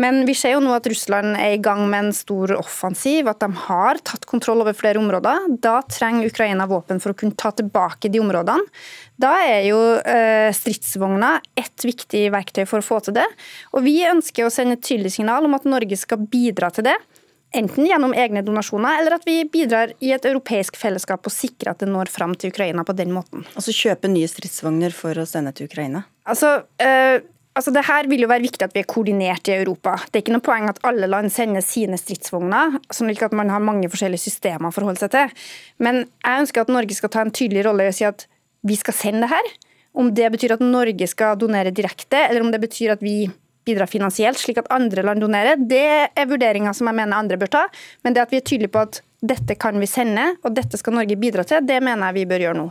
Men 0.03 0.27
vi 0.29 0.35
ser 0.37 0.53
jo 0.53 0.61
nå 0.61 0.75
at 0.77 0.85
Russland 0.91 1.39
er 1.41 1.55
i 1.55 1.61
gang 1.63 1.81
med 1.89 2.09
en 2.09 2.17
stor 2.17 2.53
offensiv, 2.59 3.31
at 3.33 3.41
de 3.41 3.49
har 3.65 3.97
tatt 4.05 4.27
kontroll 4.29 4.61
over 4.61 4.77
flere 4.77 5.01
områder. 5.01 5.47
Da 5.65 5.79
trenger 5.89 6.29
Ukraina 6.29 6.67
våpen 6.69 7.01
for 7.01 7.15
å 7.15 7.17
kunne 7.17 7.39
ta 7.39 7.55
tilbake 7.57 8.13
de 8.13 8.21
områdene. 8.21 8.69
Da 9.17 9.33
er 9.41 9.63
jo 9.71 9.81
stridsvogna 10.53 11.39
et 11.57 11.89
viktig 11.89 12.27
verktøy 12.35 12.67
for 12.69 12.83
å 12.83 12.85
få 12.85 13.01
til 13.07 13.17
det. 13.17 13.25
Og 13.73 13.87
vi 13.89 14.03
ønsker 14.05 14.45
å 14.45 14.53
sende 14.53 14.77
et 14.77 14.85
tydelig 14.85 15.15
signal 15.17 15.49
om 15.49 15.57
at 15.57 15.65
Norge 15.65 15.97
skal 15.97 16.29
bidra 16.29 16.69
til 16.77 16.91
det. 16.91 16.99
Enten 17.57 17.87
gjennom 17.89 18.13
egne 18.13 18.43
donasjoner, 18.45 18.99
eller 19.01 19.17
at 19.17 19.23
vi 19.25 19.39
bidrar 19.49 19.95
i 20.05 20.11
et 20.13 20.27
europeisk 20.29 20.77
fellesskap 20.77 21.25
og 21.25 21.33
sikrer 21.33 21.73
at 21.73 21.81
det 21.81 21.89
når 21.89 22.11
fram 22.13 22.35
til 22.37 22.53
Ukraina 22.53 22.85
på 22.85 22.93
den 22.99 23.15
måten. 23.17 23.47
Altså 23.57 23.73
kjøpe 23.73 24.11
nye 24.13 24.29
stridsvogner 24.29 24.93
for 24.93 25.17
å 25.17 25.25
sende 25.29 25.55
til 25.57 25.71
Ukraina? 25.71 26.03
Altså, 26.29 26.51
eh, 26.83 27.23
altså 27.57 27.73
det 27.73 27.87
her 27.89 28.11
vil 28.13 28.27
jo 28.27 28.29
være 28.29 28.45
viktig 28.45 28.67
at 28.67 28.77
vi 28.77 28.83
er 28.83 28.91
koordinert 28.91 29.49
i 29.49 29.55
Europa. 29.57 29.95
Det 30.05 30.21
er 30.21 30.25
ikke 30.27 30.35
noe 30.37 30.45
poeng 30.45 30.69
at 30.69 30.83
alle 30.85 31.09
land 31.09 31.33
sender 31.33 31.65
sine 31.65 31.97
stridsvogner, 32.01 32.77
sånn 32.93 33.15
at 33.15 33.39
man 33.41 33.55
har 33.55 33.65
mange 33.65 33.89
forskjellige 33.89 34.27
systemer 34.27 34.69
å 34.69 34.77
forholde 34.77 35.01
seg 35.01 35.15
til. 35.17 35.33
Men 35.81 36.05
jeg 36.05 36.45
ønsker 36.45 36.67
at 36.67 36.75
Norge 36.77 36.99
skal 36.99 37.15
ta 37.15 37.25
en 37.25 37.33
tydelig 37.33 37.65
rolle 37.65 37.89
i 37.89 37.95
å 37.95 37.97
si 37.97 38.05
at 38.05 38.29
vi 38.69 38.77
skal 38.77 38.99
sende 39.01 39.25
det 39.25 39.33
her. 39.33 39.51
Om 39.97 40.13
det 40.13 40.29
betyr 40.35 40.59
at 40.59 40.61
Norge 40.61 41.09
skal 41.09 41.41
donere 41.41 41.73
direkte, 41.73 42.21
eller 42.27 42.45
om 42.45 42.53
det 42.53 42.61
betyr 42.61 42.99
at 42.99 43.01
vi 43.01 43.31
bidra 43.67 43.89
finansielt, 43.91 44.39
slik 44.41 44.61
at 44.63 44.71
andre 44.75 45.05
land 45.07 45.25
donerer, 45.25 45.59
det 45.59 45.83
er 46.09 46.31
vurderinger 46.31 46.77
som 46.77 46.91
jeg 46.91 46.99
mener 46.99 47.19
andre 47.19 47.39
bør 47.41 47.53
ta. 47.53 47.65
Men 48.07 48.17
det 48.17 48.25
at 48.25 48.35
vi 48.35 48.41
er 48.41 48.47
tydelige 48.47 48.75
på 48.77 48.85
at 48.87 49.01
dette 49.27 49.57
kan 49.59 49.79
vi 49.83 49.89
sende, 49.91 50.33
og 50.45 50.55
dette 50.55 50.79
skal 50.79 50.95
Norge 50.97 51.19
bidra 51.19 51.45
til, 51.49 51.65
det 51.67 51.81
mener 51.83 52.09
jeg 52.09 52.21
vi 52.21 52.29
bør 52.31 52.47
gjøre 52.47 52.61
nå. 52.61 52.69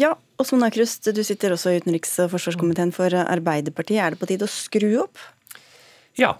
Ja, 0.00 0.14
Åsmund 0.42 0.66
Akrust, 0.66 1.06
du 1.14 1.22
sitter 1.22 1.54
også 1.54 1.70
i 1.70 1.78
utenriks- 1.78 2.16
og 2.24 2.32
forsvarskomiteen 2.32 2.90
for 2.94 3.14
Arbeiderpartiet. 3.14 4.00
Er 4.02 4.14
det 4.14 4.18
på 4.18 4.26
tide 4.30 4.48
å 4.48 4.50
skru 4.50 4.88
opp? 5.04 5.22
Ja, 6.18 6.34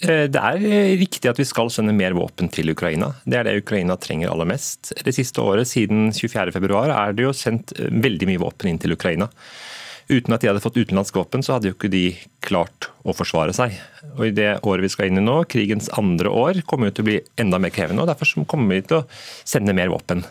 Eh, 0.00 0.26
det 0.32 0.40
er 0.40 0.62
eh, 0.64 0.94
riktig 0.96 1.28
at 1.28 1.38
vi 1.40 1.44
skal 1.44 1.68
sende 1.72 1.92
mer 1.96 2.14
våpen 2.16 2.48
til 2.52 2.72
Ukraina. 2.72 3.12
Det 3.28 3.36
er 3.36 3.48
det 3.48 3.58
Ukraina 3.60 3.98
trenger 4.00 4.32
aller 4.32 4.48
mest. 4.48 4.94
Det 4.96 5.12
siste 5.12 5.44
året, 5.44 5.68
siden 5.68 6.08
24.2, 6.16 6.70
er 6.88 7.16
det 7.16 7.26
jo 7.26 7.34
sendt 7.36 7.74
eh, 7.76 7.90
veldig 7.92 8.30
mye 8.30 8.40
våpen 8.40 8.72
inn 8.72 8.80
til 8.80 8.96
Ukraina. 8.96 9.28
Uten 10.10 10.34
at 10.34 10.42
de 10.42 10.48
hadde 10.50 10.62
fått 10.62 10.78
utenlandsk 10.80 11.14
våpen, 11.20 11.44
så 11.46 11.54
hadde 11.54 11.70
jo 11.70 11.76
ikke 11.76 11.92
de 11.92 12.04
klart 12.42 12.88
å 13.06 13.14
forsvare 13.14 13.54
seg. 13.54 13.76
Og 14.16 14.24
I 14.26 14.34
det 14.34 14.48
året 14.66 14.82
vi 14.82 14.90
skal 14.90 15.10
inn 15.10 15.20
i 15.20 15.24
nå, 15.24 15.36
krigens 15.50 15.90
andre 16.00 16.32
år, 16.34 16.64
kommer 16.66 16.90
jo 16.90 16.96
til 16.96 17.04
å 17.04 17.08
bli 17.10 17.18
enda 17.40 17.60
mer 17.62 17.72
krevende. 17.74 18.02
og 18.02 18.10
Derfor 18.10 18.44
kommer 18.50 18.74
vi 18.74 18.82
til 18.88 19.00
å 19.00 19.06
sende 19.46 19.76
mer 19.76 19.92
våpen. 19.92 20.24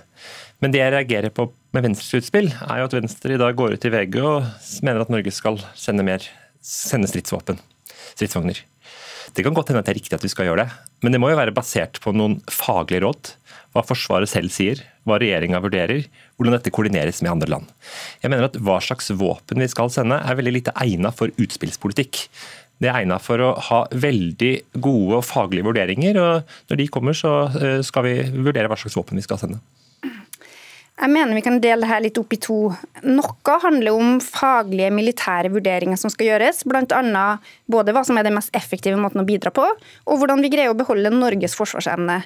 Men 0.60 0.76
det 0.76 0.82
jeg 0.82 0.92
reagerer 0.92 1.32
på 1.32 1.48
med 1.76 1.86
Venstres 1.86 2.20
utspill, 2.20 2.52
er 2.52 2.82
jo 2.82 2.89
at 2.89 2.98
Venstre 2.98 3.38
i 3.38 3.39
dag 3.39 3.56
går 3.56 3.78
ut 3.78 3.88
i 3.88 3.94
VG 3.94 4.20
og 4.20 4.50
mener 4.84 5.06
at 5.06 5.13
Norge 5.13 5.32
skal 5.32 5.62
sende 5.80 6.04
mer 6.04 6.26
sende 6.60 7.08
stridsvåpen, 7.08 7.62
stridsvogner. 8.18 8.60
Det 9.36 9.46
kan 9.46 9.56
godt 9.56 9.70
hende 9.70 9.84
at 9.84 9.88
det 9.88 9.94
er 9.94 10.00
riktig 10.02 10.18
at 10.18 10.26
vi 10.26 10.32
skal 10.32 10.50
gjøre 10.50 10.65
det, 10.65 10.80
men 11.06 11.13
det 11.13 11.22
må 11.22 11.30
jo 11.32 11.38
være 11.39 11.56
basert 11.56 12.02
på 12.04 12.12
noen 12.15 12.39
faglige 12.52 13.06
råd. 13.06 13.32
Hva 13.76 13.84
Forsvaret 13.86 14.32
selv 14.32 14.52
sier, 14.52 14.82
hva 15.06 15.20
regjeringa 15.22 15.62
vurderer, 15.62 16.08
hvordan 16.39 16.56
dette 16.56 16.71
koordineres 16.73 17.19
med 17.21 17.34
andre 17.34 17.52
land. 17.52 17.67
Jeg 18.23 18.32
mener 18.32 18.47
at 18.47 18.58
Hva 18.63 18.80
slags 18.84 19.12
våpen 19.12 19.60
vi 19.60 19.67
skal 19.71 19.91
sende 19.91 20.21
er 20.23 20.39
veldig 20.39 20.56
lite 20.56 20.75
egnet 20.80 21.17
for 21.19 21.34
utspillspolitikk. 21.36 22.23
Det 22.80 22.88
er 22.88 23.02
egnet 23.02 23.23
for 23.23 23.43
å 23.43 23.52
ha 23.67 23.82
veldig 23.91 24.54
gode 24.80 25.19
og 25.19 25.28
faglige 25.28 25.67
vurderinger, 25.67 26.19
og 26.23 26.71
når 26.71 26.80
de 26.80 26.88
kommer 26.93 27.17
så 27.17 27.34
eh, 27.60 27.82
skal 27.84 28.08
vi 28.08 28.15
vurdere 28.39 28.71
hva 28.71 28.80
slags 28.80 28.95
våpen 28.95 29.19
vi 29.19 29.25
skal 29.25 29.41
sende. 29.41 29.60
Jeg 30.99 31.13
mener 31.13 31.31
vi 31.31 31.43
kan 31.45 31.62
dele 31.63 31.88
dette 31.88 32.03
litt 32.03 32.17
opp 32.19 32.33
i 32.35 32.39
to. 32.43 32.57
Noe 33.07 33.53
handler 33.63 33.95
om 33.95 34.17
faglige 34.19 34.89
militære 34.91 35.51
vurderinger 35.53 35.99
som 35.99 36.12
skal 36.12 36.33
gjøres, 36.33 36.65
bl.a. 36.67 37.25
både 37.71 37.95
hva 37.95 38.03
som 38.03 38.19
er 38.19 38.27
den 38.27 38.35
mest 38.35 38.51
effektive 38.57 38.99
måten 38.99 39.23
å 39.23 39.27
bidra 39.27 39.53
på, 39.55 39.63
og 39.63 40.19
hvordan 40.19 40.43
vi 40.43 40.51
greier 40.51 40.73
å 40.73 40.77
beholde 40.79 41.13
Norges 41.15 41.55
forsvarsevne. 41.55 42.19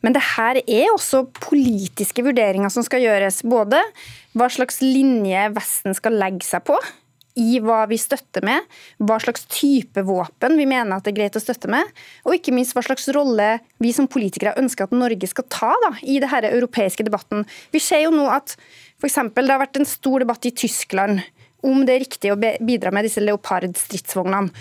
Men 0.00 0.16
det 0.16 0.24
her 0.34 0.62
er 0.64 0.94
også 0.94 1.26
politiske 1.36 2.24
vurderinger 2.24 2.72
som 2.72 2.86
skal 2.86 3.04
gjøres. 3.04 3.42
Både 3.44 3.82
hva 4.32 4.48
slags 4.48 4.80
linje 4.80 5.50
Vesten 5.52 5.96
skal 5.96 6.16
legge 6.16 6.48
seg 6.48 6.64
på, 6.64 6.80
i 7.40 7.58
hva 7.62 7.80
vi 7.90 7.98
støtter 7.98 8.44
med, 8.46 8.62
hva 9.02 9.18
slags 9.22 9.46
type 9.50 10.04
våpen 10.06 10.54
vi 10.58 10.66
mener 10.70 10.94
at 10.94 11.06
det 11.06 11.14
er 11.14 11.18
greit 11.18 11.38
å 11.38 11.42
støtte 11.42 11.70
med, 11.72 11.88
og 12.22 12.36
ikke 12.36 12.54
minst 12.54 12.76
hva 12.76 12.84
slags 12.86 13.08
rolle 13.14 13.56
vi 13.82 13.90
som 13.96 14.08
politikere 14.10 14.54
ønsker 14.60 14.86
at 14.86 14.94
Norge 14.94 15.30
skal 15.30 15.48
ta 15.50 15.72
da, 15.86 15.94
i 16.02 16.20
denne 16.22 16.52
europeiske 16.54 17.06
debatten. 17.06 17.42
Vi 17.74 17.82
ser 17.82 18.06
jo 18.06 18.14
nå 18.14 18.28
at 18.30 18.56
for 19.02 19.10
eksempel, 19.10 19.44
Det 19.44 19.52
har 19.52 19.60
vært 19.60 19.76
en 19.76 19.88
stor 19.90 20.22
debatt 20.22 20.46
i 20.46 20.54
Tyskland 20.54 21.20
om 21.64 21.82
det 21.84 21.94
er 21.94 22.04
riktig 22.04 22.30
å 22.32 22.38
bidra 22.38 22.92
med 22.94 23.04
disse 23.04 23.20
Leopard-stridsvognene. 23.20 24.52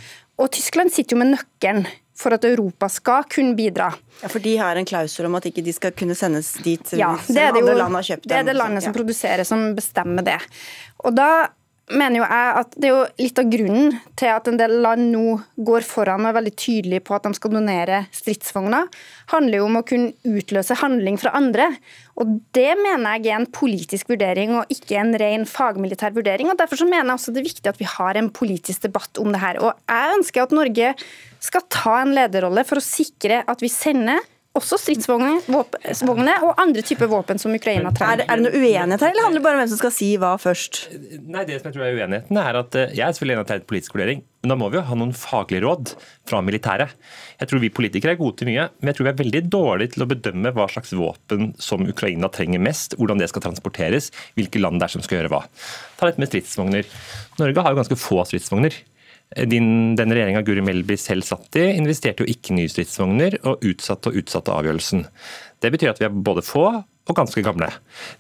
Og 0.41 0.49
Tyskland 0.51 0.91
sitter 0.91 1.15
jo 1.15 1.21
med 1.21 1.35
nøkkelen 1.35 1.85
for 2.17 2.35
at 2.35 2.45
Europa 2.45 2.89
skal 2.91 3.25
kunne 3.29 3.55
bidra. 3.57 3.89
Ja, 4.21 4.29
For 4.29 4.43
de 4.43 4.55
har 4.57 4.77
en 4.77 4.87
klausul 4.87 5.27
om 5.29 5.37
at 5.37 5.47
ikke 5.49 5.63
de 5.65 5.73
skal 5.75 5.93
kunne 5.97 6.15
sendes 6.17 6.53
dit 6.65 6.93
ja, 6.97 7.13
det 7.27 7.41
er 7.41 7.55
det 7.55 7.63
jo, 7.63 7.73
land 7.77 7.97
har 7.97 8.07
kjøpt 8.09 8.25
dem. 8.25 8.31
Det 8.33 8.39
er 8.39 8.47
det 8.49 8.55
landet 8.57 8.85
som 8.85 8.95
produserer 8.95 9.47
som 9.47 9.65
bestemmer 9.77 10.25
det. 10.25 10.39
Og 11.03 11.15
da 11.17 11.29
mener 11.91 12.21
jo 12.21 12.23
jeg 12.23 12.51
at 12.61 12.75
det 12.79 12.87
er 12.87 12.93
jo 12.93 13.01
litt 13.19 13.39
av 13.41 13.49
grunnen 13.51 13.95
til 14.19 14.29
at 14.31 14.47
en 14.47 14.59
del 14.59 14.77
land 14.85 15.09
nå 15.11 15.33
går 15.67 15.83
foran 15.83 16.23
og 16.23 16.29
er 16.29 16.37
veldig 16.37 16.53
tydelige 16.55 17.03
på 17.03 17.15
at 17.17 17.25
de 17.27 17.33
skal 17.35 17.51
donere 17.51 17.99
stridsvogner, 18.15 18.87
handler 19.33 19.59
jo 19.59 19.67
om 19.67 19.79
å 19.81 19.83
kunne 19.87 20.13
utløse 20.23 20.77
handling 20.79 21.19
fra 21.19 21.33
andre. 21.35 21.67
Og 22.15 22.39
Det 22.55 22.71
mener 22.79 23.17
jeg 23.17 23.33
er 23.33 23.41
en 23.41 23.49
politisk 23.51 24.13
vurdering 24.13 24.55
og 24.55 24.71
ikke 24.71 24.99
en 25.01 25.13
ren 25.19 25.45
fagmilitær 25.49 26.15
vurdering. 26.15 26.49
og 26.49 26.57
Derfor 26.61 26.79
så 26.79 26.87
mener 26.87 27.11
jeg 27.11 27.19
også 27.19 27.35
det 27.35 27.43
er 27.43 27.51
viktig 27.51 27.73
at 27.73 27.81
vi 27.81 27.89
har 27.97 28.19
en 28.19 28.31
politisk 28.31 28.87
debatt 28.87 29.19
om 29.19 29.33
det 29.33 29.43
her. 29.43 29.59
Og 29.59 29.73
Jeg 29.89 30.19
ønsker 30.19 30.43
at 30.43 30.55
Norge 30.55 30.93
skal 31.43 31.67
ta 31.67 31.99
en 32.01 32.15
lederrolle 32.15 32.63
for 32.63 32.79
å 32.79 32.85
sikre 32.85 33.43
at 33.43 33.59
vi 33.59 33.71
sender 33.71 34.23
også 34.53 34.77
stridsvogner 34.77 36.43
og 36.45 36.59
andre 36.61 36.83
typer 36.85 37.09
våpen 37.09 37.39
som 37.41 37.53
Ukraina 37.57 37.89
trenger. 37.95 38.21
Er, 38.21 38.27
er, 38.27 38.37
det 38.37 38.45
noe 38.45 38.59
uenighet 38.59 39.01
her, 39.01 39.13
eller 39.13 39.25
handler 39.25 39.41
det 39.41 39.45
bare 39.47 39.57
om 39.57 39.63
hvem 39.63 39.71
som 39.71 39.79
skal 39.79 39.93
si 39.95 40.09
hva 40.21 40.35
først? 40.41 40.83
Nei, 41.25 41.41
det 41.47 41.57
som 41.57 41.71
Jeg 41.71 41.77
tror 41.77 41.85
er 41.87 41.97
uenigheten 41.97 42.39
er 42.43 42.59
at 42.61 42.77
eh, 42.77 42.93
jeg 42.93 43.05
er 43.07 43.15
selvfølgelig 43.17 43.35
enig 43.35 43.45
at 43.45 43.49
det 43.49 43.55
er 43.55 43.63
et 43.63 43.67
politisk 43.71 43.97
vurdering, 43.97 44.21
men 44.43 44.53
da 44.53 44.59
må 44.59 44.69
vi 44.69 44.77
jo 44.77 44.85
ha 44.85 44.99
noen 44.99 45.15
faglige 45.17 45.63
råd 45.65 45.95
fra 46.29 46.43
militæret. 46.45 46.93
Jeg 47.41 47.49
tror 47.49 47.63
vi 47.65 47.73
politikere 47.73 48.13
er 48.13 48.21
gode 48.21 48.37
til 48.43 48.51
mye, 48.51 48.67
men 48.77 48.91
jeg 48.91 48.99
tror 48.99 49.09
vi 49.09 49.13
er 49.15 49.19
veldig 49.23 49.43
dårlige 49.57 49.95
til 49.95 50.05
å 50.05 50.09
bedømme 50.13 50.53
hva 50.53 50.69
slags 50.69 50.93
våpen 51.01 51.53
som 51.57 51.89
Ukraina 51.89 52.29
trenger 52.33 52.61
mest, 52.61 52.93
hvordan 53.01 53.23
det 53.23 53.31
skal 53.33 53.47
transporteres, 53.47 54.13
hvilke 54.37 54.61
land 54.61 54.77
det 54.77 54.91
er 54.91 54.97
som 54.99 55.05
skal 55.05 55.23
gjøre 55.23 55.33
hva. 55.33 55.43
Ta 55.97 56.11
dette 56.11 56.21
med 56.21 56.29
stridsvogner. 56.29 56.93
Norge 57.41 57.65
har 57.65 57.73
jo 57.73 57.81
ganske 57.81 58.03
få 58.05 58.21
stridsvogner. 58.29 58.83
Din, 59.49 59.95
den 59.97 60.13
regjeringa 60.13 60.43
Guri 60.45 60.61
Melby 60.65 60.97
selv 60.99 61.25
satt 61.25 61.57
i, 61.57 61.67
investerte 61.77 62.23
jo 62.23 62.29
ikke 62.29 62.55
nye 62.57 62.69
stridsvogner 62.71 63.39
og 63.49 63.63
utsatte 63.65 64.11
og 64.11 64.19
utsatte 64.21 64.53
avgjørelsen. 64.53 65.05
Det 65.63 65.71
betyr 65.73 65.93
at 65.93 66.01
vi 66.01 66.07
er 66.09 66.13
både 66.13 66.43
få 66.45 66.67
og 67.03 67.17
ganske 67.17 67.41
gamle. 67.43 67.67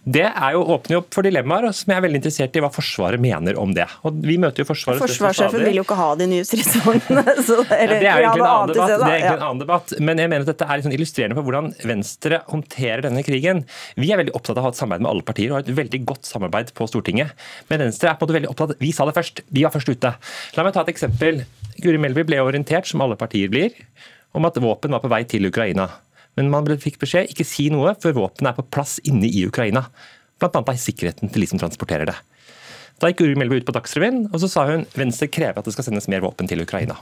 Det 0.03 0.25
er 0.27 0.55
jo 0.57 0.63
åpner 0.73 0.99
opp 0.99 1.13
for 1.15 1.23
dilemmaer 1.23 1.69
som 1.71 1.93
jeg 1.93 2.01
er 2.01 2.03
veldig 2.03 2.19
interessert 2.19 2.57
i 2.59 2.63
hva 2.63 2.69
Forsvaret 2.73 3.21
mener 3.21 3.55
om 3.59 3.71
det. 3.75 3.85
Og 4.03 4.17
vi 4.25 4.35
møter 4.41 4.63
jo 4.63 4.67
Forsvaret 4.67 4.99
Forsvarssjefen 4.99 5.63
vil 5.63 5.79
jo 5.79 5.85
ikke 5.85 5.95
ha 5.99 6.09
de 6.19 6.27
nye 6.27 6.47
stridsvognene. 6.47 7.23
det, 7.37 7.77
er 7.77 7.93
det 7.93 8.09
er 8.11 8.25
egentlig 8.25 8.43
en 8.43 8.49
annen 8.49 8.73
debatt, 8.73 8.91
det 8.91 9.07
er 9.07 9.15
egentlig 9.15 9.37
en 9.37 9.47
annen 9.47 9.63
debatt. 9.63 9.95
Men 10.03 10.23
jeg 10.23 10.33
mener 10.33 10.43
at 10.43 10.51
dette 10.51 10.67
er 10.67 10.81
liksom 10.81 10.97
illustrerende 10.97 11.39
for 11.39 11.47
hvordan 11.47 11.71
Venstre 11.93 12.41
håndterer 12.51 13.07
denne 13.07 13.23
krigen. 13.23 13.63
Vi 13.95 14.11
er 14.11 14.19
veldig 14.19 14.35
opptatt 14.35 14.57
av 14.59 14.65
å 14.65 14.67
ha 14.67 14.75
et 14.75 14.81
samarbeid 14.83 15.07
med 15.07 15.13
alle 15.13 15.27
partier 15.31 15.53
og 15.53 15.61
har 15.61 15.67
et 15.67 15.75
veldig 15.79 16.03
godt 16.11 16.27
samarbeid 16.27 16.75
på 16.75 16.91
Stortinget. 16.91 17.31
Men 17.71 17.85
Venstre 17.87 18.11
er 18.11 18.19
på 18.19 18.25
en 18.25 18.33
måte 18.33 18.39
veldig 18.41 18.51
opptatt 18.51 18.77
Vi 18.83 18.91
sa 18.95 19.07
det 19.07 19.15
først, 19.15 19.45
vi 19.47 19.63
var 19.63 19.71
først 19.71 19.95
ute. 19.95 20.15
La 20.57 20.67
meg 20.67 20.75
ta 20.75 20.83
et 20.83 20.91
eksempel. 20.91 21.45
Guri 21.79 22.03
Melby 22.03 22.27
ble 22.27 22.43
orientert, 22.43 22.89
som 22.89 23.01
alle 23.05 23.15
partier 23.19 23.47
blir, 23.51 23.71
om 24.35 24.43
at 24.49 24.59
våpen 24.59 24.91
var 24.91 25.01
på 25.03 25.11
vei 25.11 25.23
til 25.29 25.47
Ukraina. 25.47 25.87
Men 26.39 26.51
man 26.53 26.67
fikk 26.81 26.99
beskjed 27.01 27.31
ikke 27.31 27.47
si 27.47 27.69
noe 27.73 27.95
før 28.01 28.17
våpenet 28.17 28.53
er 28.53 28.59
på 28.59 28.67
plass 28.73 28.97
inne 29.05 29.29
i 29.29 29.45
Ukraina. 29.47 29.85
Bl.a. 30.41 30.49
av 30.59 30.77
sikkerheten 30.79 31.31
til 31.31 31.45
de 31.45 31.49
som 31.51 31.61
transporterer 31.61 32.09
det. 32.09 32.15
Da 33.01 33.09
gikk 33.09 33.23
Uri 33.25 33.37
Melby 33.39 33.61
ut 33.61 33.67
på 33.67 33.75
Dagsrevyen 33.75 34.27
og 34.29 34.39
så 34.41 34.49
sa 34.51 34.67
hun 34.69 34.87
Venstre 34.97 35.29
krever 35.31 35.59
at 35.59 35.67
det 35.67 35.73
skal 35.75 35.87
sendes 35.87 36.09
mer 36.11 36.23
våpen 36.25 36.49
til 36.49 36.61
Ukraina. 36.63 36.97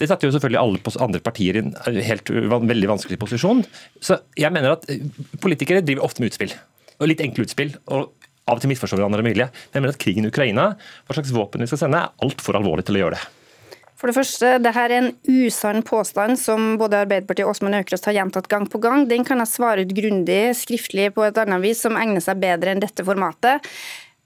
Det 0.00 0.08
satte 0.08 0.26
jo 0.26 0.32
selvfølgelig 0.34 0.60
alle 0.60 0.94
andre 1.04 1.20
partier 1.22 1.58
i 1.58 1.62
en 1.62 1.74
helt 2.02 2.30
veldig 2.32 2.88
vanskelig 2.90 3.18
posisjon. 3.20 3.60
Så 4.02 4.18
jeg 4.40 4.50
mener 4.54 4.74
at 4.74 4.86
eh, 4.90 5.04
politikere 5.42 5.84
driver 5.84 6.06
ofte 6.06 6.22
med 6.22 6.32
utspill. 6.32 6.54
Og 6.98 7.10
litt 7.10 7.22
enkle 7.22 7.46
utspill. 7.46 7.74
og 7.86 8.10
av 8.50 8.58
og 8.58 8.62
til 8.64 8.72
misforstår 8.72 8.98
hverandre 8.98 9.22
mye. 9.22 9.46
Jeg 9.46 9.78
mener 9.78 9.92
at 9.94 10.00
krigen 10.02 10.26
i 10.26 10.30
Ukraina, 10.32 10.72
hva 11.06 11.14
slags 11.14 11.30
våpen 11.34 11.62
vi 11.62 11.68
skal 11.70 11.84
sende, 11.84 12.00
er 12.00 12.26
altfor 12.26 12.58
alvorlig 12.58 12.82
til 12.88 12.98
å 12.98 13.04
gjøre 13.04 13.20
det. 13.20 13.41
For 14.02 14.10
det 14.10 14.16
første, 14.16 14.48
det 14.58 14.72
her 14.74 14.90
er 14.90 14.98
en 14.98 15.12
usann 15.30 15.84
påstand 15.86 16.34
som 16.42 16.72
både 16.74 17.04
Arbeiderpartiet 17.04 17.46
og 17.46 17.52
Åsmund 17.52 17.76
Aukrust 17.78 18.08
har 18.08 18.16
gjentatt 18.16 18.48
gang 18.50 18.64
på 18.66 18.80
gang. 18.82 19.04
Den 19.06 19.22
kan 19.22 19.38
jeg 19.38 19.52
svare 19.52 19.84
ut 19.86 19.94
grundig 19.94 20.40
skriftlig 20.58 21.12
på 21.14 21.22
et 21.22 21.38
annet 21.38 21.62
vis 21.62 21.84
som 21.86 21.94
egner 21.94 22.24
seg 22.24 22.40
bedre 22.42 22.74
enn 22.74 22.82
dette 22.82 23.06
formatet. 23.06 23.62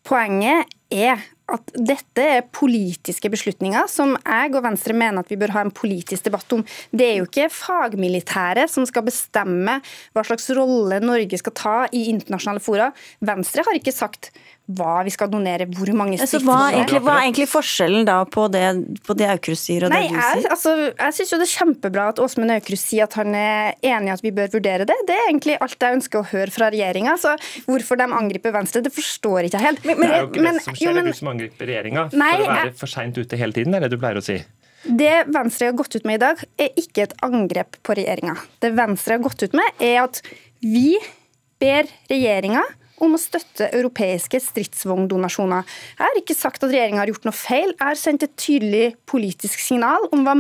Poenget 0.09 0.73
er 0.89 1.21
at 1.53 1.71
dette 1.77 2.25
er 2.25 2.47
politiske 2.57 3.29
beslutninger 3.31 3.85
som 3.91 4.17
jeg 4.17 4.55
og 4.57 4.65
Venstre 4.65 4.97
mener 4.97 5.21
at 5.21 5.29
vi 5.31 5.39
bør 5.39 5.53
ha 5.59 5.67
en 5.67 5.75
politisk 5.77 6.25
debatt 6.25 6.57
om. 6.57 6.65
Det 6.91 7.07
er 7.07 7.21
jo 7.21 7.29
ikke 7.29 7.51
fagmilitære 7.53 8.65
som 8.73 8.89
skal 8.89 9.05
bestemme 9.07 9.77
hva 10.17 10.25
slags 10.27 10.49
rolle 10.57 11.05
Norge 11.05 11.39
skal 11.43 11.55
ta 11.59 11.77
i 11.93 12.07
internasjonale 12.15 12.65
fora. 12.65 12.89
Venstre 13.21 13.67
har 13.69 13.77
ikke 13.77 13.95
sagt 13.95 14.33
hva 14.66 15.05
vi 15.07 15.12
skal 15.14 15.29
donere, 15.31 15.68
hvor 15.70 15.90
mange 15.94 16.18
stykker. 16.18 16.42
hva, 16.42 16.59
er 16.66 16.81
egentlig, 16.81 17.00
hva 17.07 17.14
er 17.20 17.29
egentlig 17.29 17.46
forskjellen 17.50 18.07
da 18.09 18.16
på 18.26 18.48
det, 18.50 18.64
på 19.07 19.14
det 19.18 19.29
Aukrust 19.31 19.68
sier 19.68 19.87
og 19.87 19.92
Nei, 19.94 20.09
det 20.09 20.11
du 20.11 20.16
sier? 20.16 20.40
Jeg, 20.42 20.50
altså, 20.57 20.72
jeg 20.90 21.16
syns 21.18 21.35
det 21.37 21.46
er 21.46 21.52
kjempebra 21.52 22.07
at 22.11 22.22
Åsmund 22.22 22.55
Aukrust 22.57 22.90
sier 22.90 23.07
at 23.07 23.14
han 23.20 23.37
er 23.38 23.76
enig 23.87 24.11
i 24.11 24.14
at 24.16 24.24
vi 24.24 24.33
bør 24.35 24.50
vurdere 24.57 24.88
det. 24.88 24.96
Det 25.07 25.14
er 25.14 25.29
egentlig 25.29 25.59
alt 25.62 25.87
jeg 25.87 25.98
ønsker 26.00 26.22
å 26.22 26.26
høre 26.33 26.55
fra 26.55 26.70
regjeringa. 26.74 27.14
Så 27.22 27.37
hvorfor 27.68 28.00
de 28.00 28.09
angriper 28.11 28.55
Venstre, 28.57 28.83
det 28.83 28.90
forstår 28.94 29.46
ikke 29.46 29.61
jeg 29.61 29.68
helt. 29.68 29.87
Men, 29.87 30.00
men, 30.00 30.11
det 30.11 30.16
er 30.16 30.24
jo 30.24 30.31
ikke 30.33 30.46
men, 30.46 30.59
det 30.59 30.64
som 30.64 30.79
skjer, 30.79 30.88
jo, 30.88 30.94
men, 30.96 30.98
det 30.98 31.12
er 31.12 31.18
du 31.18 31.20
som 31.20 31.31
angriper 31.35 31.70
regjeringa 31.70 32.07
for 32.11 32.26
å 32.26 32.48
være 32.50 32.64
jeg, 32.66 32.79
for 32.81 32.94
seint 32.96 33.20
ute 33.20 33.38
hele 33.38 33.57
tiden, 33.57 33.76
er 33.76 33.87
det 33.87 33.92
du 33.92 34.00
pleier 34.02 34.18
å 34.18 34.24
si? 34.24 34.40
Det 34.87 35.14
Venstre 35.35 35.70
har 35.70 35.79
gått 35.79 35.94
ut 35.94 36.07
med 36.07 36.18
i 36.18 36.22
dag, 36.22 36.42
er 36.62 36.83
ikke 36.83 37.07
et 37.07 37.14
angrep 37.26 37.79
på 37.87 37.94
regjeringa. 37.98 38.35
Det 38.62 38.72
Venstre 38.74 39.16
har 39.16 39.22
gått 39.22 39.46
ut 39.46 39.55
med, 39.59 39.79
er 39.83 40.02
at 40.05 40.20
vi 40.62 40.96
ber 41.62 41.88
regjeringa 42.11 42.62
om 43.02 43.16
å 43.16 43.20
støtte 43.20 43.68
europeiske 43.76 44.40
stridsvogndonasjoner. 44.42 45.66
Jeg 45.98 46.04
har 46.04 46.20
ikke 46.20 46.37
sagt 46.37 46.64
at 46.64 46.72
regjeringa 46.72 47.02
har 47.02 47.12
gjort 47.12 47.28
noe 47.28 47.37
feil. 47.37 47.72
Jeg 47.74 47.85
har 47.85 48.00
sendt 48.00 48.26
et 48.26 48.37
tydelig 48.40 48.87
politisk 49.09 49.62
signal 49.62 50.09
om 50.12 50.24
hva 50.26 50.37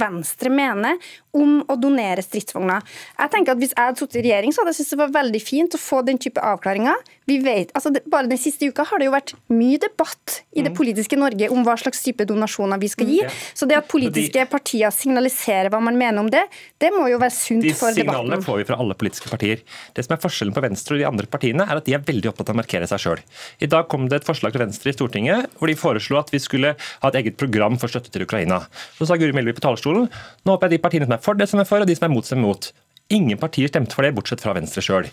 Venstre 0.00 0.52
mener 0.52 0.98
om 1.36 1.60
å 1.68 1.76
donere 1.80 2.24
stridsvogner. 2.24 2.84
Jeg 3.18 3.34
tenker 3.34 3.54
at 3.54 3.62
Hvis 3.62 3.74
jeg 3.74 3.90
hadde 3.90 4.00
sittet 4.00 4.20
i 4.20 4.26
regjering, 4.28 4.52
så 4.54 4.62
hadde 4.62 4.72
jeg 4.74 4.80
syntes 4.80 4.94
det 4.94 5.02
var 5.02 5.16
veldig 5.18 5.42
fint 5.42 5.74
å 5.74 5.82
få 5.82 6.02
den 6.06 6.20
type 6.22 6.40
avklaringer. 6.40 6.96
Vi 7.28 7.36
vet, 7.44 7.72
altså 7.76 7.92
Bare 8.08 8.28
den 8.30 8.40
siste 8.40 8.68
uka 8.70 8.86
har 8.88 9.00
det 9.00 9.08
jo 9.08 9.12
vært 9.12 9.34
mye 9.52 9.78
debatt 9.82 10.38
i 10.56 10.62
det 10.62 10.72
mm. 10.72 10.76
politiske 10.78 11.18
Norge 11.18 11.50
om 11.52 11.64
hva 11.66 11.74
slags 11.80 12.00
type 12.04 12.24
donasjoner 12.28 12.80
vi 12.80 12.88
skal 12.90 13.10
gi. 13.10 13.18
Mm, 13.26 13.36
så 13.60 13.68
det 13.68 13.76
at 13.78 13.88
politiske 13.90 14.46
partier 14.50 14.94
signaliserer 14.94 15.68
hva 15.72 15.80
man 15.84 15.98
mener 16.00 16.22
om 16.22 16.30
det, 16.32 16.46
det 16.80 16.90
må 16.94 17.06
jo 17.12 17.20
være 17.20 17.34
sunt 17.34 17.66
for 17.76 17.92
debatten. 17.92 18.00
De 18.00 18.06
signalene 18.06 18.40
får 18.46 18.62
vi 18.62 18.66
fra 18.70 18.78
alle 18.80 18.96
politiske 18.98 19.30
partier. 19.30 19.62
Det 19.94 20.06
som 20.06 20.16
er 20.16 20.22
Forskjellen 20.22 20.56
på 20.56 20.64
Venstre 20.64 20.96
og 20.96 21.02
de 21.02 21.08
andre 21.10 21.28
partiene 21.30 21.68
er 21.68 21.82
at 21.82 21.86
de 21.86 21.96
er 21.98 22.04
veldig 22.08 22.32
opptatt 22.32 22.48
av 22.48 22.56
å 22.56 22.60
markere 22.62 22.88
seg 22.90 23.04
sjøl. 23.04 23.22
I 23.60 23.70
dag 23.70 23.90
kom 23.92 24.08
det 24.08 24.22
et 24.22 24.28
forslag 24.28 24.56
til 24.56 24.64
Venstre 24.64 24.92
i 24.92 24.96
Stortinget 24.96 25.60
hvor 25.60 25.70
de 25.70 25.76
foreslo 25.78 26.20
at 26.22 26.32
vi 26.32 26.40
skulle 26.42 26.74
ha 26.78 27.12
et 27.12 27.20
eget 27.22 27.38
program 27.40 27.78
for 27.80 27.92
støtte 27.92 28.12
til 28.14 28.24
Ukraina. 28.24 28.64
Så 28.96 29.08
sa 29.08 29.20
Guri 29.20 29.36
Melby 29.36 29.56
på 29.58 29.64
talerstolen 29.68 30.08
nå 30.08 30.54
håper 30.54 30.68
jeg 30.68 30.78
de 30.78 30.84
partiene 30.84 31.08
som 31.08 31.18
er 31.18 31.24
for 31.24 31.38
det 31.38 31.48
som 31.50 31.60
er 31.60 31.68
for, 31.68 31.84
og 31.84 31.88
de 31.88 31.96
som 31.98 32.08
er 32.08 32.14
mot, 32.14 32.26
som 32.26 32.40
er 32.40 32.46
mot. 32.48 32.72
Ingen 33.08 33.38
partier 33.40 33.70
stemte 33.70 33.96
for 33.96 34.04
det, 34.04 34.10
bortsett 34.12 34.42
fra 34.44 34.52
Venstre 34.52 34.82
sjøl. 34.84 35.06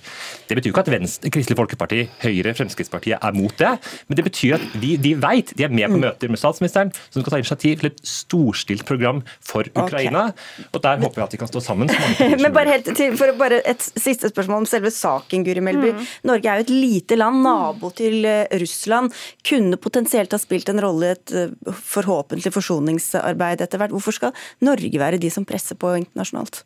Det 0.49 0.57
betyr 0.57 0.73
ikke 0.73 0.81
at 0.83 0.89
Venstre, 0.91 1.29
Kristelig 1.31 1.55
Folkeparti, 1.55 2.01
Høyre, 2.25 2.51
Fremskrittspartiet 2.57 3.23
er 3.23 3.37
mot 3.37 3.53
det, 3.55 3.69
men 4.09 4.19
det 4.19 4.25
betyr 4.25 4.57
at 4.57 4.65
de, 4.81 4.89
de 4.99 5.13
vet, 5.21 5.53
de 5.55 5.63
er 5.63 5.71
med 5.71 5.93
på 5.93 6.01
møter 6.01 6.33
med 6.33 6.41
statsministeren, 6.41 6.91
som 7.13 7.23
skal 7.23 7.37
ta 7.37 7.39
initiativ 7.39 7.79
til 7.79 7.89
et 7.93 8.03
storstilt 8.03 8.83
program 8.89 9.21
for 9.39 9.71
Ukraina. 9.71 10.25
Okay. 10.33 10.67
Og 10.75 10.83
der 10.83 10.99
håper 11.05 11.23
jeg 11.23 11.29
at 11.29 11.37
vi 11.37 11.41
kan 11.45 11.51
stå 11.53 11.63
sammen. 11.63 11.93
men 12.43 12.49
bare 12.59 12.75
helt 12.75 12.91
til, 12.99 13.15
for 13.15 13.31
bare 13.39 13.61
Et 13.63 13.87
siste 13.95 14.27
spørsmål 14.27 14.65
om 14.65 14.69
selve 14.69 14.91
saken, 14.91 15.47
Guri 15.47 15.63
Melby. 15.63 15.95
Mm. 15.95 16.05
Norge 16.27 16.51
er 16.51 16.59
jo 16.59 16.67
et 16.67 16.75
lite 16.75 17.15
land, 17.15 17.39
nabo 17.47 17.95
til 17.95 18.27
eh, 18.27 18.51
Russland. 18.59 19.15
Kunne 19.47 19.79
potensielt 19.79 20.35
ha 20.35 20.41
spilt 20.41 20.67
en 20.73 20.83
rolle 20.83 21.13
i 21.13 21.15
et 21.15 21.35
eh, 21.39 21.73
forhåpentlig 21.95 22.51
forsoningsarbeid 22.59 23.63
etter 23.63 23.79
hvert. 23.79 23.95
Hvorfor 23.95 24.19
skal 24.19 24.47
Norge 24.67 24.99
være 24.99 25.23
de 25.23 25.31
som 25.31 25.47
presser 25.47 25.79
på 25.79 25.95
internasjonalt? 26.03 26.65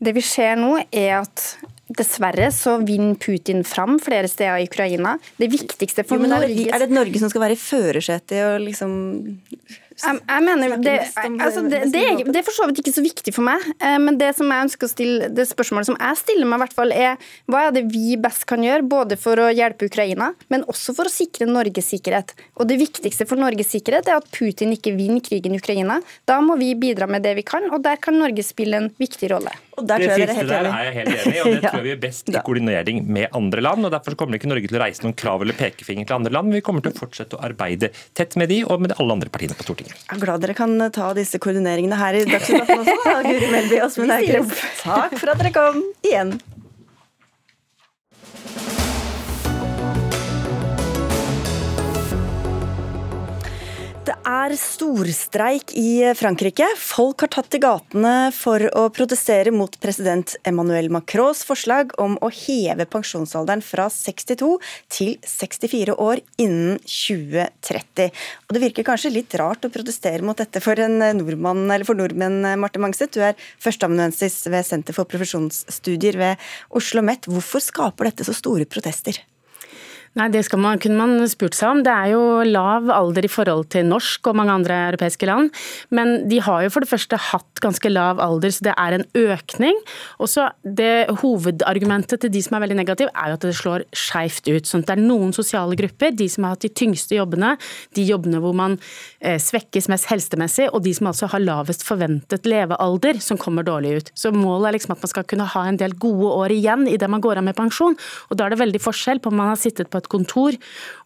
Det 0.00 0.14
vi 0.16 0.24
ser 0.24 0.56
nå, 0.56 0.78
er 0.90 1.20
at 1.20 1.44
dessverre 1.90 2.50
så 2.54 2.76
vinner 2.86 3.18
Putin 3.20 3.64
fram 3.66 3.98
flere 4.02 4.30
steder 4.30 4.62
i 4.62 4.68
Ukraina. 4.70 5.16
Det 5.40 5.50
viktigste 5.50 6.04
for 6.06 6.22
jo, 6.22 6.30
er 6.30 6.46
det, 6.46 6.66
Er 6.70 6.84
det 6.84 6.94
Norge 6.94 7.22
som 7.22 7.32
skal 7.32 7.48
være 7.48 7.58
i 7.58 7.60
førersetet 7.60 8.44
og 8.46 8.60
liksom 8.68 8.92
jeg, 10.00 10.20
jeg 10.24 10.44
mener, 10.46 10.76
det, 10.80 10.92
altså 11.44 11.62
det, 11.66 11.80
det, 11.92 12.00
er, 12.00 12.20
det, 12.24 12.38
er, 12.38 12.44
for 12.46 12.56
så 12.56 12.64
vidt 12.68 12.80
ikke 12.80 12.94
så 12.94 13.02
viktig 13.04 13.34
for 13.36 13.44
meg, 13.44 13.64
eh, 13.84 13.98
men 14.00 14.16
det 14.20 14.30
som 14.38 14.48
jeg 14.48 14.66
ønsker 14.66 14.88
å 14.88 14.92
stille, 14.92 15.28
det 15.36 15.44
spørsmålet 15.50 15.90
som 15.90 15.98
jeg 15.98 16.20
stiller 16.22 16.48
meg, 16.48 16.62
hvert 16.62 16.76
fall 16.78 16.94
er 16.96 17.32
hva 17.50 17.66
er 17.66 17.74
det 17.76 17.82
vi 17.92 18.16
best 18.20 18.46
kan 18.48 18.64
gjøre, 18.64 18.86
både 18.88 19.18
for 19.20 19.42
å 19.42 19.50
hjelpe 19.52 19.90
Ukraina, 19.90 20.30
men 20.52 20.64
også 20.72 20.94
for 20.96 21.10
å 21.10 21.12
sikre 21.12 21.48
Norges 21.50 21.92
sikkerhet. 21.92 22.32
Og 22.56 22.70
Det 22.70 22.78
viktigste 22.80 23.26
for 23.28 23.40
Norges 23.40 23.74
sikkerhet 23.74 24.08
er 24.08 24.22
at 24.22 24.30
Putin 24.32 24.72
ikke 24.72 24.94
vinner 24.96 25.20
krigen 25.26 25.56
i 25.56 25.60
Ukraina. 25.60 26.00
Da 26.24 26.40
må 26.44 26.56
vi 26.60 26.72
bidra 26.80 27.10
med 27.10 27.26
det 27.26 27.36
vi 27.36 27.44
kan, 27.44 27.68
og 27.68 27.82
der 27.84 28.00
kan 28.00 28.16
Norge 28.16 28.46
spille 28.46 28.80
en 28.80 28.92
viktig 29.00 29.34
rolle. 29.34 29.52
Det 29.88 29.98
siste 30.08 30.44
der 30.50 30.68
er 30.68 30.88
jeg 30.88 30.94
helt 30.98 31.12
enig 31.14 31.34
i, 31.34 31.40
og 31.40 31.54
det 31.54 31.62
tror 31.64 31.78
jeg 31.78 31.86
vi 31.86 31.94
er 31.94 32.02
best 32.02 32.30
i 32.32 32.36
koordinering 32.46 33.02
med 33.06 33.36
andre 33.36 33.64
land. 33.64 33.88
og 33.88 33.94
Derfor 33.94 34.16
kommer 34.18 34.38
ikke 34.38 34.50
Norge 34.50 34.70
til 34.70 34.78
å 34.78 34.82
reise 34.84 35.04
noen 35.06 35.16
krav 35.18 35.44
eller 35.44 35.56
pekefinger 35.58 36.08
til 36.08 36.18
andre 36.20 36.34
land. 36.36 36.50
men 36.50 36.60
Vi 36.60 36.64
kommer 36.66 36.84
til 36.84 36.94
å 36.94 36.98
fortsette 37.00 37.38
å 37.38 37.42
arbeide 37.46 37.92
tett 38.18 38.36
med 38.40 38.52
de 38.52 38.62
og 38.66 38.84
med 38.84 38.96
alle 38.98 39.18
andre 39.18 39.32
partiene 39.32 39.56
på 39.58 39.66
Stortinget. 39.66 39.96
Jeg 40.06 40.18
er 40.18 40.24
glad 40.24 40.44
dere 40.44 40.56
kan 40.58 40.76
ta 40.94 41.12
disse 41.16 41.40
koordineringene 41.42 41.98
her 42.00 42.20
i 42.20 42.24
Dagsnytt 42.28 42.64
18 42.66 42.84
også, 42.84 43.18
Guri 43.30 43.52
Melby 43.54 43.80
og 43.80 43.90
Åsmund 43.90 44.16
Aukrust. 44.18 44.64
Takk 44.84 45.18
for 45.20 45.34
at 45.34 45.44
dere 45.44 45.54
kom 45.56 45.84
igjen. 46.06 46.38
Det 54.00 54.14
er 54.26 54.52
storstreik 54.56 55.72
i 55.76 56.12
Frankrike. 56.16 56.66
Folk 56.76 57.24
har 57.24 57.30
tatt 57.32 57.48
til 57.52 57.62
gatene 57.64 58.30
for 58.36 58.62
å 58.76 58.84
protestere 58.92 59.52
mot 59.52 59.74
president 59.82 60.36
Emmanuel 60.46 60.90
Macrons 60.92 61.42
forslag 61.48 61.94
om 62.00 62.18
å 62.20 62.30
heve 62.32 62.86
pensjonsalderen 62.90 63.64
fra 63.64 63.88
62 63.92 64.50
til 64.92 65.16
64 65.24 65.96
år 65.96 66.22
innen 66.40 66.78
2030. 66.84 68.12
Og 68.48 68.56
Det 68.56 68.64
virker 68.66 68.88
kanskje 68.88 69.14
litt 69.14 69.36
rart 69.40 69.64
å 69.64 69.72
protestere 69.72 70.24
mot 70.24 70.38
dette 70.38 70.62
for, 70.64 70.80
en 70.80 71.00
nordmann, 71.18 71.66
eller 71.68 71.88
for 71.88 71.98
nordmenn, 71.98 72.42
Marte 72.60 72.80
Mangset. 72.82 73.12
Du 73.12 73.24
er 73.24 73.38
førsteamanuensis 73.60 74.42
ved 74.52 74.68
Senter 74.68 74.96
for 74.96 75.08
profesjonsstudier 75.08 76.20
ved 76.20 76.50
Oslo 76.70 76.90
OsloMet. 76.90 77.28
Hvorfor 77.30 77.62
skaper 77.62 78.10
dette 78.10 78.26
så 78.26 78.34
store 78.34 78.66
protester? 78.68 79.20
Nei, 80.18 80.26
Det 80.26 80.40
skal 80.42 80.58
man, 80.58 80.78
kunne 80.82 80.98
man 80.98 81.28
spurt 81.30 81.54
seg 81.54 81.70
om. 81.70 81.80
Det 81.86 81.92
er 81.92 82.08
jo 82.10 82.42
lav 82.42 82.88
alder 82.90 83.28
i 83.28 83.30
forhold 83.30 83.68
til 83.70 83.84
norsk 83.86 84.26
og 84.26 84.34
mange 84.40 84.56
andre 84.58 84.74
europeiske 84.88 85.26
land. 85.28 85.52
Men 85.94 86.24
de 86.26 86.40
har 86.42 86.64
jo 86.64 86.72
for 86.74 86.82
det 86.82 86.90
første 86.90 87.18
hatt 87.30 87.60
ganske 87.62 87.92
lav 87.92 88.18
alder, 88.18 88.50
så 88.50 88.66
det 88.66 88.74
er 88.74 88.96
en 88.96 89.04
økning. 89.14 89.78
Og 90.18 90.26
så 90.32 90.48
det 90.66 91.14
Hovedargumentet 91.20 92.24
til 92.24 92.32
de 92.34 92.42
som 92.42 92.56
er 92.58 92.64
veldig 92.64 92.78
negative, 92.80 93.12
er 93.14 93.30
jo 93.30 93.36
at 93.38 93.46
det 93.46 93.54
slår 93.54 93.84
skeivt 93.94 94.50
ut. 94.50 94.66
sånn 94.66 94.82
at 94.82 94.90
Det 94.90 94.96
er 94.96 95.04
noen 95.04 95.30
sosiale 95.36 95.78
grupper, 95.78 96.10
de 96.10 96.26
som 96.28 96.42
har 96.42 96.56
hatt 96.56 96.66
de 96.66 96.72
tyngste 96.74 97.14
jobbene, 97.14 97.54
de 97.94 98.02
jobbene 98.02 98.42
hvor 98.42 98.56
man 98.58 98.80
eh, 99.20 99.38
svekkes 99.38 99.86
mest 99.94 100.10
helsemessig, 100.10 100.72
og 100.74 100.82
de 100.82 100.94
som 100.96 101.06
altså 101.12 101.30
har 101.30 101.44
lavest 101.44 101.86
forventet 101.86 102.50
levealder, 102.50 103.22
som 103.22 103.38
kommer 103.38 103.62
dårlig 103.62 103.94
ut. 104.00 104.12
Så 104.18 104.34
målet 104.34 104.72
er 104.72 104.78
liksom 104.80 104.96
at 104.98 105.06
man 105.06 105.14
skal 105.14 105.28
kunne 105.30 105.46
ha 105.54 105.64
en 105.68 105.78
del 105.78 105.94
gode 105.94 106.34
år 106.34 106.50
igjen 106.58 106.88
idet 106.90 107.06
man 107.06 107.22
går 107.22 107.38
av 107.38 107.46
med 107.46 107.54
pensjon. 107.54 107.94
Og 108.26 108.34
da 108.36 108.48
er 108.48 108.56
det 108.56 108.62
veldig 108.66 108.82
forskjell 108.82 109.22
på 109.22 109.30
om 109.30 109.38
man 109.38 109.54
har 109.54 109.60
sittet 109.60 109.86
på 109.86 109.99
et 110.00 110.10
kontor 110.12 110.56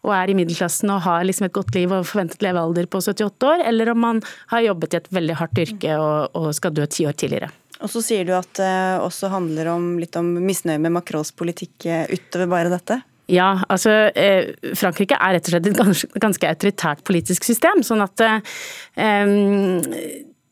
og 0.05 0.13
er 0.15 0.31
i 0.31 0.37
middelklassen 0.37 0.91
og 0.93 1.03
har 1.05 1.25
liksom 1.27 1.49
et 1.49 1.55
godt 1.55 1.75
liv 1.77 1.93
og 1.93 2.07
forventet 2.09 2.45
levealder 2.45 2.89
på 2.89 3.03
78 3.03 3.51
år, 3.51 3.65
eller 3.69 3.93
om 3.93 4.01
man 4.05 4.23
har 4.53 4.65
jobbet 4.69 4.95
i 4.95 5.01
et 5.01 5.11
veldig 5.19 5.39
hardt 5.41 5.63
yrke 5.65 5.97
og, 5.99 6.35
og 6.37 6.49
skal 6.57 6.75
dø 6.75 6.87
ti 6.89 7.07
år 7.09 7.17
tidligere. 7.19 7.51
Og 7.83 7.91
så 7.91 8.01
sier 8.03 8.23
du 8.27 8.31
at 8.37 8.49
det 8.55 8.75
også 9.03 9.29
handler 9.33 9.73
om 9.73 9.97
litt 9.99 10.15
om 10.19 10.29
misnøye 10.39 10.79
med 10.81 10.95
Macrons 10.95 11.33
politikk 11.35 11.87
eh, 11.91 12.07
utover 12.13 12.47
bare 12.51 12.71
dette? 12.71 13.01
Ja, 13.31 13.55
altså 13.73 13.91
eh, 14.13 14.53
Frankrike 14.77 15.17
er 15.17 15.35
rett 15.35 15.49
og 15.49 15.55
slett 15.55 15.67
et 15.71 15.79
ganske, 15.79 16.09
ganske 16.21 16.49
autoritært 16.51 17.03
politisk 17.07 17.47
system. 17.47 17.81
sånn 17.83 18.05
at 18.05 18.23
eh, 18.23 18.37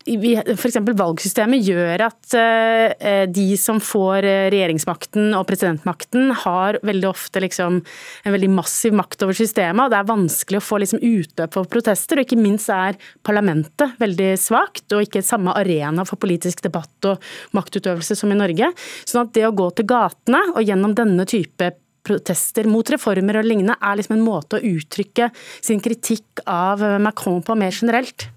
F.eks. 0.04 0.78
valgsystemet 1.00 1.64
gjør 1.64 2.02
at 2.10 2.36
eh, 2.36 3.24
de 3.32 3.46
som 3.60 3.80
får 3.80 4.26
eh, 4.28 4.48
regjeringsmakten 4.52 5.32
og 5.38 5.46
presidentmakten, 5.48 6.34
har 6.44 6.80
veldig 6.84 7.08
ofte 7.08 7.40
liksom 7.44 7.80
en 7.80 8.36
veldig 8.36 8.50
massiv 8.52 8.98
makt 9.00 9.24
over 9.24 9.38
systemet. 9.38 9.86
og 9.86 9.94
Det 9.94 10.02
er 10.02 10.10
vanskelig 10.12 10.60
å 10.60 10.66
få 10.66 10.82
liksom 10.84 11.04
utløp 11.08 11.56
for 11.56 11.72
protester. 11.72 12.20
og 12.20 12.28
Ikke 12.28 12.42
minst 12.42 12.72
er 12.74 13.00
parlamentet 13.24 13.96
veldig 14.04 14.34
svakt, 14.42 14.86
og 14.92 15.08
ikke 15.08 15.24
samme 15.24 15.56
arena 15.56 16.04
for 16.10 16.20
politisk 16.20 16.66
debatt 16.68 17.08
og 17.08 17.24
maktutøvelse 17.56 18.20
som 18.20 18.34
i 18.34 18.40
Norge. 18.40 18.74
Sånn 19.08 19.24
at 19.24 19.34
det 19.38 19.48
å 19.48 19.56
gå 19.56 19.72
til 19.78 19.88
gatene 19.88 20.44
og 20.52 20.64
gjennom 20.68 20.98
denne 21.00 21.28
type 21.30 21.72
protester 22.04 22.68
mot 22.68 22.88
reformer 22.92 23.40
og 23.40 23.48
lignende, 23.48 23.80
er 23.80 23.96
liksom 23.96 24.18
en 24.18 24.28
måte 24.28 24.60
å 24.60 24.72
uttrykke 24.76 25.32
sin 25.64 25.80
kritikk 25.80 26.44
av 26.44 26.84
Macron 27.00 27.40
på 27.40 27.56
mer 27.56 27.72
generelt. 27.72 28.28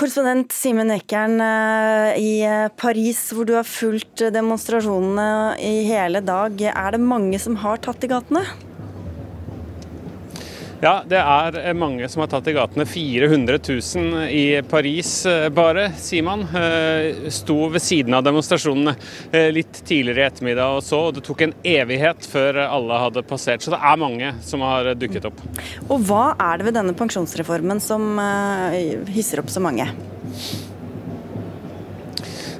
Korrespondent 0.00 0.54
Simen 0.56 0.88
Ekern 0.94 1.42
eh, 1.44 2.14
i 2.16 2.28
eh, 2.40 2.70
Paris, 2.72 3.18
hvor 3.36 3.44
du 3.44 3.52
har 3.52 3.66
fulgt 3.68 4.22
demonstrasjonene 4.32 5.58
i 5.60 5.82
hele 5.90 6.22
dag. 6.24 6.56
Er 6.72 6.94
det 6.96 7.02
mange 7.04 7.36
som 7.42 7.58
har 7.60 7.82
tatt 7.84 8.06
i 8.06 8.08
gatene? 8.08 8.40
Ja, 10.80 11.02
det 11.04 11.18
er 11.20 11.56
eh, 11.60 11.74
mange 11.76 12.08
som 12.08 12.22
har 12.24 12.30
tatt 12.32 12.46
i 12.48 12.54
gatene. 12.56 12.86
400 12.88 13.58
000 13.60 14.22
i 14.32 14.44
Paris 14.64 15.10
eh, 15.28 15.50
bare, 15.52 15.90
sier 16.00 16.24
man. 16.24 16.46
Eh, 16.56 17.28
sto 17.28 17.68
ved 17.74 17.84
siden 17.84 18.16
av 18.16 18.24
demonstrasjonene 18.24 18.94
litt 19.52 19.82
tidligere 19.84 20.24
i 20.24 20.28
ettermiddag 20.30 20.78
og 20.78 20.84
så, 20.84 21.02
og 21.08 21.18
det 21.18 21.24
tok 21.26 21.44
en 21.44 21.54
evighet 21.68 22.24
før 22.32 22.62
alle 22.64 23.02
hadde 23.04 23.26
passert. 23.28 23.60
Så 23.64 23.74
det 23.74 23.82
er 23.92 24.00
mange 24.00 24.32
som 24.46 24.64
har 24.64 24.94
dukket 24.96 25.28
opp. 25.28 25.44
Og 25.90 26.00
hva 26.08 26.32
er 26.38 26.60
det 26.60 26.70
ved 26.70 26.78
denne 26.80 26.96
pensjonsreformen 26.96 27.82
som 27.84 28.16
hisser 29.12 29.44
opp 29.44 29.52
så 29.52 29.62
mange? 29.64 29.90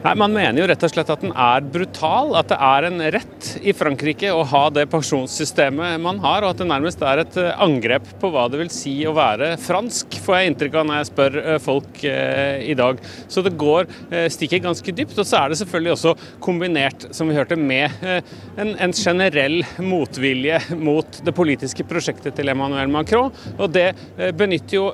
Nei, 0.01 0.14
Man 0.16 0.32
mener 0.32 0.62
jo 0.62 0.66
rett 0.70 0.84
og 0.86 0.92
slett 0.94 1.11
at 1.12 1.20
den 1.20 1.32
er 1.36 1.64
brutal, 1.74 2.30
at 2.38 2.48
det 2.48 2.57
er 2.64 2.86
en 2.88 3.03
rett 3.12 3.48
i 3.61 3.74
Frankrike 3.76 4.30
å 4.32 4.46
ha 4.48 4.62
det 4.72 4.86
pensjonssystemet 4.88 6.01
man 6.01 6.22
har, 6.22 6.40
og 6.40 6.55
at 6.55 6.62
det 6.62 6.68
nærmest 6.70 7.03
er 7.05 7.20
et 7.20 7.36
eh, 7.36 7.51
angrep 7.61 8.07
på 8.22 8.30
hva 8.32 8.46
det 8.48 8.62
vil 8.62 8.70
si 8.72 8.94
å 9.05 9.12
være 9.16 9.51
fransk, 9.61 10.16
får 10.24 10.38
jeg 10.38 10.51
inntrykk 10.51 10.78
av 10.80 10.86
når 10.88 10.96
jeg 11.01 11.09
spør 11.11 11.36
eh, 11.42 11.59
folk 11.61 12.01
eh, 12.09 12.62
i 12.72 12.76
dag. 12.78 13.03
Så 13.28 13.44
det 13.44 13.53
går 13.61 13.90
stikker 14.32 14.62
ganske 14.64 14.94
dypt. 14.96 15.18
Og 15.20 15.28
så 15.28 15.36
er 15.42 15.53
det 15.53 15.59
selvfølgelig 15.61 15.92
også 15.92 16.14
kombinert, 16.40 17.05
som 17.16 17.28
vi 17.28 17.36
hørte, 17.36 17.59
med 17.61 17.92
en, 18.01 18.72
en 18.80 18.94
generell 18.96 19.61
motvilje 19.84 20.62
mot 20.80 21.20
det 21.26 21.34
politiske 21.36 21.84
prosjektet 21.88 22.38
til 22.38 22.53
Emmanuel 22.53 22.88
Macron, 22.92 23.28
og 23.59 23.72
det 23.74 23.90
benytter 24.38 24.76
jo 24.76 24.86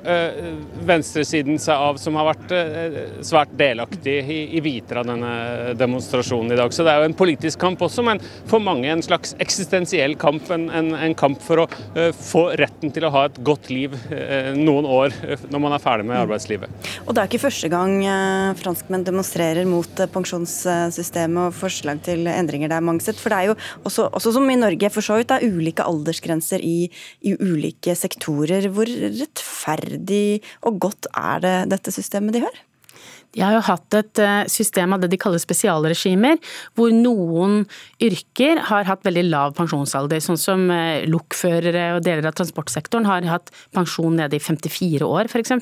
venstresiden 0.87 1.59
seg 1.61 1.87
av, 1.89 1.99
som 2.01 2.17
har 2.19 2.29
vært 2.33 2.55
svært 3.25 3.55
delaktig 3.59 4.17
i, 4.19 4.39
i 4.57 4.63
av 4.99 5.07
denne 5.07 5.73
demonstrasjonen 5.77 6.53
i 6.53 6.59
dag. 6.59 6.73
Så 6.73 6.85
det 6.85 6.93
er 6.93 7.01
jo 7.01 7.09
en 7.09 7.17
politisk 7.17 7.61
kamp 7.61 7.81
også, 7.85 8.03
men 8.05 8.21
for 8.49 8.63
mange 8.63 8.89
en 8.91 9.03
slags 9.05 9.35
eksistensiell 9.43 10.17
kamp. 10.19 10.49
En, 10.53 10.67
en, 10.73 10.93
en 10.95 11.15
kamp 11.17 11.41
for 11.43 11.63
å 11.63 11.67
uh, 11.67 12.11
få 12.15 12.47
retten 12.59 12.93
til 12.93 13.07
å 13.07 13.11
ha 13.13 13.25
et 13.27 13.39
godt 13.45 13.71
liv 13.73 13.95
uh, 14.11 14.53
noen 14.57 14.87
år 14.87 15.15
uh, 15.23 15.47
når 15.51 15.63
man 15.63 15.75
er 15.75 15.83
ferdig 15.83 16.07
med 16.09 16.19
arbeidslivet. 16.21 16.91
Og 17.05 17.13
det 17.15 17.23
er 17.23 17.31
ikke 17.31 17.45
første 17.47 17.69
gang 17.71 17.99
franskmenn 18.57 19.05
demonstrerer 19.07 19.67
mot 19.69 20.01
pensjonssystemet 20.13 21.49
og 21.49 21.55
forslag 21.57 22.01
til 22.05 22.27
endringer 22.31 22.71
der, 22.71 22.83
Mangset. 22.85 23.19
For 23.19 23.33
det 23.33 23.39
er 23.39 23.51
jo 23.51 23.57
også, 23.87 24.07
også 24.15 24.33
som 24.37 24.47
i 24.51 24.59
Norge, 24.59 24.91
for 24.93 25.05
så 25.05 25.19
vidt, 25.19 25.31
det 25.31 25.39
er 25.39 25.57
ulike 25.57 25.85
aldersgrenser 25.87 26.63
i, 26.63 26.87
i 27.27 27.35
ulike 27.39 27.95
sektorer. 27.97 28.69
Hvor 28.73 28.89
rettferdig 28.89 30.41
og 30.67 30.79
godt 30.87 31.11
er 31.13 31.43
det 31.43 31.57
dette 31.75 31.93
systemet 31.95 32.37
de 32.37 32.45
har? 32.47 32.63
De 33.35 33.43
har 33.43 33.53
jo 33.57 33.63
hatt 33.67 33.97
et 33.97 34.21
eh, 34.23 34.47
system 34.49 34.95
av 34.95 35.01
det 35.03 35.09
de 35.11 35.19
kaller 35.19 35.41
spesialregimer, 35.41 36.39
hvor 36.77 36.93
noen 36.95 37.65
yrker 38.03 38.61
har 38.69 38.87
hatt 38.87 39.03
veldig 39.05 39.25
lav 39.27 39.55
pensjonsalder. 39.57 40.21
Sånn 40.23 40.39
som 40.41 40.63
eh, 40.73 41.05
lokførere 41.09 41.89
og 41.97 42.05
deler 42.05 42.29
av 42.29 42.37
transportsektoren 42.37 43.07
har 43.09 43.27
hatt 43.29 43.51
pensjon 43.75 44.15
nede 44.17 44.39
i 44.39 44.43
54 44.43 45.05
år 45.05 45.29
f.eks. 45.29 45.53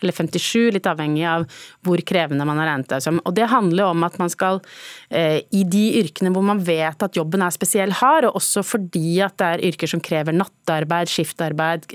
Eller 0.00 0.16
57, 0.16 0.72
litt 0.74 0.88
avhengig 0.90 1.26
av 1.28 1.46
hvor 1.84 2.00
krevende 2.06 2.46
man 2.48 2.62
har 2.62 2.72
regnet 2.72 2.90
det 2.90 3.02
som. 3.04 3.20
Og 3.22 3.36
det 3.36 3.50
handler 3.52 3.92
om 3.92 4.08
at 4.08 4.18
man 4.22 4.32
skal 4.32 4.62
eh, 5.10 5.42
i 5.54 5.64
de 5.68 5.84
yrkene 6.00 6.32
hvor 6.34 6.46
man 6.46 6.64
vet 6.66 7.04
at 7.04 7.20
jobben 7.20 7.44
er 7.44 7.54
spesiell 7.54 7.94
hard, 8.00 8.30
og 8.30 8.40
også 8.40 8.64
fordi 8.66 9.20
at 9.24 9.36
det 9.38 9.52
er 9.52 9.66
yrker 9.70 9.92
som 9.92 10.02
krever 10.04 10.34
nattarbeid, 10.34 11.12
skiftarbeid, 11.12 11.86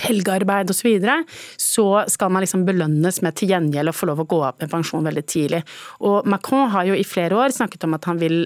helgearbeid 0.00 0.70
osv., 0.70 0.80
så, 0.84 0.88
videre, 0.88 1.20
så 1.60 1.86
skal 2.10 2.32
man 2.32 2.44
liksom 2.44 2.66
belønnes 2.66 3.20
med 3.24 3.36
til 3.38 3.54
gjengjeld 3.54 3.92
å 3.92 3.96
få 3.96 4.10
lov 4.10 4.24
å 4.24 4.28
gå 4.28 4.40
av 4.50 4.58
med 4.60 4.72
pensjon 4.72 5.06
veldig 5.06 5.24
tidlig. 5.30 5.62
Og 6.04 6.26
Macron 6.28 6.70
har 6.74 6.88
jo 6.90 6.98
i 6.98 7.06
flere 7.06 7.38
år 7.38 7.54
snakket 7.54 7.86
om 7.86 7.96
at 7.96 8.08
han 8.10 8.20
vil 8.20 8.42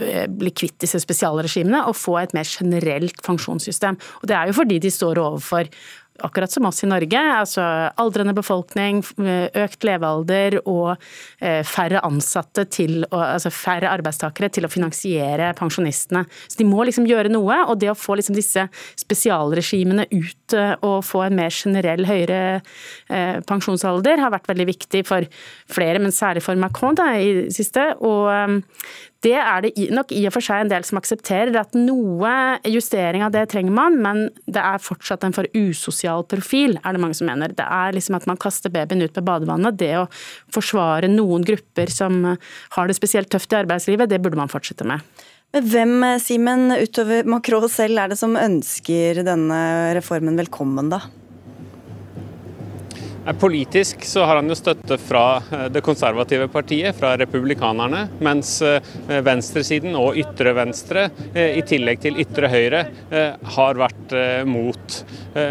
eh, 0.00 0.24
bli 0.30 0.54
kvitt 0.54 0.78
disse 0.84 1.00
spesialregimene 1.02 1.84
og 1.90 1.98
få 1.98 2.18
et 2.22 2.34
mer 2.36 2.48
generelt 2.48 3.20
pensjonssystem. 3.26 3.98
Og 4.22 4.30
Det 4.30 4.38
er 4.38 4.50
jo 4.50 4.58
fordi 4.60 4.80
de 4.82 4.94
står 4.94 5.20
overfor 5.22 5.70
akkurat 6.22 6.50
som 6.50 6.66
oss 6.68 6.84
i 6.84 6.86
Norge. 6.86 7.18
altså 7.18 7.62
Aldrende 8.00 8.34
befolkning, 8.36 9.02
økt 9.64 9.86
levealder 9.86 10.60
og 10.62 10.94
eh, 11.40 11.62
færre 11.66 12.02
ansatte 12.06 12.66
til 12.70 13.02
å, 13.08 13.18
altså 13.18 13.50
færre 13.54 13.90
arbeidstakere 13.90 14.50
til 14.54 14.66
å 14.66 14.70
finansiere 14.70 15.52
pensjonistene. 15.58 16.24
Så 16.46 16.60
De 16.60 16.68
må 16.68 16.84
liksom 16.86 17.08
gjøre 17.08 17.32
noe, 17.32 17.58
og 17.66 17.80
det 17.82 17.90
å 17.90 17.98
få 17.98 18.18
liksom 18.20 18.38
disse 18.38 18.66
spesialregimene 19.00 20.06
ut 20.12 20.56
eh, 20.56 20.74
og 20.86 21.02
få 21.06 21.24
en 21.26 21.38
mer 21.38 21.54
generell 21.54 22.06
høyere 22.06 22.42
eh, 22.54 23.40
pensjonsalder 23.48 24.22
har 24.22 24.34
vært 24.34 24.52
veldig 24.52 24.68
viktig 24.70 25.02
for 25.08 25.26
flere, 25.70 26.02
men 26.02 26.14
særlig 26.14 26.44
for 26.46 26.58
Macron 26.60 26.98
da, 26.98 27.10
i 27.18 27.34
det 27.42 27.56
siste. 27.56 27.90
Og 28.04 28.30
det 29.24 29.34
er 29.40 29.64
det 29.64 29.72
nok 29.94 30.12
i 30.12 30.22
og 30.28 30.34
for 30.34 30.44
seg 30.44 30.64
en 30.64 30.70
del 30.72 30.84
som 30.86 30.98
aksepterer, 31.00 31.54
at 31.56 31.76
noe 31.78 32.34
justering 32.68 33.24
av 33.24 33.32
det 33.34 33.46
trenger 33.52 33.74
man, 33.74 33.96
men 34.04 34.24
det 34.44 34.60
er 34.60 34.82
fortsatt 34.82 35.24
en 35.24 35.34
for 35.36 35.48
usosial 35.56 36.26
profil, 36.28 36.76
er 36.82 36.96
det 36.96 37.02
mange 37.02 37.16
som 37.18 37.28
mener. 37.30 37.54
Det 37.56 37.64
er 37.64 37.96
liksom 37.96 38.18
at 38.18 38.28
man 38.30 38.40
kaster 38.40 38.72
babyen 38.74 39.04
ut 39.04 39.16
med 39.16 39.28
badevannet. 39.28 39.78
Det 39.80 39.92
å 40.02 40.08
forsvare 40.54 41.10
noen 41.10 41.46
grupper 41.46 41.92
som 41.92 42.20
har 42.28 42.90
det 42.90 42.98
spesielt 42.98 43.32
tøft 43.32 43.52
i 43.54 43.62
arbeidslivet, 43.62 44.10
det 44.12 44.20
burde 44.22 44.40
man 44.40 44.52
fortsette 44.52 44.86
med. 44.88 45.00
Hvem, 45.54 46.00
Simen, 46.18 46.72
utover 46.82 47.28
Macron 47.30 47.68
selv, 47.70 48.00
er 48.02 48.10
det 48.10 48.18
som 48.18 48.34
ønsker 48.36 49.22
denne 49.26 49.60
reformen 49.94 50.40
velkommen, 50.40 50.90
da? 50.90 51.04
Politisk 53.32 54.04
så 54.04 54.24
har 54.24 54.36
han 54.36 54.48
jo 54.52 54.56
støtte 54.58 54.98
fra 55.00 55.24
eh, 55.48 55.64
det 55.72 55.80
konservative 55.84 56.48
partiet, 56.52 56.92
fra 56.98 57.14
republikanerne, 57.16 58.02
mens 58.24 58.58
eh, 58.62 58.92
venstresiden 59.24 59.96
og 59.96 60.18
ytre 60.20 60.52
venstre, 60.56 61.06
eh, 61.32 61.56
i 61.56 61.64
tillegg 61.64 62.02
til 62.04 62.20
ytre 62.20 62.50
høyre, 62.52 62.84
har 63.54 63.78
vært 63.78 64.12
mot. 64.48 64.94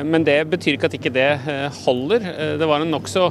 Men 0.06 0.26
det 0.28 0.36
betyr 0.52 0.76
ikke 0.76 0.90
at 0.90 0.96
ikke 0.98 1.12
det 1.16 1.30
holder. 1.84 2.26
Det 2.60 2.68
var 2.68 2.84
en 2.84 2.92
nokså 2.94 3.30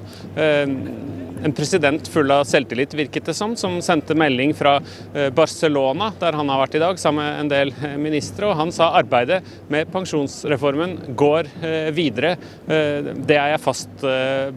en 1.45 1.53
president 1.53 2.09
full 2.09 2.31
av 2.31 2.45
selvtillit, 2.45 2.95
virket 2.95 3.27
det 3.27 3.35
som, 3.35 3.57
som 3.59 3.79
sendte 3.83 4.15
melding 4.19 4.55
fra 4.55 4.77
eh, 5.15 5.29
Barcelona, 5.35 6.13
der 6.21 6.37
han 6.39 6.51
har 6.53 6.63
vært 6.63 6.77
i 6.79 6.83
dag, 6.83 7.01
sammen 7.01 7.25
med 7.25 7.41
en 7.41 7.51
del 7.51 7.73
eh, 7.83 7.97
ministre. 8.01 8.49
og 8.49 8.59
Han 8.61 8.73
sa 8.75 8.93
arbeidet 8.99 9.41
med 9.73 9.91
pensjonsreformen 9.93 10.97
går 11.19 11.51
eh, 11.63 11.91
videre. 11.95 12.35
Det 12.67 13.37
er 13.37 13.53
jeg 13.53 13.61
fast 13.63 14.05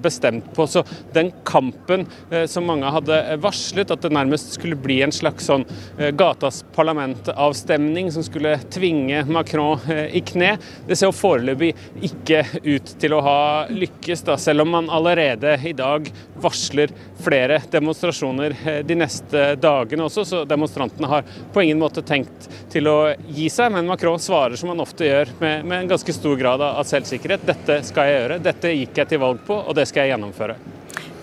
bestemt 0.01 0.47
på. 0.55 0.65
Så 0.69 0.83
den 1.13 1.31
kampen 1.47 2.05
som 2.49 2.65
mange 2.67 2.89
hadde 2.93 3.17
varslet, 3.43 3.91
at 3.91 4.03
det 4.03 4.11
nærmest 4.13 4.53
skulle 4.55 4.77
bli 4.79 4.99
en 5.03 5.13
slags 5.13 5.47
sånn 5.49 5.65
gatas 6.17 6.61
parlamentavstemning 6.75 8.11
som 8.13 8.25
skulle 8.25 8.55
tvinge 8.73 9.23
Macron 9.27 9.81
i 9.89 10.21
kne, 10.25 10.53
det 10.87 10.97
ser 10.97 11.09
jo 11.09 11.17
foreløpig 11.17 11.73
ikke 12.07 12.43
ut 12.63 12.93
til 13.01 13.17
å 13.17 13.23
ha 13.25 13.39
lykkes, 13.71 14.25
da, 14.29 14.37
selv 14.41 14.65
om 14.65 14.73
man 14.77 14.91
allerede 14.93 15.57
i 15.65 15.75
dag 15.77 16.09
varsler 16.43 16.74
varsler 16.75 16.89
flere 17.23 17.61
demonstrasjoner 17.71 18.55
eh, 18.65 18.85
de 18.85 18.95
neste 18.95 19.55
dagene 19.55 20.05
også, 20.05 20.25
så 20.25 20.45
demonstrantene 20.45 21.07
har 21.07 21.23
på 21.53 21.61
ingen 21.61 21.79
måte 21.79 22.01
tenkt 22.01 22.49
til 22.71 22.87
å 22.87 23.15
gi 23.27 23.49
seg. 23.49 23.71
Men 23.71 23.87
Macron 23.87 24.19
svarer 24.19 24.55
som 24.55 24.69
han 24.69 24.79
ofte 24.79 25.05
gjør, 25.05 25.31
med, 25.39 25.65
med 25.65 25.83
en 25.83 25.93
ganske 25.95 26.13
stor 26.13 26.35
grad 26.37 26.61
av 26.61 26.83
selvsikkerhet. 26.85 27.45
Dette 27.45 27.81
skal 27.87 28.09
jeg 28.09 28.19
gjøre, 28.21 28.39
dette 28.39 28.73
gikk 28.73 28.97
jeg 28.97 29.13
til 29.13 29.21
valg 29.21 29.39
på, 29.45 29.55
og 29.55 29.75
det 29.75 29.87
skal 29.87 30.05
jeg 30.05 30.15
gjennomføre. 30.15 30.57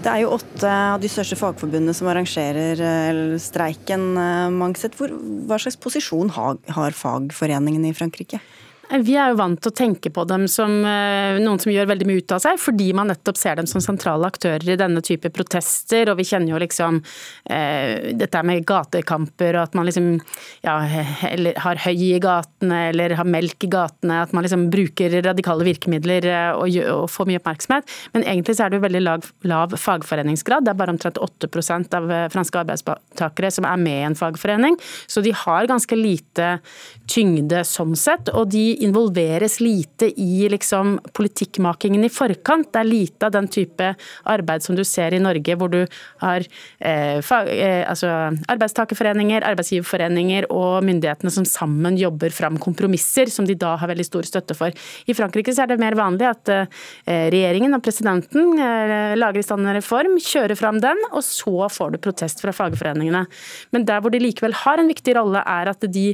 Det 0.02 0.10
er 0.10 0.24
jo 0.24 0.32
åtte 0.34 0.66
av 0.66 1.02
de 1.02 1.06
største 1.06 1.36
fagforbundene 1.38 1.94
som 1.94 2.08
arrangerer 2.10 2.80
eh, 2.82 3.22
streiken. 3.38 4.08
Eh, 4.18 4.48
Mangset. 4.50 4.98
Hva 4.98 5.60
slags 5.62 5.78
posisjon 5.78 6.32
har 6.34 6.98
fagforeningene 6.98 7.92
i 7.92 7.96
Frankrike? 7.96 8.42
Vi 8.92 9.14
er 9.16 9.30
jo 9.32 9.38
vant 9.38 9.56
til 9.62 9.70
å 9.70 9.76
tenke 9.76 10.10
på 10.12 10.22
dem 10.28 10.42
som 10.52 10.72
eh, 10.84 11.38
noen 11.40 11.60
som 11.62 11.70
gjør 11.72 11.88
veldig 11.88 12.06
mye 12.08 12.20
ut 12.20 12.32
av 12.36 12.42
seg, 12.44 12.58
fordi 12.60 12.90
man 12.96 13.08
nettopp 13.08 13.38
ser 13.40 13.56
dem 13.56 13.68
som 13.70 13.80
sentrale 13.80 14.28
aktører 14.28 14.66
i 14.68 14.76
denne 14.76 15.00
type 15.04 15.30
protester. 15.32 16.10
Og 16.12 16.18
vi 16.18 16.26
kjenner 16.28 16.52
jo 16.52 16.60
liksom 16.60 16.98
eh, 17.48 18.12
dette 18.20 18.42
med 18.44 18.66
gatekamper 18.68 19.56
og 19.56 19.62
at 19.62 19.78
man 19.78 19.88
liksom 19.88 20.10
ja, 20.66 20.74
har 21.64 21.80
høy 21.86 22.04
i 22.10 22.18
gatene 22.20 22.82
eller 22.90 23.16
har 23.16 23.28
melk 23.28 23.64
i 23.64 23.70
gatene. 23.72 24.20
At 24.26 24.34
man 24.36 24.44
liksom 24.44 24.66
bruker 24.72 25.16
radikale 25.24 25.64
virkemidler 25.70 26.28
og, 26.58 26.66
og, 26.66 26.76
og 26.92 27.08
får 27.14 27.30
mye 27.30 27.40
oppmerksomhet. 27.40 27.96
Men 28.12 28.28
egentlig 28.28 28.58
så 28.58 28.66
er 28.66 28.74
det 28.74 28.80
jo 28.82 28.84
veldig 28.84 29.04
lav, 29.06 29.32
lav 29.48 29.78
fagforeningsgrad. 29.80 30.68
Det 30.68 30.74
er 30.74 30.80
bare 30.82 30.96
omtrent 30.98 31.22
8 31.22 31.48
av 31.96 32.12
eh, 32.12 32.28
franske 32.34 32.60
arbeidstakere 32.60 33.54
som 33.56 33.70
er 33.72 33.80
med 33.88 34.02
i 34.02 34.06
en 34.10 34.20
fagforening. 34.20 34.76
Så 35.08 35.24
de 35.24 35.32
har 35.46 35.70
ganske 35.72 35.96
lite 35.96 36.58
tyngde 37.08 37.64
sånn 37.64 37.96
sett. 37.96 38.28
og 38.36 38.52
de 38.52 38.81
involveres 38.82 39.58
lite 39.60 40.08
i 40.20 40.48
liksom, 40.48 40.96
politikkmakingen 41.14 42.04
i 42.04 42.10
forkant. 42.12 42.70
Det 42.72 42.80
er 42.80 42.88
lite 42.88 43.28
av 43.28 43.34
den 43.34 43.48
type 43.52 43.92
arbeid 44.30 44.64
som 44.64 44.76
du 44.78 44.84
ser 44.86 45.14
i 45.14 45.20
Norge, 45.22 45.56
hvor 45.58 45.70
du 45.72 45.80
har 46.22 46.44
eh, 46.78 47.20
fag, 47.24 47.50
eh, 47.52 47.82
altså, 47.88 48.10
arbeidstakerforeninger, 48.52 49.46
arbeidsgiverforeninger 49.52 50.48
og 50.52 50.82
myndighetene 50.86 51.32
som 51.34 51.46
sammen 51.48 51.98
jobber 52.00 52.34
fram 52.34 52.58
kompromisser, 52.62 53.30
som 53.32 53.48
de 53.48 53.56
da 53.58 53.74
har 53.80 53.90
veldig 53.92 54.08
stor 54.08 54.28
støtte 54.28 54.56
for. 54.58 54.74
I 55.06 55.16
Frankrike 55.16 55.54
er 55.54 55.70
det 55.70 55.80
mer 55.82 55.96
vanlig 55.98 56.28
at 56.30 56.52
eh, 56.52 57.28
regjeringen 57.32 57.76
og 57.76 57.84
presidenten 57.84 58.56
eh, 58.58 59.14
lager 59.18 59.42
i 59.42 59.46
stand 59.46 59.66
en 59.66 59.76
reform, 59.76 60.18
kjører 60.22 60.58
fram 60.58 60.80
den, 60.82 60.98
og 61.12 61.22
så 61.26 61.68
får 61.72 61.94
du 61.94 62.02
protest 62.02 62.42
fra 62.42 62.54
fagforeningene. 62.56 63.26
Men 63.74 63.86
der 63.88 64.02
hvor 64.02 64.12
de 64.12 64.22
likevel 64.22 64.56
har 64.64 64.80
en 64.80 64.90
viktig 64.90 65.16
rolle, 65.18 65.44
er 65.46 65.72
at 65.72 65.86
de 65.92 66.12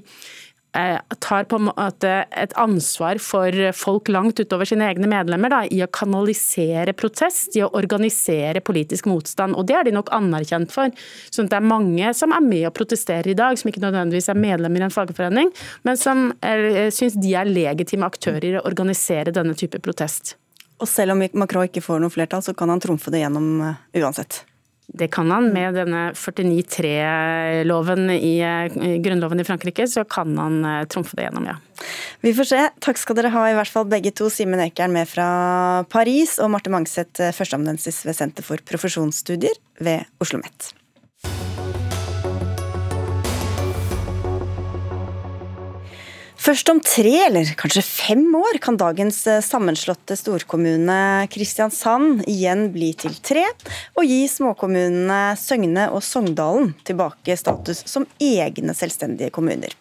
tar 1.24 1.46
på 1.50 1.58
en 1.58 1.68
måte 1.68 2.10
et 2.30 2.52
ansvar 2.60 3.18
for 3.22 3.54
folk 3.76 4.08
langt 4.12 4.40
utover 4.40 4.68
sine 4.68 4.86
egne 4.88 5.08
medlemmer 5.10 5.52
da, 5.52 5.60
i 5.66 5.80
å 5.84 5.88
kanalisere 5.90 6.94
protest, 6.98 7.56
i 7.58 7.64
å 7.66 7.70
organisere 7.78 8.62
politisk 8.64 9.08
motstand. 9.10 9.56
Og 9.58 9.66
det 9.68 9.78
er 9.78 9.88
de 9.88 9.94
nok 9.96 10.12
anerkjent 10.14 10.74
for. 10.74 10.92
Så 11.30 11.46
det 11.46 11.58
er 11.58 11.66
mange 11.66 12.12
som 12.16 12.34
er 12.36 12.44
med 12.44 12.66
og 12.70 12.76
protesterer 12.78 13.32
i 13.32 13.38
dag, 13.38 13.58
som 13.58 13.70
ikke 13.70 13.82
nødvendigvis 13.84 14.30
er 14.32 14.38
medlemmer 14.40 14.84
i 14.84 14.88
en 14.88 14.94
fagforening, 14.94 15.54
men 15.88 15.98
som 16.00 16.28
syns 16.94 17.18
de 17.18 17.34
er 17.38 17.48
legitime 17.50 18.06
aktører 18.08 18.50
i 18.52 18.58
å 18.60 18.66
organisere 18.68 19.34
denne 19.34 19.56
type 19.58 19.80
protest. 19.84 20.36
Og 20.78 20.86
selv 20.86 21.16
om 21.16 21.24
Macron 21.40 21.66
ikke 21.66 21.82
får 21.82 22.04
noe 22.04 22.14
flertall, 22.14 22.44
så 22.44 22.54
kan 22.54 22.70
han 22.70 22.82
trumfe 22.82 23.10
det 23.10 23.24
gjennom 23.24 23.48
uansett? 23.98 24.44
Det 24.88 25.10
kan 25.12 25.30
han. 25.30 25.50
Med 25.52 25.76
denne 25.76 26.12
49-3-loven 26.16 28.08
i 28.14 28.40
grunnloven 29.04 29.40
i 29.42 29.44
Frankrike, 29.44 29.84
så 29.90 30.04
kan 30.08 30.32
han 30.40 30.64
eh, 30.64 30.84
trumfe 30.88 31.18
det 31.18 31.26
gjennom, 31.26 31.44
ja. 31.50 31.58
Vi 32.24 32.32
får 32.34 32.48
se. 32.48 32.62
Takk 32.82 32.98
skal 32.98 33.18
dere 33.18 33.32
ha, 33.34 33.44
i 33.50 33.56
hvert 33.58 33.72
fall 33.72 33.86
begge 33.90 34.14
to. 34.16 34.30
Simen 34.32 34.64
Ekern 34.64 34.96
med 34.96 35.10
fra 35.10 35.28
Paris, 35.92 36.38
og 36.40 36.50
Marte 36.54 36.72
Mangseth, 36.72 37.20
eh, 37.20 37.36
førsteamanuensis 37.36 38.00
ved 38.08 38.16
Senter 38.16 38.46
for 38.46 38.64
profesjonsstudier 38.72 39.60
ved 39.82 40.08
Oslo 40.22 40.38
OsloMet. 40.38 40.72
Først 46.48 46.70
om 46.72 46.78
tre, 46.80 47.10
eller 47.26 47.50
kanskje 47.60 47.82
fem 47.84 48.22
år, 48.38 48.56
kan 48.64 48.78
dagens 48.80 49.18
eh, 49.28 49.42
sammenslåtte 49.44 50.16
storkommune 50.16 51.26
Kristiansand 51.28 52.22
igjen 52.24 52.70
bli 52.72 52.94
til 52.96 53.18
tre, 53.20 53.42
og 53.92 54.08
gi 54.08 54.22
småkommunene 54.32 55.36
Søgne 55.36 55.90
og 55.92 56.00
Sogndalen 56.00 56.70
tilbake 56.88 57.36
status 57.36 57.84
som 57.92 58.08
egne 58.16 58.72
selvstendige 58.72 59.28
kommuner. 59.34 59.76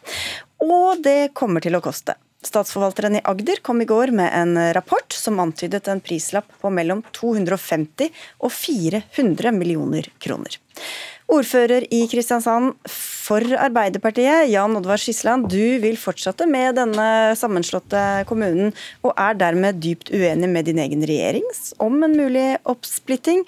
Og 0.59 0.99
det 1.07 1.31
kommer 1.39 1.63
til 1.63 1.79
å 1.79 1.83
koste. 1.85 2.17
Statsforvalteren 2.43 3.15
i 3.15 3.23
Agder 3.31 3.63
kom 3.63 3.79
i 3.79 3.87
går 3.87 4.11
med 4.19 4.35
en 4.35 4.59
rapport 4.75 5.15
som 5.15 5.39
antydet 5.39 5.87
en 5.87 6.03
prislapp 6.03 6.51
på 6.59 6.67
mellom 6.67 6.99
250 7.15 8.11
og 8.43 8.51
400 8.51 9.55
millioner 9.55 10.11
kroner. 10.19 10.59
Ordfører 11.27 11.83
i 11.91 12.05
Kristiansand 12.07 12.77
for 12.87 13.43
Arbeiderpartiet, 13.59 14.47
Jan 14.47 14.77
Oddvar 14.79 15.01
Skisland, 15.01 15.49
du 15.51 15.75
vil 15.83 15.97
fortsette 15.99 16.45
med 16.47 16.77
denne 16.79 17.35
sammenslåtte 17.35 18.23
kommunen, 18.29 18.71
og 19.03 19.11
er 19.19 19.35
dermed 19.35 19.81
dypt 19.83 20.13
uenig 20.15 20.47
med 20.47 20.69
din 20.69 20.79
egen 20.79 21.03
regjering 21.03 21.43
om 21.83 21.99
en 22.07 22.15
mulig 22.15 22.45
oppsplitting. 22.63 23.43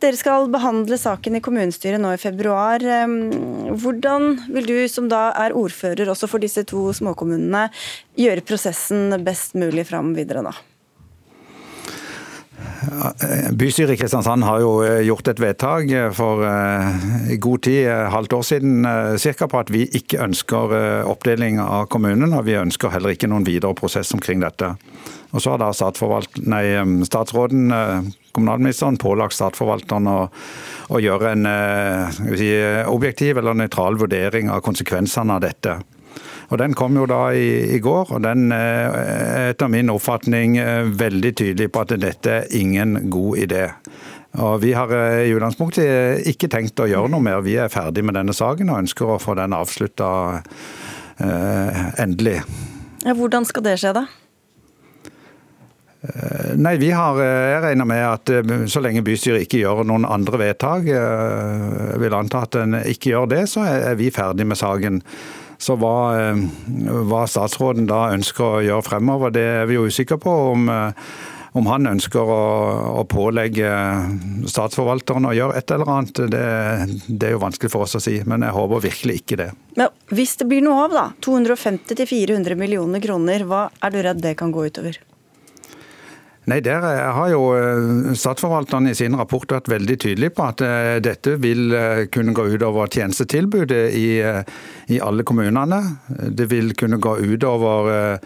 Dere 0.00 0.16
skal 0.16 0.48
behandle 0.48 0.96
saken 0.96 1.36
i 1.36 1.42
kommunestyret 1.44 2.00
nå 2.00 2.14
i 2.16 2.22
februar. 2.22 2.80
Hvordan 2.80 4.30
vil 4.48 4.72
du, 4.72 4.78
som 4.88 5.12
da 5.12 5.26
er 5.36 5.56
ordfører 5.58 6.08
også 6.08 6.30
for 6.32 6.40
disse 6.40 6.64
to 6.64 6.86
småkommunene, 6.96 7.66
gjøre 8.16 8.46
prosessen 8.48 9.12
best 9.26 9.52
mulig 9.58 9.84
fram 9.92 10.14
videre 10.16 10.48
nå? 10.48 10.56
Bystyret 13.52 13.94
i 13.94 13.96
Kristiansand 13.96 14.44
har 14.46 14.60
jo 14.62 14.70
eh, 14.86 15.00
gjort 15.06 15.28
et 15.30 15.40
vedtak 15.42 15.90
eh, 15.90 16.08
for 16.14 16.44
eh, 16.46 17.34
god 17.42 17.62
tid, 17.66 17.88
halvt 18.12 18.36
år 18.38 18.46
siden 18.46 18.88
cirka, 19.18 19.48
på 19.50 19.60
at 19.60 19.72
vi 19.74 19.84
ikke 19.98 20.22
ønsker 20.24 20.74
oppdeling 21.10 21.58
av 21.62 21.88
kommunen. 21.92 22.34
Og 22.36 22.46
vi 22.46 22.58
ønsker 22.58 22.92
heller 22.94 23.14
ikke 23.14 23.30
noen 23.30 23.46
videre 23.46 23.76
prosess 23.78 24.14
omkring 24.14 24.42
dette. 24.44 24.72
Og 25.34 25.42
så 25.44 25.52
har 25.52 25.60
da 25.60 25.72
nei, 26.48 26.64
statsråden, 27.04 27.68
kommunalministeren, 28.32 28.96
pålagt 28.96 29.36
statsforvalteren 29.36 30.08
å, 30.08 30.18
å 30.88 31.00
gjøre 31.02 31.34
en 31.34 31.48
si, 32.38 32.48
objektiv 32.88 33.36
eller 33.42 33.58
nøytral 33.58 34.00
vurdering 34.00 34.48
av 34.48 34.64
konsekvensene 34.64 35.36
av 35.36 35.44
dette. 35.44 35.76
Og 36.48 36.58
Den 36.58 36.74
kom 36.76 36.96
jo 36.96 37.04
da 37.08 37.28
i, 37.36 37.76
i 37.76 37.78
går, 37.84 38.14
og 38.16 38.22
den 38.24 38.52
er 38.56 38.94
eh, 38.96 39.48
etter 39.52 39.68
min 39.68 39.90
oppfatning 39.92 40.56
eh, 40.56 40.86
veldig 40.88 41.32
tydelig 41.36 41.68
på 41.72 41.82
at 41.84 41.92
dette 42.00 42.36
er 42.38 42.54
ingen 42.56 43.10
god 43.12 43.42
idé. 43.44 43.64
Og 44.40 44.62
Vi 44.62 44.72
har 44.76 44.92
eh, 44.96 45.26
i 45.28 45.34
utgangspunktet 45.36 46.24
ikke 46.32 46.48
tenkt 46.52 46.80
å 46.80 46.88
gjøre 46.88 47.10
noe 47.12 47.24
mer. 47.24 47.42
Vi 47.44 47.58
er 47.60 47.72
ferdig 47.72 48.04
med 48.06 48.16
denne 48.16 48.36
saken 48.36 48.72
og 48.72 48.80
ønsker 48.84 49.12
å 49.12 49.18
få 49.20 49.36
den 49.36 49.56
avslutta 49.56 50.08
eh, 51.20 51.82
endelig. 52.00 52.40
Ja, 53.04 53.12
hvordan 53.12 53.44
skal 53.48 53.66
det 53.66 53.76
skje, 53.82 53.92
da? 54.00 54.06
Nei, 56.54 56.76
vi 56.78 56.92
har, 56.94 57.16
Jeg 57.18 57.62
regner 57.64 57.86
med 57.90 58.00
at 58.06 58.30
så 58.70 58.78
lenge 58.80 59.02
bystyret 59.02 59.42
ikke 59.42 59.58
gjør 59.64 59.80
noen 59.82 60.04
andre 60.06 60.38
vedtak, 60.44 60.86
jeg 60.86 61.98
vil 61.98 62.14
anta 62.14 62.44
at 62.46 62.54
en 62.60 62.78
ikke 62.78 63.10
gjør 63.10 63.26
det, 63.32 63.40
så 63.50 63.64
er 63.66 63.98
vi 63.98 64.12
ferdig 64.14 64.46
med 64.46 64.60
saken. 64.60 65.02
Så 65.58 65.74
hva, 65.78 65.96
eh, 66.18 66.44
hva, 67.10 67.24
statsråden 67.26 67.88
da 67.90 68.08
ønsker 68.14 68.44
å 68.46 68.62
gjøre 68.62 68.86
fremover, 68.86 69.34
det 69.34 69.48
er 69.62 69.66
vi 69.70 69.78
jo 69.78 69.88
usikre 69.90 70.20
på. 70.22 70.36
om 70.52 70.70
eh, 70.70 71.10
om 71.58 71.66
han 71.66 71.88
ønsker 71.90 72.30
å, 72.30 72.42
å, 73.00 73.04
pålegge 73.08 73.70
statsforvalteren 74.50 75.28
å 75.28 75.34
gjøre 75.36 75.58
et 75.58 75.74
eller 75.74 75.92
annet, 75.94 76.20
det, 76.30 76.44
det, 77.08 77.30
er 77.30 77.34
jo 77.34 77.42
vanskelig 77.42 77.72
for 77.72 77.86
oss 77.86 77.96
å 77.98 78.02
si. 78.02 78.18
Men 78.28 78.44
jeg 78.46 78.54
håper 78.54 78.84
virkelig 78.84 79.20
ikke 79.22 79.40
det. 79.40 79.50
Men 79.80 79.92
Hvis 80.12 80.36
det 80.40 80.48
blir 80.50 80.64
noe 80.64 80.86
av, 80.86 80.94
da, 80.94 81.06
250-400 81.24 82.58
millioner 82.58 83.02
kroner, 83.02 83.46
hva 83.48 83.68
er 83.82 83.94
du 83.94 84.02
redd 84.04 84.22
det 84.24 84.36
kan 84.38 84.52
gå 84.54 84.68
utover? 84.68 85.00
Nei, 86.48 86.62
Der 86.64 86.80
har 87.12 87.28
jo 87.28 87.52
eh, 87.52 88.14
Statsforvalteren 88.16 88.88
i 88.88 88.96
sin 88.96 89.16
rapport 89.20 89.50
vært 89.52 89.68
veldig 89.68 89.96
tydelig 90.00 90.30
på 90.36 90.46
at 90.48 90.62
eh, 90.64 90.96
dette 91.04 91.36
vil 91.42 91.74
eh, 91.76 92.06
kunne 92.08 92.32
gå 92.32 92.46
utover 92.54 92.88
tjenestetilbudet 92.88 93.82
i, 93.92 94.06
i 94.88 95.00
alle 95.04 95.26
kommunene. 95.28 95.82
Det 96.08 96.48
vil 96.48 96.72
kunne 96.78 97.00
gå 97.02 97.18
utover 97.20 98.18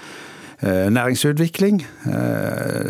næringsutvikling. 0.62 1.80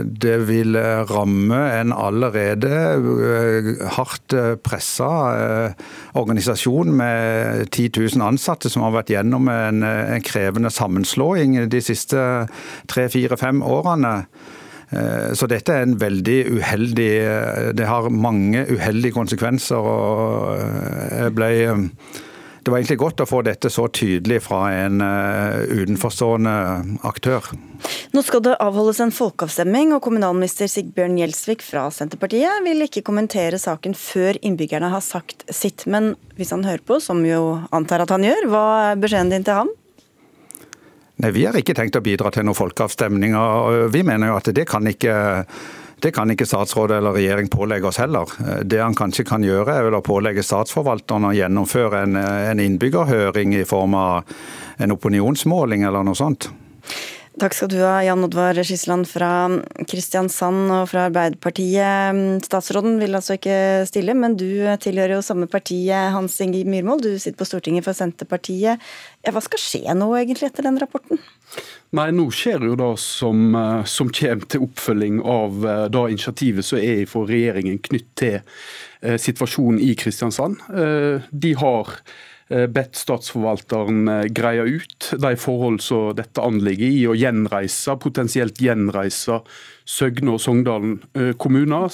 Det 0.04 0.34
vil 0.44 0.76
ramme 1.08 1.60
en 1.78 1.94
allerede 1.96 3.88
hardt 3.96 4.36
pressa 4.60 5.08
organisasjon 6.12 6.92
med 6.92 7.70
10 7.70 7.88
000 7.96 8.26
ansatte 8.28 8.68
som 8.68 8.84
har 8.84 8.92
vært 8.98 9.14
gjennom 9.14 9.48
en, 9.48 9.80
en 9.88 10.26
krevende 10.26 10.68
sammenslåing 10.68 11.62
de 11.72 11.80
siste 11.80 12.20
tre, 12.92 13.08
fire, 13.08 13.40
fem 13.40 13.64
årene. 13.64 14.18
Eh, 14.92 15.32
så 15.32 15.48
dette 15.48 15.72
er 15.72 15.86
en 15.86 15.96
veldig 15.96 16.38
uheldig 16.58 17.12
eh, 17.24 17.70
Det 17.76 17.88
har 17.88 18.10
mange 18.12 18.66
uheldige 18.68 19.16
konsekvenser. 19.16 19.80
og 19.80 20.52
eh, 20.58 21.16
jeg 21.22 21.38
ble 21.38 21.50
det 22.62 22.70
var 22.70 22.78
egentlig 22.78 23.00
godt 23.00 23.20
å 23.24 23.26
få 23.26 23.40
dette 23.42 23.66
så 23.74 23.88
tydelig 23.90 24.36
fra 24.44 24.68
en 24.70 25.02
utenforstående 25.02 26.52
aktør. 27.10 27.48
Nå 28.14 28.22
skal 28.22 28.44
det 28.46 28.52
avholdes 28.62 29.00
en 29.02 29.10
folkeavstemning, 29.10 29.90
og 29.96 30.04
kommunalminister 30.04 30.70
Sigbjørn 30.70 31.18
Gjelsvik 31.18 31.66
fra 31.66 31.88
Senterpartiet 31.90 32.62
vil 32.62 32.86
ikke 32.86 33.02
kommentere 33.02 33.58
saken 33.58 33.98
før 33.98 34.38
innbyggerne 34.46 34.92
har 34.94 35.02
sagt 35.02 35.42
sitt. 35.50 35.88
Men 35.90 36.12
hvis 36.38 36.54
han 36.54 36.62
hører 36.62 36.86
på, 36.86 37.02
som 37.02 37.26
jo 37.26 37.42
antar 37.74 38.06
at 38.06 38.14
han 38.14 38.30
gjør, 38.30 38.46
hva 38.54 38.64
er 38.92 39.02
beskjeden 39.02 39.34
din 39.34 39.50
til 39.50 39.58
ham? 39.58 39.74
Nei, 41.22 41.30
Vi 41.30 41.44
har 41.46 41.54
ikke 41.54 41.74
tenkt 41.78 41.94
å 41.94 42.02
bidra 42.02 42.32
til 42.34 42.42
noen 42.48 42.58
folkeavstemninger. 42.58 43.86
Vi 43.94 44.02
mener 44.02 44.32
jo 44.32 44.38
at 44.40 44.50
det 44.50 44.66
kan 44.66 44.86
ikke 44.90 45.14
det 46.02 46.10
kan 46.10 46.26
ikke 46.32 46.48
statsråd 46.50 46.96
eller 46.96 47.14
regjering 47.14 47.46
pålegge 47.46 47.86
oss 47.86 48.00
heller. 48.02 48.26
Det 48.66 48.80
han 48.82 48.96
kanskje 48.98 49.22
kan 49.28 49.44
gjøre, 49.46 49.70
er 49.70 49.84
vel 49.86 49.94
å 49.94 50.02
pålegge 50.02 50.42
statsforvalteren 50.42 51.28
å 51.28 51.34
gjennomføre 51.36 52.00
en, 52.08 52.18
en 52.18 52.62
innbyggerhøring 52.64 53.54
i 53.54 53.62
form 53.62 53.94
av 53.94 54.32
en 54.82 54.96
opinionsmåling 54.96 55.86
eller 55.86 56.02
noe 56.02 56.18
sånt. 56.18 56.48
Takk 57.40 57.54
skal 57.56 57.70
du 57.72 57.78
ha, 57.80 58.02
Jan 58.04 58.26
Oddvar 58.26 58.58
Skisland 58.60 59.06
fra 59.08 59.48
Kristiansand 59.88 60.68
og 60.68 60.82
fra 60.90 61.06
Arbeiderpartiet. 61.08 62.18
Statsråden 62.44 62.98
vil 63.00 63.16
altså 63.16 63.38
ikke 63.38 63.86
stille, 63.88 64.12
men 64.12 64.36
du 64.36 64.50
tilhører 64.82 65.16
jo 65.16 65.22
samme 65.24 65.48
partiet, 65.48 66.12
Hans 66.12 66.36
Inge 66.44 66.60
Myhrvold. 66.68 67.06
Du 67.06 67.16
sitter 67.16 67.38
på 67.40 67.48
Stortinget 67.48 67.86
for 67.86 67.96
Senterpartiet. 67.96 68.84
Hva 69.24 69.42
skal 69.44 69.62
skje 69.64 69.96
nå 69.96 70.10
egentlig 70.18 70.50
etter 70.50 70.68
den 70.68 70.76
rapporten? 70.82 71.22
Nei, 71.96 72.10
Nå 72.12 72.26
skjer 72.32 72.64
jo 72.68 72.76
det 72.76 72.90
som, 73.00 73.54
eh, 73.56 73.84
som 73.88 74.12
kommer 74.12 74.48
til 74.48 74.66
oppfølging 74.66 75.22
av 75.28 75.64
eh, 75.64 75.86
det 75.92 76.04
initiativet 76.14 76.68
som 76.68 76.80
er 76.80 77.04
for 77.08 77.28
regjeringen 77.28 77.80
knytt 77.84 78.10
til 78.16 78.38
eh, 78.40 79.16
situasjonen 79.20 79.80
i 79.80 79.92
Kristiansand. 79.96 80.60
De 81.32 81.54
har 81.60 81.96
bedt 82.48 82.98
statsforvalteren 82.98 84.08
eh, 84.08 84.24
greie 84.34 84.64
ut 84.78 85.12
de 85.22 85.32
forhold 85.40 85.80
som 85.84 86.12
dette 86.16 86.42
anligger 86.42 86.88
i 86.88 87.06
å 87.08 87.16
gjenreise, 87.16 87.96
potensielt 88.02 88.60
gjenreise 88.62 89.40
Søgne 89.88 90.34
og 90.36 90.42
Sogndalen 90.42 90.98
eh, 91.18 91.32
kommuner. 91.40 91.88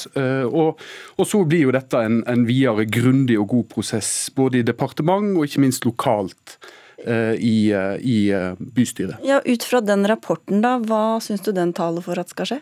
Og, 0.48 0.80
og, 1.16 1.24
så 1.26 1.42
blir 1.48 1.68
jo 1.68 1.74
dette 1.74 2.00
en, 2.04 2.20
en 2.28 2.44
videre 2.48 2.84
grundig 2.88 3.38
og 3.40 3.48
god 3.54 3.68
prosess, 3.72 4.12
både 4.34 4.60
i 4.60 4.66
departement 4.66 5.36
og 5.36 5.46
ikke 5.48 5.64
minst 5.66 5.88
lokalt. 5.88 6.58
I, 6.98 7.70
i 7.70 8.16
bystyret. 8.58 9.20
Ja, 9.22 9.36
Ut 9.46 9.62
fra 9.62 9.78
den 9.86 10.02
rapporten, 10.10 10.58
da, 10.64 10.72
hva 10.82 11.20
syns 11.22 11.44
du 11.46 11.52
den 11.54 11.70
taler 11.70 12.02
for 12.02 12.18
at 12.18 12.32
skal 12.34 12.48
skje? 12.50 12.58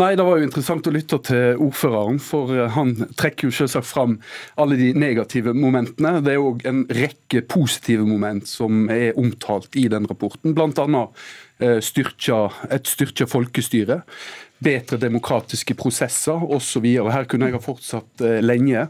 Nei, 0.00 0.14
Det 0.16 0.24
var 0.24 0.38
jo 0.38 0.46
interessant 0.46 0.86
å 0.88 0.94
lytte 0.94 1.18
til 1.28 1.60
ordføreren, 1.60 2.20
for 2.22 2.54
eh, 2.56 2.70
han 2.76 2.94
trekker 3.18 3.50
jo 3.50 3.56
selvsagt 3.56 3.88
fram 3.88 4.18
alle 4.60 4.78
de 4.80 4.92
negative 4.96 5.54
momentene. 5.56 6.20
Det 6.24 6.34
er 6.34 6.44
òg 6.44 6.64
en 6.68 6.84
rekke 6.88 7.44
positive 7.50 8.06
moment 8.08 8.48
som 8.48 8.86
er 8.92 9.18
omtalt 9.20 9.76
i 9.76 9.88
den 9.92 10.08
rapporten. 10.08 10.56
Bl.a. 10.56 10.70
annet 10.86 11.26
styrkja, 11.84 12.48
et 12.74 12.88
styrka 12.90 13.22
folkestyre 13.30 14.00
bedre 14.62 14.98
demokratiske 15.00 15.74
prosesser 15.78 16.44
osv. 16.54 16.86
Her 17.12 17.28
kunne 17.30 17.48
jeg 17.48 17.56
ha 17.56 17.62
fortsatt 17.62 18.24
eh, 18.24 18.40
lenge. 18.44 18.86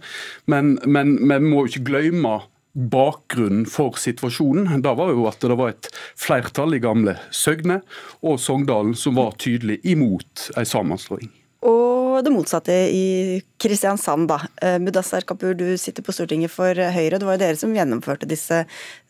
Men, 0.51 0.77
men 0.87 1.17
vi 1.21 1.39
må 1.45 1.65
jo 1.65 1.73
ikke 1.73 1.87
glemme 1.93 2.39
bakgrunnen 2.73 3.67
for 3.69 3.99
situasjonen, 4.01 4.81
da 4.83 4.95
var 4.97 5.13
jo 5.13 5.27
at 5.29 5.45
det 5.45 5.59
var 5.59 5.75
et 5.75 5.91
flertall 6.19 6.77
i 6.77 6.81
gamle 6.83 7.19
Søgne 7.35 7.83
og 8.25 8.41
Sogndalen 8.41 8.97
som 8.99 9.21
var 9.21 9.37
tydelig 9.41 9.81
imot 9.85 10.49
en 10.57 10.69
sammenslåing. 10.69 11.31
Og 11.63 12.25
det 12.27 12.33
motsatte 12.35 12.75
i 12.91 13.39
Kristiansand, 13.63 14.27
da. 14.33 14.41
Eh, 14.61 14.81
Mudassar 14.83 15.23
Kapur, 15.27 15.55
du 15.55 15.77
sitter 15.79 16.03
på 16.03 16.15
Stortinget 16.15 16.51
for 16.51 16.75
Høyre. 16.75 17.21
Det 17.21 17.29
var 17.29 17.37
jo 17.37 17.43
dere 17.45 17.61
som 17.61 17.75
gjennomførte 17.77 18.27
disse 18.29 18.65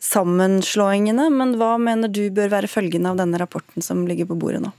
sammenslåingene. 0.05 1.31
Men 1.33 1.57
hva 1.61 1.79
mener 1.81 2.13
du 2.13 2.27
bør 2.35 2.53
være 2.53 2.71
følgende 2.71 3.09
av 3.09 3.23
denne 3.23 3.41
rapporten 3.41 3.85
som 3.85 4.05
ligger 4.09 4.29
på 4.29 4.37
bordet 4.37 4.61
nå? 4.67 4.75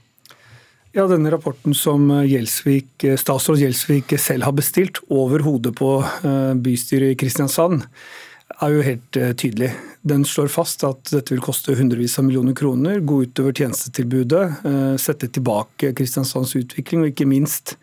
Ja, 0.94 1.08
Denne 1.10 1.32
rapporten 1.34 1.74
som 1.74 2.06
Gjelsvik, 2.22 3.02
statsråd 3.18 3.58
Gjelsvik 3.58 4.14
selv 4.22 4.46
har 4.46 4.54
bestilt 4.54 5.00
over 5.10 5.42
hodet 5.42 5.74
på 5.74 5.96
eh, 6.04 6.52
bystyret 6.54 7.16
i 7.16 7.18
Kristiansand, 7.18 7.82
er 8.64 8.74
jo 8.74 8.84
helt 8.84 9.16
eh, 9.18 9.32
tydelig. 9.36 9.70
Den 10.04 10.24
slår 10.28 10.50
fast 10.52 10.84
at 10.86 11.08
dette 11.12 11.34
vil 11.34 11.42
koste 11.44 11.76
hundrevis 11.78 12.18
av 12.20 12.26
millioner 12.26 12.56
kroner, 12.56 13.00
gå 13.00 13.22
utover 13.26 13.54
tjenestetilbudet, 13.56 14.44
eh, 14.68 14.96
sette 15.00 15.30
tilbake 15.32 15.94
Kristiansands 15.96 16.54
utvikling, 16.60 17.04
og 17.04 17.12
ikke 17.12 17.28
minst 17.30 17.76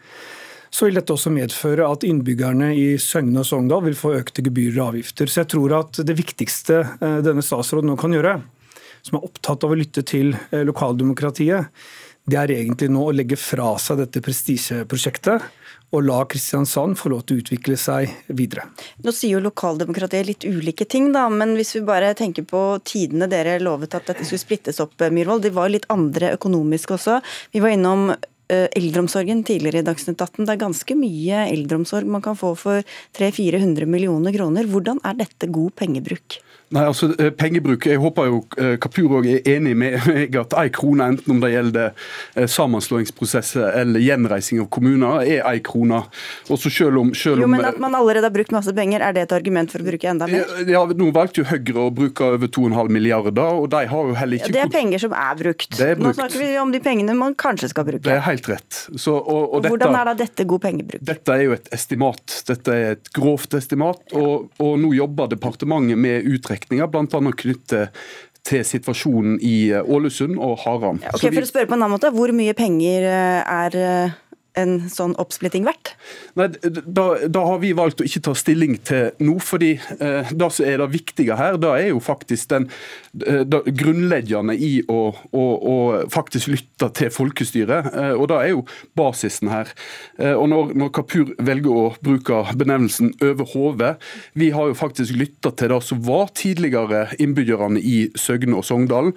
så 0.71 0.88
vil 0.88 0.95
dette 0.95 1.11
også 1.11 1.34
medføre 1.36 1.84
at 1.84 2.05
innbyggerne 2.07 2.69
i 2.79 2.86
Søgne 3.01 3.41
og 3.41 3.47
Sogndal 3.49 3.84
vil 3.89 3.97
få 3.99 4.13
økte 4.21 4.43
gebyrer 4.45 4.77
og 4.77 4.93
avgifter. 4.93 5.27
Så 5.27 5.41
jeg 5.41 5.49
tror 5.51 5.75
at 5.82 5.99
det 6.07 6.15
viktigste 6.15 6.77
eh, 6.86 7.19
denne 7.25 7.43
statsråden 7.43 7.91
nå 7.91 7.97
kan 7.99 8.15
gjøre, 8.15 8.38
som 9.03 9.17
er 9.17 9.25
opptatt 9.27 9.65
av 9.65 9.73
å 9.73 9.79
lytte 9.79 10.03
til 10.05 10.36
lokaldemokratiet, 10.53 11.73
det 12.29 12.38
er 12.38 12.53
egentlig 12.53 12.91
nå 12.93 13.07
å 13.07 13.15
legge 13.15 13.36
fra 13.39 13.73
seg 13.82 13.97
dette 14.03 14.21
prestisjeprosjektet 14.21 15.47
og 15.91 16.05
la 16.07 16.21
Kristiansand 16.29 16.97
få 16.99 17.11
lov 17.11 17.25
til 17.25 17.37
å 17.37 17.43
utvikle 17.43 17.77
seg 17.79 18.11
videre. 18.31 18.67
Nå 19.03 19.13
sier 19.15 19.35
jo 19.35 19.43
lokaldemokratiet 19.43 20.27
litt 20.27 20.47
ulike 20.47 20.87
ting, 20.89 21.11
da, 21.15 21.27
men 21.29 21.55
hvis 21.59 21.75
vi 21.77 21.83
bare 21.87 22.13
tenker 22.17 22.47
på 22.47 22.63
tidene 22.87 23.27
dere 23.31 23.59
lovet 23.63 23.95
at 23.97 24.07
dette 24.07 24.25
skulle 24.27 24.41
splittes 24.41 24.81
opp, 24.83 24.95
Myhrvold. 25.01 25.43
De 25.43 25.53
var 25.53 25.71
litt 25.71 25.87
andre 25.91 26.33
økonomisk 26.37 26.95
også. 26.95 27.19
Vi 27.51 27.61
var 27.63 27.73
innom 27.75 28.11
eh, 28.11 28.67
eldreomsorgen 28.77 29.43
tidligere 29.47 29.81
i 29.81 29.87
Dagsnytt 29.87 30.21
18. 30.21 30.45
Det 30.45 30.55
er 30.55 30.63
ganske 30.63 30.97
mye 30.99 31.45
eldreomsorg 31.49 32.07
man 32.11 32.23
kan 32.23 32.39
få 32.39 32.53
for 32.59 32.85
300-400 33.17 33.89
millioner 33.89 34.35
kroner. 34.35 34.69
Hvordan 34.71 35.01
er 35.07 35.19
dette 35.23 35.51
god 35.51 35.75
pengebruk? 35.81 36.39
Nei, 36.72 36.86
altså 36.88 37.09
eh, 37.19 37.32
pengebruk, 37.36 37.86
Jeg 37.89 37.99
håper 37.99 38.28
jo 38.30 38.38
eh, 38.55 38.78
Kapur 38.80 39.17
også 39.19 39.34
er 39.36 39.47
enig 39.57 39.74
med 39.76 39.97
meg 40.07 40.36
at 40.39 40.53
ei 40.59 40.69
krone, 40.74 41.09
enten 41.13 41.34
om 41.34 41.41
det 41.43 41.51
gjelder 41.51 41.89
eh, 41.91 42.47
sammenslåingsprosesser 42.47 43.76
eller 43.82 44.03
gjenreising 44.03 44.61
av 44.63 44.69
kommuner, 44.72 45.26
er 45.26 45.43
ei 45.49 45.59
krone. 45.65 45.99
Også 46.51 46.72
selv 46.72 47.01
om, 47.01 47.11
selv 47.17 47.41
om, 47.41 47.43
jo, 47.43 47.49
men 47.51 47.67
At 47.67 47.80
man 47.82 47.95
allerede 47.97 48.30
har 48.30 48.36
brukt 48.36 48.53
masse 48.55 48.72
penger, 48.76 49.03
er 49.03 49.17
det 49.17 49.26
et 49.28 49.36
argument 49.36 49.74
for 49.74 49.84
å 49.84 49.88
bruke 49.89 50.07
enda 50.13 50.30
mer? 50.32 50.47
Ja, 50.69 50.86
Nå 51.01 51.09
valgte 51.15 51.43
jo 51.43 51.49
Høyre 51.51 51.88
å 51.88 51.89
bruke 51.95 52.32
over 52.38 52.47
2,5 52.47 52.93
milliarder, 52.95 53.59
og 53.59 53.67
de 53.74 53.84
har 53.91 54.07
jo 54.11 54.15
heller 54.15 54.39
ikke 54.39 54.51
ja, 54.51 54.55
Det 54.55 54.63
er 54.63 54.72
penger 54.72 55.03
som 55.03 55.17
er 55.17 55.36
brukt. 55.41 55.67
Er 55.76 55.99
brukt. 55.99 56.05
Nå 56.07 56.15
snakker 56.22 56.39
vi 56.39 56.49
om 56.61 56.72
de 56.72 56.82
pengene 56.84 57.17
man 57.19 57.36
kanskje 57.36 57.72
skal 57.74 57.88
bruke. 57.88 58.05
Det 58.07 58.15
er 58.15 58.24
helt 58.30 58.47
rett. 58.51 58.82
Så, 58.95 59.17
og, 59.17 59.57
og 59.57 59.67
Hvordan 59.67 59.99
er 59.99 60.11
da 60.13 60.15
dette 60.24 60.47
god 60.47 60.63
pengebruk? 60.69 61.03
Dette 61.11 61.36
er 61.36 61.45
jo 61.49 61.57
et 61.57 61.67
estimat. 61.76 62.39
Dette 62.47 62.80
er 62.80 62.95
et 62.95 63.13
grovt 63.15 63.59
estimat, 63.59 64.03
og, 64.15 64.47
og 64.63 64.74
nå 64.80 64.95
jobber 64.95 65.32
departementet 65.36 65.99
med 65.99 66.32
uttrekning 66.32 66.61
betraktninger, 66.62 66.88
bl.a. 66.88 67.32
knyttet 67.32 68.01
til 68.47 68.64
situasjonen 68.66 69.38
i 69.41 69.72
Ålesund 69.72 70.39
og 70.41 70.57
Haram. 70.64 71.01
Ja, 71.03 71.14
okay, 71.14 71.30
for 71.30 71.45
å 71.45 71.49
spørre 71.49 71.70
på 71.70 71.76
en 71.76 71.84
annen 71.84 71.93
måte, 71.93 72.12
Hvor 72.12 72.32
mye 72.34 72.53
penger 72.57 73.05
eh, 73.05 73.41
er 73.45 73.78
eh, 73.78 74.16
en 74.59 74.89
sånn 74.91 75.13
oppsplitting 75.21 75.63
verdt? 75.63 75.93
Nei, 76.35 76.49
da, 76.61 77.05
da, 77.31 77.43
har 77.47 77.59
vi 77.61 77.71
valgt 77.75 78.01
å 78.03 78.07
ikke 78.07 78.23
ta 78.25 78.33
stilling 78.35 78.75
til 78.87 79.11
nå. 79.23 79.37
fordi 79.39 79.73
eh, 79.77 80.31
Det 80.31 80.49
som 80.51 80.67
er 80.67 80.81
det 80.81 80.89
viktige 80.91 81.37
her, 81.39 81.57
da 81.61 81.75
er 81.79 81.91
jo 81.91 82.01
faktisk 82.03 82.49
den 82.51 82.67
eh, 83.23 83.45
grunnleggende 83.47 84.55
i 84.55 84.71
å, 84.91 84.99
å, 85.31 85.45
å, 85.73 85.75
faktisk 86.11 86.51
lytte 86.51 86.91
til 86.97 87.11
folkestyret. 87.13 87.91
Eh, 87.93 88.13
og 88.17 88.27
Det 88.31 88.39
er 88.41 88.51
jo 88.51 88.65
basisen 88.97 89.51
her. 89.51 89.71
Eh, 90.19 90.35
og 90.35 90.49
når, 90.51 90.75
når, 90.75 90.91
Kapur 90.91 91.31
velger 91.39 91.71
å 91.71 91.85
bruke 92.03 92.43
benevnelsen 92.57 93.13
'over 93.21 93.47
hodet', 93.53 93.95
vi 94.35 94.51
har 94.51 94.67
jo 94.67 94.75
faktisk 94.75 95.15
lytta 95.15 95.53
til 95.55 95.71
det 95.71 95.81
som 95.87 96.01
var 96.03 96.27
tidligere 96.35 97.07
innbyggerne 97.19 97.79
i 97.79 98.09
Søgne 98.19 98.59
og 98.59 98.67
Sogndalen. 98.67 99.15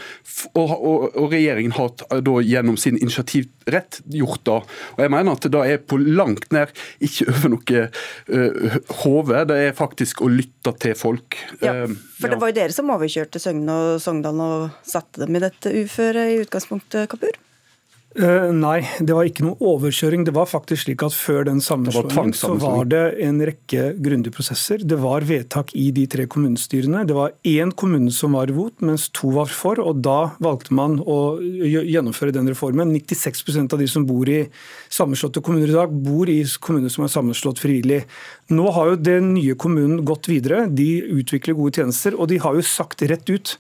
Og, 0.55 0.71
og, 0.71 1.11
og 1.19 1.33
regjeringen 1.33 1.75
har 1.75 1.91
da 2.23 2.39
gjennom 2.45 2.79
sin 2.79 2.99
initiativrett 3.01 4.01
gjort 4.07 4.45
det. 4.47 4.61
Og 4.95 5.03
jeg 5.03 5.11
mener 5.11 5.24
mener 5.25 5.39
at 5.41 5.49
det 5.55 5.63
er 5.73 5.83
på 5.83 5.99
langt 6.01 6.51
nær 6.55 6.73
ikke 7.05 7.29
over 7.33 7.55
noe 7.55 7.85
uh, 8.31 8.77
hode. 9.03 9.45
Det 9.51 9.61
er 9.69 9.77
faktisk 9.77 10.25
å 10.25 10.31
lytte 10.33 10.75
til 10.83 10.97
folk. 10.99 11.39
Ja, 11.61 11.75
eh, 11.85 11.97
for 12.21 12.33
det 12.33 12.41
var 12.41 12.53
jo 12.53 12.59
dere 12.61 12.77
som 12.77 12.93
overkjørte 12.95 13.43
Søgne 13.43 13.75
og 13.75 14.03
Sogndalen 14.03 14.45
og 14.45 14.87
satte 14.87 15.25
dem 15.25 15.37
i 15.37 15.43
dette 15.45 15.73
uføret 15.85 16.35
i 16.35 16.39
utgangspunktet, 16.45 17.11
Kapur? 17.13 17.44
Uh, 18.15 18.53
nei, 18.55 18.85
det 19.03 19.11
var 19.11 19.27
ikke 19.27 19.43
noe 19.43 19.57
overkjøring. 19.59 20.23
Det 20.23 20.35
var 20.37 20.47
faktisk 20.47 20.85
slik 20.85 21.03
at 21.03 21.17
Før 21.19 21.49
den 21.49 21.59
sammenslåingen 21.65 22.35
så 22.39 22.53
var 22.63 22.87
det 22.87 23.03
en 23.27 23.41
rekke 23.43 23.89
grundige 23.99 24.35
prosesser. 24.37 24.85
Det 24.87 25.01
var 25.03 25.27
vedtak 25.27 25.73
i 25.75 25.89
de 25.95 26.05
tre 26.11 26.29
kommunestyrene. 26.31 27.03
Det 27.09 27.17
var 27.17 27.35
én 27.43 27.73
kommune 27.75 28.13
som 28.15 28.37
var 28.39 28.53
imot, 28.53 28.79
mens 28.87 29.09
to 29.15 29.33
var 29.35 29.51
for. 29.51 29.83
og 29.83 30.05
Da 30.07 30.35
valgte 30.39 30.77
man 30.79 31.01
å 31.03 31.19
gjennomføre 31.43 32.37
den 32.37 32.53
reformen. 32.53 32.95
96% 32.95 33.75
av 33.75 33.83
de 33.83 33.91
som 33.91 34.07
bor 34.07 34.31
i 34.31 34.45
sammenslåtte 34.95 35.43
kommuner 35.43 35.75
i 35.75 35.77
dag, 35.77 35.99
bor 36.07 36.31
i 36.31 36.39
kommuner 36.63 36.95
som 36.95 37.09
er 37.09 37.15
sammenslått 37.17 37.63
frivillig. 37.65 38.05
Nå 38.55 38.71
har 38.79 38.93
jo 38.93 39.03
den 39.11 39.33
nye 39.35 39.59
kommunen 39.59 40.05
gått 40.07 40.31
videre. 40.31 40.69
De 40.71 41.03
utvikler 41.19 41.59
gode 41.59 41.83
tjenester, 41.83 42.15
og 42.15 42.31
de 42.31 42.39
har 42.39 42.55
jo 42.55 42.63
sagt 42.63 43.03
rett 43.11 43.27
ut 43.27 43.57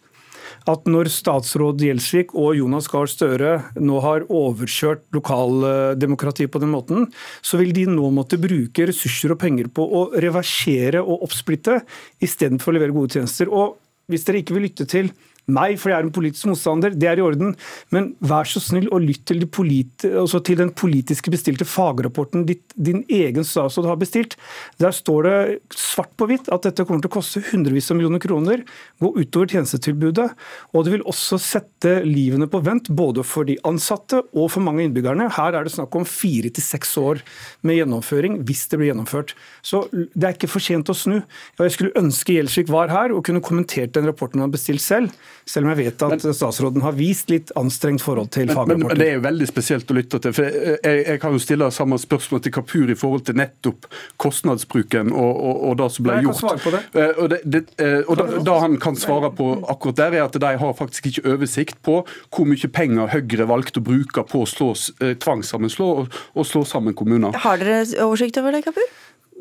at 0.70 0.88
når 0.88 1.10
statsråd 1.12 1.82
Gjelsvik 1.84 2.32
og 2.38 2.54
Jonas 2.58 2.88
Gahr 2.88 3.08
Støre 3.10 3.52
nå 3.76 4.00
har 4.04 4.24
overkjørt 4.32 5.04
lokaldemokratiet 5.16 6.52
på 6.52 6.62
den 6.62 6.72
måten, 6.72 7.08
så 7.44 7.60
vil 7.60 7.74
de 7.76 7.84
nå 7.90 8.08
måtte 8.16 8.40
bruke 8.40 8.88
ressurser 8.88 9.34
og 9.34 9.42
penger 9.42 9.68
på 9.74 9.84
å 9.84 10.06
reversere 10.24 11.02
og 11.04 11.26
oppsplitte, 11.28 11.82
istedenfor 12.24 12.72
å 12.72 12.78
levere 12.78 12.96
gode 12.96 13.18
tjenester. 13.18 13.52
Og 13.52 13.76
hvis 14.08 14.24
dere 14.26 14.40
ikke 14.40 14.56
vil 14.56 14.68
lytte 14.68 14.88
til 14.88 15.12
meg, 15.51 15.76
for 15.80 15.92
jeg 15.92 15.99
er 15.99 16.07
en 16.07 16.14
politisk 16.14 16.49
motstander, 16.49 16.95
det 16.97 17.09
er 17.11 17.20
i 17.20 17.24
orden. 17.24 17.55
Men 17.95 18.12
vær 18.24 18.49
så 18.49 18.62
snill 18.62 18.88
og 18.95 19.05
lytt 19.05 19.24
til, 19.28 19.42
de 19.42 19.49
politi 19.51 20.11
altså 20.14 20.40
til 20.45 20.59
den 20.61 20.70
politiske 20.76 21.32
bestilte 21.32 21.66
fagrapporten 21.68 22.47
ditt, 22.49 22.64
din 22.74 23.03
egen 23.12 23.47
statsråd 23.47 23.88
har 23.90 24.01
bestilt. 24.01 24.36
Der 24.80 24.95
står 24.95 25.28
det 25.28 25.36
svart 25.74 26.12
på 26.18 26.28
hvitt 26.30 26.51
at 26.55 26.66
dette 26.66 26.86
kommer 26.86 27.05
til 27.05 27.12
å 27.12 27.16
koste 27.16 27.42
hundrevis 27.51 27.90
av 27.92 27.99
millioner 27.99 28.22
kroner, 28.22 28.64
gå 29.03 29.12
utover 29.18 29.51
tjenestetilbudet. 29.53 30.30
Og 30.72 30.86
det 30.86 30.97
vil 30.97 31.07
også 31.11 31.38
sette 31.42 31.97
livene 32.07 32.49
på 32.51 32.62
vent, 32.64 32.90
både 32.95 33.24
for 33.26 33.49
de 33.49 33.59
ansatte 33.68 34.22
og 34.32 34.51
for 34.55 34.64
mange 34.64 34.84
innbyggerne. 34.86 35.30
Her 35.36 35.59
er 35.59 35.66
det 35.66 35.74
snakk 35.74 35.95
om 35.99 36.09
fire 36.09 36.53
til 36.55 36.64
seks 36.64 36.97
år 37.01 37.22
med 37.66 37.80
gjennomføring, 37.80 38.40
hvis 38.49 38.66
det 38.70 38.80
blir 38.80 38.92
gjennomført. 38.92 39.34
Så 39.64 39.84
det 39.92 40.28
er 40.28 40.36
ikke 40.36 40.53
for 40.53 40.64
sent 40.64 40.90
å 40.92 40.97
snu. 40.97 41.20
Jeg 41.61 41.76
skulle 41.76 41.97
ønske 42.01 42.34
Gjelsvik 42.34 42.70
var 42.72 42.92
her 42.92 43.14
og 43.14 43.24
kunne 43.26 43.45
kommentert 43.45 43.95
den 43.95 44.09
rapporten 44.09 44.40
han 44.40 44.49
har 44.49 44.55
bestilt 44.57 44.82
selv. 44.84 45.12
Selv 45.45 45.66
om 45.66 45.74
jeg 45.74 45.90
vet 45.90 46.03
at 46.07 46.14
men, 46.14 46.34
statsråden 46.36 46.84
har 46.84 46.95
vist 46.97 47.28
litt 47.28 47.51
anstrengt 47.61 48.01
forhold 48.01 48.30
til 48.32 48.49
fagrapporter. 48.49 48.95
Men, 48.95 49.01
det 49.01 49.09
er 49.11 49.18
jo 49.18 49.24
veldig 49.26 49.49
spesielt 49.51 49.90
å 49.92 49.97
lytte 49.99 50.20
til. 50.24 50.32
for 50.32 50.49
Jeg, 50.49 51.03
jeg 51.05 51.20
kan 51.20 51.36
jo 51.36 51.42
stille 51.42 51.68
samme 51.74 51.99
spørsmål 52.01 52.42
til 52.47 52.55
Kapur 52.57 52.92
i 52.92 52.97
forhold 52.97 53.26
til 53.28 53.36
nettopp 53.36 53.88
kostnadsbruken 54.24 55.12
og, 55.12 55.32
og, 55.34 55.61
og 55.68 55.76
det 55.82 55.90
som 55.92 56.09
ble 56.09 56.18
gjort. 56.24 56.64
Det. 56.64 56.82
Eh, 56.97 57.12
og, 57.12 57.28
det, 57.34 57.40
det, 57.45 57.62
eh, 57.76 58.01
og 58.09 58.20
da, 58.22 58.28
da, 58.49 58.59
han 58.64 58.78
kan 58.80 58.97
svare 58.97 59.34
på 59.36 59.51
akkurat 59.68 60.01
der, 60.01 60.18
er 60.18 60.26
at 60.30 60.40
de 60.40 60.55
har 60.64 60.76
faktisk 60.80 61.12
ikke 61.12 61.26
oversikt 61.34 61.80
på 61.84 62.01
hvor 62.09 62.49
mye 62.49 62.72
penger 62.72 63.12
Høyre 63.12 63.49
valgte 63.51 63.82
å 63.82 63.84
bruke 63.84 64.24
på 64.30 64.47
å 64.47 64.49
slå, 64.49 64.72
eh, 65.05 65.12
tvangssammenslå 65.20 65.90
og, 66.01 66.20
og 66.32 66.49
slå 66.49 66.64
sammen 66.68 66.97
kommuner. 66.97 67.36
Har 67.45 67.61
dere 67.61 67.84
oversikt 68.07 68.40
over 68.40 68.57
det, 68.57 68.64
Kapur? 68.64 68.88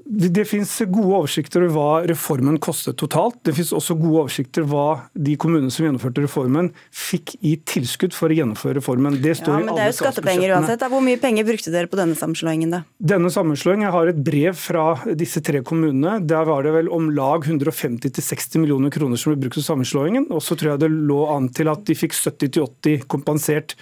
Det, 0.06 0.30
det 0.36 0.44
finnes 0.50 0.72
gode 0.92 1.16
oversikter 1.22 1.64
over 1.64 1.74
hva 1.74 2.08
reformen 2.10 2.58
kostet 2.62 2.98
totalt. 3.00 3.38
Det 3.48 3.54
finnes 3.56 3.72
også 3.76 3.96
gode 4.00 4.26
oversikter 4.26 4.66
hva 4.68 4.88
de 5.16 5.36
kommunene 5.40 5.72
som 5.74 5.86
gjennomførte 5.88 6.26
reformen, 6.26 6.72
fikk 6.92 7.36
i 7.42 7.56
tilskudd 7.70 8.16
for 8.16 8.34
å 8.34 8.38
gjennomføre 8.38 8.82
reformen. 8.82 9.16
Det 9.24 9.38
står 9.40 9.62
ja, 9.62 9.62
men 9.64 9.78
det 9.78 9.86
er 9.86 9.92
jo 9.94 9.98
skattepenger 10.02 10.56
uansett. 10.58 10.84
Hvor 10.94 11.04
mye 11.06 11.22
penger 11.22 11.48
brukte 11.48 11.74
dere 11.74 11.90
på 11.92 12.00
denne 12.00 12.18
sammenslåingen? 12.20 12.76
da? 12.76 12.82
Denne 13.14 13.32
sammenslåingen, 13.34 13.88
Jeg 13.88 13.96
har 13.96 14.12
et 14.12 14.22
brev 14.24 14.60
fra 14.60 14.86
disse 15.20 15.42
tre 15.44 15.64
kommunene. 15.64 16.18
Der 16.28 16.46
var 16.50 16.68
det 16.68 16.76
vel 16.76 16.92
om 16.92 17.10
lag 17.16 17.48
150-60 17.48 18.60
millioner 18.60 18.92
kroner 18.94 19.20
som 19.20 19.34
ble 19.34 19.46
brukt 19.46 19.60
til 19.60 19.66
sammenslåingen. 19.66 20.28
Og 20.32 20.44
så 20.44 20.58
tror 20.60 20.74
jeg 20.74 20.84
det 20.84 20.92
lå 20.92 21.22
an 21.32 21.48
til 21.56 21.72
at 21.72 21.88
de 21.88 21.96
fikk 21.98 22.16
70-80 22.18 23.08
kompensert 23.12 23.78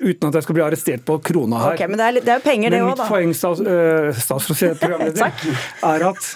uten 0.00 0.28
at 0.28 0.38
jeg 0.38 0.46
skal 0.46 0.56
bli 0.56 0.64
arrestert 0.64 1.04
på 1.06 1.16
krona 1.24 1.60
her. 1.60 1.76
Okay, 1.78 1.88
men 1.90 2.00
det 2.00 2.06
er, 2.06 2.18
det 2.26 2.32
er 2.34 2.42
penger, 2.44 2.74
det 2.74 2.80
òg, 2.82 2.94
da. 2.98 3.04
Mitt 3.04 3.12
poeng, 3.12 3.34
eh, 3.34 4.08
statsrådsprogramleder, 4.18 5.44
er 5.84 6.08
at 6.10 6.30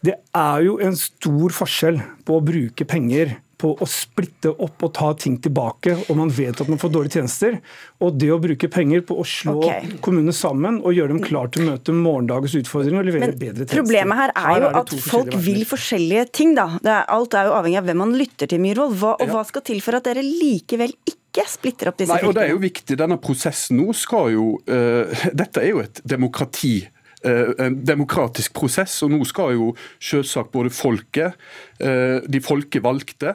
det 0.00 0.16
er 0.32 0.64
jo 0.64 0.78
en 0.80 0.96
stor 0.96 1.52
forskjell 1.52 2.00
på 2.24 2.38
å 2.38 2.44
bruke 2.44 2.86
penger 2.88 3.36
på 3.60 3.74
å 3.76 3.86
splitte 3.88 4.48
opp 4.64 4.84
og 4.86 4.92
ta 4.96 5.10
ting 5.20 5.34
tilbake, 5.44 5.92
og 6.08 6.16
man 6.16 6.30
vet 6.32 6.62
at 6.62 6.68
man 6.70 6.80
får 6.80 6.92
dårlige 6.94 7.18
tjenester. 7.18 7.58
Og 8.00 8.16
det 8.16 8.30
å 8.32 8.38
bruke 8.40 8.70
penger 8.72 9.04
på 9.04 9.18
å 9.20 9.26
slå 9.28 9.58
okay. 9.58 9.90
kommunene 10.04 10.32
sammen 10.36 10.80
og 10.80 10.96
gjøre 10.96 11.12
dem 11.12 11.20
klar 11.24 11.52
til 11.52 11.66
å 11.66 11.74
møte 11.74 11.94
morgendagens 11.96 12.56
utfordringer 12.62 13.02
og 13.02 13.10
levere 13.10 13.28
Men 13.28 13.36
bedre 13.42 13.66
tjenester. 13.66 13.82
Problemet 13.82 14.22
her 14.22 14.32
er 14.32 14.46
her 14.46 14.64
jo 14.64 14.70
er 14.70 14.80
at 14.80 14.94
folk 15.04 15.36
vil 15.44 15.62
forskjellige 15.68 16.26
ting, 16.40 16.56
da. 16.56 16.70
Er, 16.80 17.04
alt 17.12 17.36
er 17.36 17.50
jo 17.50 17.56
avhengig 17.58 17.82
av 17.82 17.90
hvem 17.90 18.04
man 18.06 18.16
lytter 18.16 18.50
til, 18.50 18.62
Myhrvold. 18.64 18.96
Hva, 19.00 19.16
og 19.18 19.28
ja. 19.28 19.34
hva 19.36 19.44
skal 19.52 19.66
til 19.68 19.84
for 19.84 20.00
at 20.00 20.08
dere 20.08 20.24
likevel 20.24 20.96
ikke 20.96 21.18
ikke 21.30 21.46
splitter 21.46 21.86
opp 21.90 21.98
disse 22.00 22.10
Nei, 22.10 22.26
og 22.26 22.34
Det 22.34 22.42
er 22.42 22.48
jo 22.50 22.58
viktig. 22.58 22.96
Denne 22.98 23.14
prosessen 23.22 23.78
nå 23.78 23.92
skal 23.94 24.32
jo 24.34 24.46
uh, 24.66 25.26
Dette 25.40 25.62
er 25.62 25.70
jo 25.70 25.84
et 25.84 26.00
demokrati. 26.02 26.80
En 27.20 27.74
demokratisk 27.84 28.54
prosess, 28.56 28.94
og 29.04 29.10
nå 29.12 29.18
skal 29.28 29.52
jo 29.52 29.74
selvsagt 30.00 30.54
både 30.54 30.72
folket, 30.72 31.36
uh, 31.84 32.24
de 32.24 32.40
folkevalgte, 32.40 33.34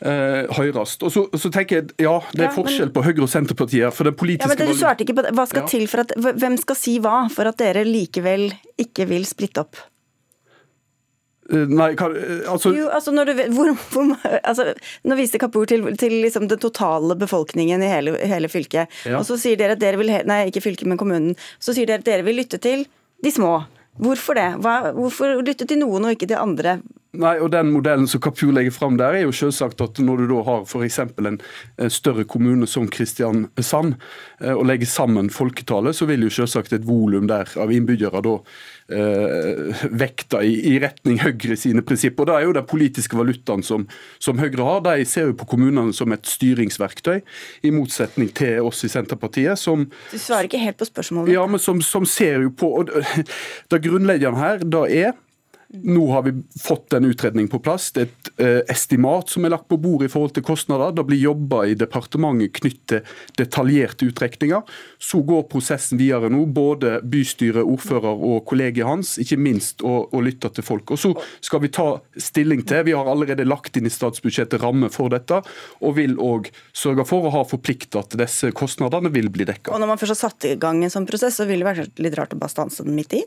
Uh, 0.00 0.48
høyrest. 0.56 1.02
Og 1.04 1.10
så, 1.12 1.26
så, 1.36 1.50
tenker 1.52 1.76
jeg, 1.76 1.90
ja, 2.06 2.14
Det 2.32 2.40
er 2.40 2.46
ja, 2.46 2.54
forskjell 2.56 2.88
på 2.88 3.02
Høyre 3.04 3.26
og 3.26 3.28
Senterpartiet. 3.28 3.92
for 3.92 4.08
den 4.08 4.14
politiske... 4.16 4.48
Ja, 4.48 4.64
men 4.64 4.72
du 4.72 4.78
svarte 4.78 5.04
ikke 5.04 5.18
på 5.18 5.26
det. 5.26 5.34
Hva 5.36 5.44
skal 5.50 5.66
ja. 5.66 5.68
til 5.68 5.84
for 5.92 6.00
at, 6.06 6.14
Hvem 6.16 6.56
skal 6.62 6.78
si 6.80 6.94
hva 7.04 7.26
for 7.28 7.50
at 7.50 7.58
dere 7.60 7.82
likevel 7.84 8.46
ikke 8.80 9.04
vil 9.10 9.28
splitte 9.28 9.60
opp? 9.60 9.76
Eh, 11.52 11.66
nei, 11.68 11.90
eh, 11.92 12.48
altså... 12.48 12.72
Jo, 12.72 12.86
altså 12.88 13.12
når, 13.12 13.28
du, 13.28 13.42
hvor, 13.58 13.74
hvor, 13.92 14.14
altså, 14.40 14.70
nå 15.04 15.18
viste 15.18 15.40
Kapur 15.42 15.68
til, 15.68 15.84
til 16.00 16.16
liksom 16.22 16.48
den 16.48 16.62
totale 16.62 17.18
befolkningen 17.20 17.84
i 17.84 17.90
hele, 17.90 18.14
hele 18.30 18.48
fylket. 18.48 18.88
Ja. 19.04 19.18
Og 19.20 19.28
så 19.28 19.36
sier 19.42 19.60
dere 19.60 19.76
at 19.76 19.82
dere 19.82 20.00
vil 20.00 20.14
Nei, 20.30 20.46
ikke 20.48 20.64
fylket, 20.64 20.88
men 20.88 21.00
kommunen. 21.00 21.36
Så 21.60 21.76
sier 21.76 21.90
dere 21.90 22.00
at 22.00 22.08
dere 22.08 22.24
vil 22.24 22.40
lytte 22.40 22.60
til 22.62 22.86
de 23.24 23.32
små. 23.34 23.52
Hvorfor 24.00 24.38
det? 24.38 24.48
Hva, 24.64 24.92
hvorfor 24.96 25.42
lytte 25.44 25.66
til 25.68 25.80
noen 25.82 26.06
og 26.08 26.16
ikke 26.16 26.28
til 26.30 26.40
andre? 26.40 26.78
Nei, 27.10 27.32
og 27.42 27.50
Den 27.50 27.72
modellen 27.74 28.06
som 28.06 28.20
Kapur 28.22 28.52
legger 28.54 28.70
fram 28.70 28.94
der, 29.00 29.16
er 29.18 29.24
jo 29.24 29.34
selvsagt 29.34 29.80
at 29.82 29.98
når 29.98 30.22
du 30.22 30.26
da 30.30 30.42
har 30.46 30.60
f.eks. 30.62 30.98
en 31.18 31.38
større 31.90 32.22
kommune 32.22 32.68
som 32.70 32.86
Kristiansand, 32.86 33.96
og 34.40 34.62
legger 34.68 34.86
sammen 34.86 35.30
folketallet, 35.34 35.96
så 35.96 36.06
vil 36.06 36.22
jo 36.22 36.30
selvsagt 36.30 36.72
et 36.76 36.86
volum 36.86 37.26
der 37.30 37.50
av 37.58 37.72
innbyggere 37.74 38.22
da 38.22 38.34
eh, 38.94 39.82
vekta 39.90 40.42
i, 40.46 40.52
i, 40.70 40.76
retning 40.82 41.18
Høyre 41.24 41.56
sine 41.58 41.82
prinsipper. 41.86 42.24
Og 42.24 42.30
da 42.30 42.38
er 42.38 42.46
jo 42.46 42.54
Den 42.60 42.68
politiske 42.70 43.18
valutaen 43.18 43.64
som, 43.66 43.88
som, 44.22 44.38
Høyre 44.38 44.66
har, 44.66 44.84
de 44.86 45.06
ser 45.08 45.30
jo 45.30 45.38
på 45.40 45.48
kommunene 45.50 45.94
som 45.96 46.14
et 46.14 46.30
styringsverktøy, 46.30 47.20
i 47.66 47.72
motsetning 47.74 48.30
til 48.36 48.62
oss 48.66 48.84
i 48.86 48.92
Senterpartiet. 48.92 49.58
som... 49.58 49.88
Du 50.12 50.18
svarer 50.18 50.46
ikke 50.46 50.62
helt 50.62 50.78
på 50.78 50.88
spørsmålet. 50.88 51.34
Ja, 51.34 51.46
men 51.50 51.62
som, 51.62 51.82
som 51.82 52.06
ser 52.06 52.46
jo 52.46 52.54
på 52.54 52.70
og 52.80 52.94
Det 53.70 53.80
grunnleggende 53.82 54.38
her 54.38 54.62
da 54.62 54.84
er 54.86 55.18
nå 55.72 56.10
har 56.10 56.22
vi 56.22 56.42
fått 56.60 56.92
en 56.92 57.04
utredning 57.04 57.48
på 57.48 57.58
plass. 57.62 57.92
Det 57.94 58.02
er 58.02 58.08
et 58.08 58.30
eh, 58.42 58.72
estimat 58.74 59.30
som 59.30 59.44
er 59.46 59.52
lagt 59.54 59.68
på 59.70 59.78
bordet 59.78 60.08
i 60.08 60.12
forhold 60.12 60.32
til 60.34 60.42
kostnader. 60.42 60.90
Det 60.96 61.04
blir 61.06 61.20
jobba 61.22 61.62
i 61.70 61.76
departementet 61.78 62.56
knyttet 62.58 62.78
til 62.90 63.04
detaljerte 63.38 64.08
utrekninger. 64.10 64.64
Så 64.98 65.20
går 65.26 65.44
prosessen 65.52 66.00
videre 66.00 66.30
nå. 66.32 66.42
Både 66.50 66.96
bystyret, 67.06 67.62
ordfører 67.62 68.24
og 68.30 68.42
kollegiet 68.50 68.88
hans, 68.88 69.14
ikke 69.22 69.38
minst, 69.38 69.84
og, 69.86 70.10
og 70.10 70.24
lytter 70.26 70.50
til 70.56 70.66
folk. 70.66 70.90
Og 70.90 70.98
Så 70.98 71.12
skal 71.44 71.62
vi 71.62 71.70
ta 71.70 71.86
stilling 72.18 72.64
til. 72.66 72.82
Vi 72.88 72.96
har 72.96 73.06
allerede 73.10 73.46
lagt 73.46 73.78
inn 73.78 73.86
i 73.86 73.94
statsbudsjettet 73.94 74.62
ramme 74.64 74.90
for 74.90 75.12
dette, 75.12 75.38
og 75.78 75.94
vil 76.00 76.16
òg 76.18 76.50
sørge 76.74 77.06
for 77.06 77.28
å 77.28 77.34
ha 77.36 77.44
forplikta 77.46 78.02
at 78.02 78.18
disse 78.18 78.50
kostnadene 78.56 79.12
vil 79.14 79.30
bli 79.30 79.46
dekka. 79.46 79.70
Og 79.70 79.82
når 79.82 79.94
man 79.94 80.02
først 80.02 80.16
har 80.16 80.22
satt 80.30 80.50
i 80.50 80.56
gang 80.58 80.82
en 80.82 80.92
sånn 80.92 81.06
prosess, 81.06 81.38
så 81.38 81.46
vil 81.46 81.62
det 81.62 81.70
være 81.70 81.86
litt 82.02 82.18
rart 82.18 82.34
å 82.34 82.40
bare 82.42 82.56
stanse 82.58 82.86
den 82.86 82.98
midt 82.98 83.14
i? 83.20 83.22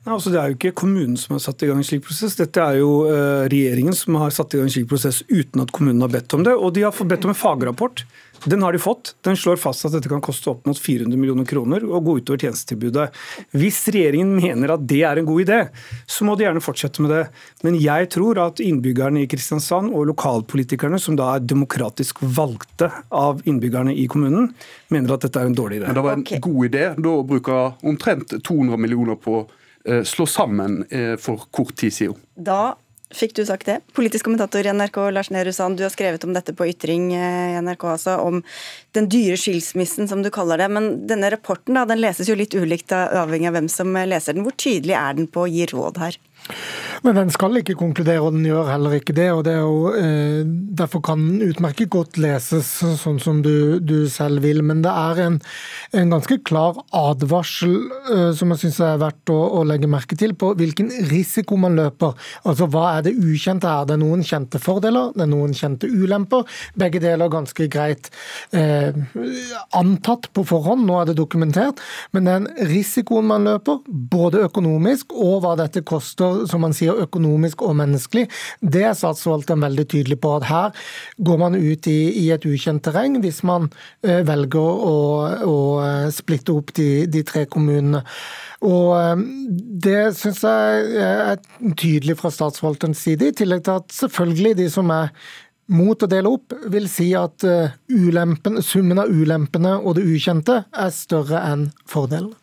Nei, 0.00 0.14
altså 0.14 0.30
Det 0.32 0.38
er 0.40 0.48
jo 0.48 0.56
ikke 0.56 0.78
kommunen 0.80 1.18
som 1.20 1.34
har 1.36 1.42
satt 1.44 1.60
i 1.60 1.68
gang 1.68 1.82
en 1.82 1.84
slik 1.84 2.06
prosess. 2.06 2.38
Dette 2.38 2.62
er 2.64 2.78
jo 2.80 3.02
uh, 3.04 3.44
regjeringen 3.52 3.96
som 3.96 4.16
har 4.22 4.32
satt 4.32 4.54
i 4.54 4.60
gang 4.60 4.70
en 4.70 4.72
slik 4.72 4.88
prosess 4.88 5.20
uten 5.28 5.60
at 5.60 5.74
kommunen 5.76 6.00
har 6.00 6.12
bedt 6.14 6.36
om 6.38 6.46
det. 6.46 6.54
Og 6.56 6.72
de 6.72 6.86
har 6.86 6.96
bedt 7.12 7.26
om 7.28 7.34
en 7.34 7.36
fagrapport. 7.36 8.06
Den 8.48 8.64
har 8.64 8.72
de 8.72 8.80
fått. 8.80 9.12
Den 9.20 9.36
slår 9.36 9.60
fast 9.60 9.84
at 9.84 9.92
dette 9.92 10.08
kan 10.08 10.22
koste 10.24 10.48
opp 10.54 10.64
mot 10.64 10.78
400 10.78 11.20
millioner 11.20 11.44
kroner 11.44 11.84
og 11.84 12.06
gå 12.06 12.14
utover 12.22 12.40
tjenestetilbudet. 12.46 13.10
Hvis 13.52 13.82
regjeringen 13.92 14.32
mener 14.38 14.72
at 14.72 14.86
det 14.88 15.02
er 15.04 15.20
en 15.20 15.28
god 15.28 15.44
idé, 15.44 15.60
så 16.08 16.24
må 16.24 16.38
de 16.38 16.46
gjerne 16.46 16.64
fortsette 16.64 17.04
med 17.04 17.12
det. 17.12 17.22
Men 17.66 17.76
jeg 17.76 18.08
tror 18.16 18.40
at 18.46 18.64
innbyggerne 18.64 19.26
i 19.26 19.28
Kristiansand 19.28 19.92
og 19.92 20.08
lokalpolitikerne, 20.14 20.96
som 20.96 21.20
da 21.20 21.34
er 21.34 21.44
demokratisk 21.44 22.24
valgte 22.24 22.88
av 23.12 23.44
innbyggerne 23.44 23.92
i 23.92 24.08
kommunen, 24.08 24.54
mener 24.88 25.18
at 25.18 25.28
dette 25.28 25.44
er 25.44 25.52
en 25.52 25.60
dårlig 25.60 25.82
idé. 25.82 25.90
Men 25.92 26.00
det 26.00 26.08
var 26.08 26.16
en 26.16 26.24
okay. 26.24 26.40
god 26.48 26.72
idé 26.72 26.88
da 26.96 27.16
å 27.20 27.24
bruke 27.28 27.62
omtrent 27.84 28.38
200 28.40 28.80
millioner 28.80 29.20
på 29.20 29.42
Eh, 29.44 29.59
slå 30.04 30.26
sammen 30.28 30.84
eh, 30.90 31.16
for 31.16 31.48
kort 31.50 31.76
tid 31.80 31.94
siden. 31.94 32.16
Da 32.36 32.76
fikk 33.14 33.34
du 33.34 33.42
sagt 33.46 33.66
det. 33.66 33.80
Politisk 33.96 34.24
kommentator 34.24 34.66
i 34.66 34.72
NRK 34.72 34.98
Lars 35.10 35.30
Nehru 35.34 35.52
Sand, 35.52 35.78
du 35.78 35.82
har 35.82 35.92
skrevet 35.92 36.24
om 36.24 36.34
dette 36.34 36.54
på 36.54 36.68
Ytring 36.70 37.10
eh, 37.16 37.56
i 37.56 37.62
NRK, 37.62 37.86
altså, 37.94 38.16
om 38.22 38.42
den 38.96 39.08
dyre 39.10 39.38
skilsmissen, 39.40 40.08
som 40.08 40.22
du 40.22 40.30
kaller 40.34 40.60
det. 40.62 40.68
Men 40.70 40.90
denne 41.10 41.32
rapporten 41.32 41.78
da, 41.78 41.86
den 41.88 42.02
leses 42.02 42.30
jo 42.30 42.38
litt 42.38 42.54
ulikt 42.54 42.94
avhengig 42.94 43.50
av 43.50 43.58
hvem 43.58 43.70
som 43.72 43.96
leser 43.96 44.36
den. 44.36 44.46
Hvor 44.46 44.56
tydelig 44.58 44.96
er 44.98 45.18
den 45.18 45.30
på 45.30 45.46
å 45.46 45.50
gi 45.50 45.66
råd 45.72 46.02
her? 46.02 46.20
Men 47.04 47.16
den 47.16 47.30
skal 47.32 47.56
ikke 47.60 47.78
konkludere, 47.80 48.20
og 48.20 48.34
den 48.34 48.44
gjør 48.44 48.68
heller 48.68 48.96
ikke 48.98 49.14
det. 49.16 49.28
og 49.32 49.44
det 49.46 49.54
jo, 49.56 49.92
eh, 49.96 50.44
Derfor 50.80 51.00
kan 51.04 51.20
den 51.20 51.50
utmerket 51.50 51.90
godt 51.92 52.18
leses 52.20 52.68
sånn 53.00 53.18
som 53.20 53.40
du, 53.44 53.80
du 53.80 54.08
selv 54.08 54.42
vil. 54.44 54.62
Men 54.66 54.82
det 54.84 54.92
er 54.92 55.22
en, 55.24 55.38
en 55.96 56.12
ganske 56.12 56.40
klar 56.44 56.76
advarsel 56.96 57.74
eh, 58.12 58.30
som 58.36 58.52
jeg 58.52 58.64
syns 58.64 58.80
er 58.84 59.00
verdt 59.00 59.32
å, 59.32 59.38
å, 59.60 59.64
legge 59.68 59.88
merke 59.90 60.18
til, 60.18 60.34
på 60.36 60.52
hvilken 60.58 60.90
risiko 61.10 61.56
man 61.60 61.78
løper. 61.78 62.16
Altså 62.44 62.68
Hva 62.70 62.86
er 62.98 63.08
det 63.08 63.16
ukjente 63.16 63.68
her? 63.70 63.88
Det 63.88 63.96
er 63.96 64.02
noen 64.02 64.24
kjente 64.26 64.60
fordeler, 64.62 65.14
det 65.16 65.24
er 65.24 65.32
noen 65.32 65.56
kjente 65.56 65.88
ulemper. 65.88 66.44
Begge 66.80 67.00
deler 67.02 67.32
ganske 67.32 67.68
greit 67.72 68.10
eh, 68.56 68.92
antatt 69.76 70.30
på 70.36 70.44
forhånd, 70.48 70.84
nå 70.88 71.00
er 71.00 71.10
det 71.10 71.18
dokumentert. 71.20 71.80
Men 72.12 72.28
den 72.28 72.48
risikoen 72.70 73.28
man 73.30 73.48
løper, 73.48 73.80
både 73.88 74.44
økonomisk 74.50 75.14
og 75.16 75.40
hva 75.44 75.56
dette 75.60 75.84
koster, 75.86 76.29
som 76.50 76.62
man 76.64 76.74
sier 76.76 76.98
økonomisk 77.04 77.64
og 77.66 77.76
menneskelig, 77.78 78.26
det 78.60 78.84
er 78.88 78.96
statsforvalteren 78.96 79.64
veldig 79.64 79.86
tydelig 79.90 80.20
på. 80.22 80.34
at 80.36 80.48
Her 80.50 80.86
går 81.18 81.40
man 81.40 81.58
ut 81.58 81.88
i, 81.90 81.98
i 82.24 82.30
et 82.34 82.46
ukjent 82.46 82.82
terreng 82.84 83.18
hvis 83.22 83.42
man 83.46 83.68
uh, 84.06 84.20
velger 84.26 84.60
å, 84.60 84.96
å, 85.46 85.58
eh, 85.84 86.08
splitte 86.14 86.54
opp 86.54 86.72
de, 86.76 87.06
de 87.10 87.22
tre 87.26 87.46
kommunene. 87.50 88.02
Og 88.66 88.90
um, 88.96 89.22
Det 89.80 90.10
syns 90.18 90.42
jeg 90.44 91.04
er 91.04 91.38
tydelig 91.78 92.18
fra 92.20 92.32
statsforvalterens 92.34 93.00
side, 93.06 93.30
i 93.30 93.36
tillegg 93.36 93.64
til 93.66 93.80
at 93.80 93.94
selvfølgelig 93.94 94.58
de 94.60 94.68
som 94.72 94.90
er 94.94 95.14
mot 95.70 96.02
å 96.02 96.08
dele 96.10 96.32
opp, 96.34 96.54
vil 96.72 96.88
si 96.90 97.12
at 97.14 97.44
ulempen, 97.86 98.58
summen 98.64 98.98
av 98.98 99.12
ulempene 99.14 99.76
og 99.78 100.00
det 100.00 100.06
ukjente 100.10 100.64
er 100.66 100.90
større 100.94 101.44
enn 101.46 101.68
fordelen. 101.86 102.34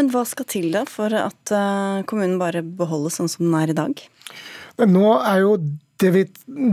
Men 0.00 0.08
hva 0.14 0.22
skal 0.24 0.46
til 0.48 0.70
da 0.72 0.86
for 0.88 1.12
at 1.12 1.52
eh, 1.52 2.00
kommunen 2.08 2.38
bare 2.40 2.64
beholdes 2.64 3.18
sånn 3.20 3.28
som 3.28 3.44
den 3.44 3.56
er 3.58 3.72
i 3.74 3.76
dag? 3.76 4.02
Nå 4.88 5.08
er 5.18 5.42
jo 5.42 5.50
det, 6.00 6.10
vi, 6.14 6.22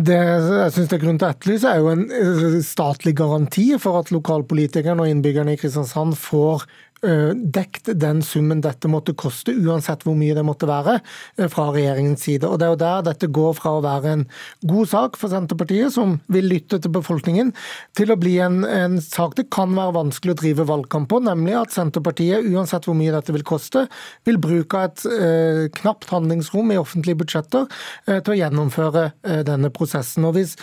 det 0.08 0.16
jeg 0.16 0.72
synes 0.72 0.88
det 0.88 0.96
er 0.96 1.02
grunn 1.02 1.18
til 1.20 1.28
å 1.28 1.32
etterlyse, 1.34 1.68
er 1.68 1.82
jo 1.84 1.90
en 1.92 2.06
eh, 2.08 2.60
statlig 2.64 3.18
garanti 3.20 3.66
for 3.84 4.00
at 4.00 4.14
lokalpolitikerne 4.16 5.04
og 5.04 5.12
innbyggerne 5.12 5.58
i 5.58 5.60
Kristiansand 5.60 6.16
får 6.22 6.64
dekt 7.02 7.92
den 8.00 8.22
summen 8.26 8.62
dette 8.64 8.90
måtte 8.90 9.14
koste, 9.18 9.54
uansett 9.54 10.04
hvor 10.06 10.16
mye 10.18 10.36
det 10.38 10.44
måtte 10.46 10.68
være, 10.70 11.00
eh, 11.38 11.48
fra 11.48 11.70
regjeringens 11.72 12.24
side. 12.24 12.48
Og 12.48 12.60
Det 12.60 12.66
er 12.66 12.74
jo 12.74 12.82
der 12.82 13.02
dette 13.04 13.28
går 13.28 13.54
fra 13.56 13.78
å 13.78 13.84
være 13.84 14.12
en 14.14 14.26
god 14.66 14.88
sak 14.88 15.18
for 15.18 15.30
Senterpartiet, 15.30 15.92
som 15.92 16.20
vil 16.28 16.50
lytte 16.50 16.82
til 16.82 16.92
befolkningen, 16.92 17.54
til 17.96 18.12
å 18.12 18.20
bli 18.20 18.38
en, 18.40 18.64
en 18.66 19.00
sak 19.02 19.36
det 19.36 19.50
kan 19.54 19.74
være 19.76 19.94
vanskelig 19.94 20.34
å 20.34 20.42
drive 20.42 20.68
valgkamp 20.68 21.10
på, 21.10 21.22
nemlig 21.24 21.56
at 21.62 21.76
Senterpartiet, 21.76 22.46
uansett 22.48 22.88
hvor 22.88 22.98
mye 22.98 23.14
dette 23.14 23.34
vil 23.36 23.46
koste, 23.48 23.88
vil 24.26 24.40
bruke 24.42 24.84
et 24.88 25.06
eh, 25.06 25.68
knapt 25.78 26.10
handlingsrom 26.12 26.72
i 26.74 26.80
offentlige 26.80 27.22
budsjetter 27.22 27.68
eh, 28.08 28.20
til 28.20 28.34
å 28.34 28.40
gjennomføre 28.40 29.06
eh, 29.24 29.44
denne 29.48 29.72
prosessen. 29.74 30.26
Og 30.28 30.38
Hvis 30.38 30.56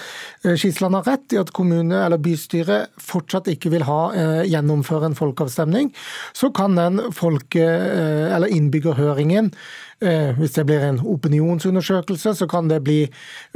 eh, 0.44 0.54
Skisland 0.58 0.98
har 0.98 1.08
rett 1.08 1.34
i 1.34 1.40
at 1.40 1.52
kommune 1.54 2.04
eller 2.04 2.22
bystyret 2.22 2.92
fortsatt 3.00 3.48
ikke 3.52 3.72
vil 3.72 3.84
ha 3.86 4.00
gjennomføre 4.48 5.08
en 5.08 5.16
folkeavstemning, 5.16 5.90
så 6.32 6.50
kan 6.54 6.76
den 6.78 7.00
folke- 7.12 7.60
eh, 7.64 8.34
eller 8.34 8.46
innbyggerhøringen 8.46 9.52
hvis 10.00 10.56
det 10.56 10.64
blir 10.68 10.82
en 10.84 11.00
opinionsundersøkelse, 11.00 12.34
så 12.38 12.48
kan 12.50 12.68
det 12.68 12.80
bli 12.84 12.98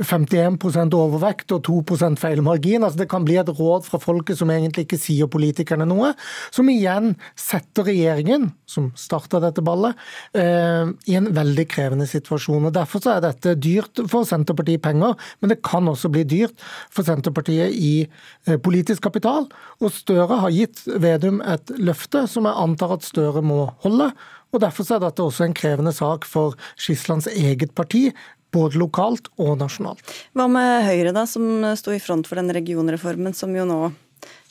51% 0.00 0.94
overvekt 0.96 1.52
og 1.54 1.64
2% 1.66 2.20
feilmargin. 2.20 2.84
Altså 2.84 3.02
det 3.02 3.08
kan 3.10 3.26
bli 3.26 3.38
et 3.40 3.50
råd 3.58 3.86
fra 3.88 4.00
folket 4.02 4.38
som 4.38 4.50
egentlig 4.52 4.86
ikke 4.86 5.00
sier 5.00 5.30
politikerne 5.30 5.86
noe, 5.88 6.12
som 6.54 6.68
igjen 6.70 7.14
setter 7.38 7.88
regjeringen, 7.88 8.50
som 8.68 8.90
starta 8.98 9.40
dette 9.42 9.64
ballet, 9.64 9.98
eh, 10.34 10.90
i 11.10 11.16
en 11.18 11.30
veldig 11.34 11.66
krevende 11.70 12.08
situasjon. 12.08 12.68
Og 12.68 12.76
Derfor 12.78 13.04
er 13.10 13.22
dette 13.24 13.56
dyrt 13.58 14.02
for 14.10 14.28
Senterpartiet 14.28 14.82
penger, 14.84 15.16
men 15.40 15.52
det 15.52 15.62
kan 15.66 15.88
også 15.88 16.10
bli 16.12 16.24
dyrt 16.28 16.56
for 16.90 17.06
Senterpartiet 17.06 17.74
i 17.74 18.08
eh, 18.46 18.56
politisk 18.56 19.02
kapital. 19.08 19.48
Og 19.82 19.94
Støre 19.94 20.40
har 20.44 20.54
gitt 20.54 20.84
Vedum 20.86 21.42
et 21.42 21.72
løfte 21.78 22.26
som 22.30 22.48
jeg 22.48 22.58
antar 22.58 22.98
at 22.98 23.06
Støre 23.06 23.42
må 23.44 23.68
holde. 23.84 24.12
Og 24.52 24.62
Derfor 24.64 24.88
er 24.94 25.02
dette 25.04 25.24
også 25.24 25.44
en 25.44 25.56
krevende 25.56 25.92
sak 25.92 26.24
for 26.28 26.56
Skislands 26.80 27.28
eget 27.30 27.74
parti, 27.76 28.08
både 28.54 28.80
lokalt 28.80 29.28
og 29.36 29.58
nasjonalt. 29.60 30.00
Hva 30.36 30.48
med 30.50 30.86
Høyre, 30.86 31.12
da, 31.12 31.26
som 31.28 31.66
sto 31.76 31.92
i 31.92 32.00
front 32.00 32.28
for 32.28 32.40
den 32.40 32.52
regionreformen, 32.56 33.36
som 33.36 33.52
jo 33.56 33.66
nå 33.68 33.80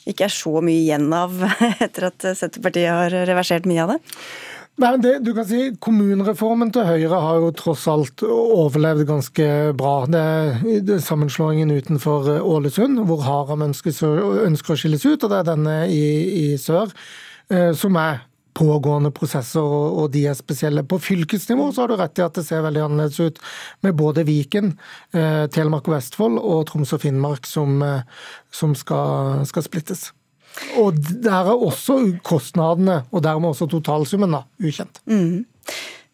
ikke 0.08 0.28
er 0.28 0.32
så 0.32 0.62
mye 0.64 0.84
igjen 0.84 1.10
av 1.12 1.34
etter 1.84 2.08
at 2.12 2.30
Senterpartiet 2.38 2.94
har 2.94 3.18
reversert 3.28 3.66
mye 3.68 3.82
av 3.84 3.96
det? 3.96 3.98
Nei, 4.78 4.92
men 4.94 5.00
det, 5.02 5.12
du 5.26 5.32
kan 5.34 5.46
si 5.48 5.72
Kommunereformen 5.82 6.70
til 6.70 6.86
Høyre 6.86 7.18
har 7.18 7.40
jo 7.42 7.48
tross 7.58 7.88
alt 7.90 8.22
overlevd 8.22 9.08
ganske 9.08 9.46
bra. 9.78 9.94
Det 10.06 10.82
det 10.86 11.00
sammenslåingen 11.02 11.72
utenfor 11.74 12.30
Ålesund, 12.38 13.02
hvor 13.08 13.24
Haram 13.26 13.66
ønsker, 13.66 13.96
ønsker 14.46 14.76
å 14.76 14.78
skilles 14.78 15.02
ut, 15.02 15.18
og 15.18 15.32
det 15.32 15.40
er 15.40 15.48
denne 15.50 15.76
i, 15.90 16.04
i 16.44 16.46
sør, 16.62 16.94
eh, 17.50 17.72
som 17.74 17.98
er 17.98 18.22
pågående 18.58 19.12
prosesser, 19.14 19.62
og 19.62 20.10
de 20.14 20.24
er 20.30 20.36
spesielle. 20.38 20.84
På 20.88 20.98
fylkesnivå 21.02 21.70
så 21.72 21.84
har 21.84 21.92
du 21.92 21.98
rett 22.00 22.20
i 22.20 22.24
at 22.26 22.38
det 22.38 22.46
ser 22.48 22.64
veldig 22.66 22.84
annerledes 22.86 23.20
ut, 23.20 23.40
med 23.86 23.96
både 23.98 24.26
Viken, 24.28 24.74
eh, 25.14 25.44
Telemark 25.54 25.88
og 25.88 25.96
Vestfold 25.96 26.40
og 26.40 26.64
Troms 26.70 26.94
og 26.96 27.02
Finnmark 27.04 27.46
som, 27.48 27.82
eh, 27.82 28.24
som 28.50 28.74
skal, 28.78 29.44
skal, 29.48 29.66
splittes. 29.66 30.08
Og 30.80 30.98
der 30.98 31.52
er 31.52 31.54
også 31.54 32.00
kostnadene, 32.26 33.04
og 33.12 33.22
dermed 33.22 33.52
også 33.52 33.68
totalsummen, 33.70 34.34
da, 34.34 34.42
ukjent. 34.58 35.02
Mm. 35.06 35.44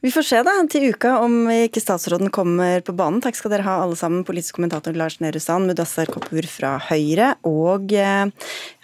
Vi 0.05 0.11
får 0.13 0.25
se 0.29 0.39
da 0.45 0.53
til 0.69 0.91
uka 0.93 1.15
om 1.25 1.47
ikke 1.49 1.81
statsråden 1.81 2.29
kommer 2.29 2.83
på 2.85 2.93
banen. 2.93 3.23
Takk 3.25 3.39
skal 3.39 3.55
dere 3.55 3.65
ha 3.65 3.79
alle 3.81 3.97
sammen. 3.97 4.21
Politisk 4.29 4.59
kommentator 4.59 4.93
Lars 4.93 5.15
Nehru 5.25 5.41
Sand, 5.41 5.65
Mudassar 5.65 6.11
Kapur 6.13 6.45
fra 6.45 6.75
Høyre 6.91 7.31
og 7.49 7.95
eh, 7.97 8.29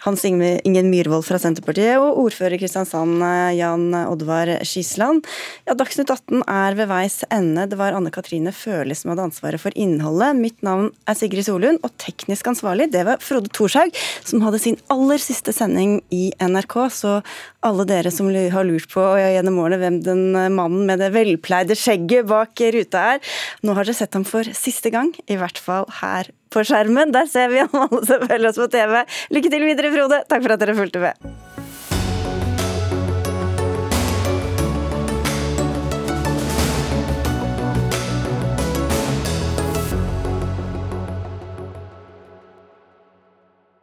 Hans 0.01 0.25
Ingen 0.25 0.89
Myhrvold 0.89 1.27
fra 1.27 1.37
Senterpartiet 1.37 2.01
og 2.01 2.17
ordfører 2.23 2.57
Kristiansand 2.57 3.21
eh, 3.21 3.51
Jan 3.59 3.93
Oddvar 3.99 4.49
Skisland. 4.65 5.29
Ja, 5.69 5.75
Dagsnytt 5.77 6.09
18 6.09 6.41
er 6.41 6.79
ved 6.79 6.89
veis 6.89 7.19
ende. 7.29 7.67
Det 7.69 7.77
var 7.77 7.93
Anne 7.99 8.09
Katrine 8.09 8.49
Førli 8.49 8.97
som 8.97 9.13
hadde 9.13 9.27
ansvaret 9.29 9.61
for 9.61 9.77
innholdet. 9.77 10.41
Mitt 10.41 10.65
navn 10.65 10.89
er 11.05 11.21
Sigrid 11.21 11.45
Solund, 11.45 11.83
og 11.85 11.93
teknisk 12.01 12.49
ansvarlig 12.49 12.89
det 12.97 13.05
var 13.05 13.21
Frode 13.21 13.53
Thorshaug, 13.53 13.93
som 14.25 14.41
hadde 14.41 14.63
sin 14.65 14.81
aller 14.89 15.21
siste 15.21 15.53
sending 15.53 15.99
i 16.09 16.31
NRK. 16.41 16.79
Så 16.97 17.19
alle 17.67 17.85
dere 17.89 18.11
som 18.13 18.29
har 18.31 18.67
lurt 18.67 18.89
på 18.91 19.03
gjennom 19.19 19.59
årene 19.61 19.79
hvem 19.81 19.99
den 20.05 20.23
mannen 20.55 20.85
med 20.89 21.01
det 21.01 21.11
velpleide 21.15 21.77
skjegget 21.77 22.29
bak 22.29 22.63
ruta 22.75 23.05
er. 23.15 23.23
Nå 23.65 23.75
har 23.77 23.87
dere 23.87 23.97
sett 23.97 24.17
ham 24.17 24.25
for 24.27 24.47
siste 24.57 24.93
gang, 24.93 25.13
i 25.29 25.37
hvert 25.39 25.61
fall 25.61 25.87
her 26.01 26.31
på 26.51 26.65
skjermen. 26.67 27.13
Der 27.15 27.29
ser 27.31 27.53
vi 27.53 27.63
ham 27.63 27.85
alle 27.85 28.03
som 28.07 28.27
følger 28.27 28.49
oss 28.51 28.61
på 28.61 28.71
TV. 28.73 28.99
Lykke 29.37 29.53
til 29.53 29.69
videre, 29.69 29.95
Frode. 29.95 30.25
Takk 30.27 30.45
for 30.45 30.57
at 30.57 30.65
dere 30.65 30.77
fulgte 30.77 31.05
med. 31.05 31.50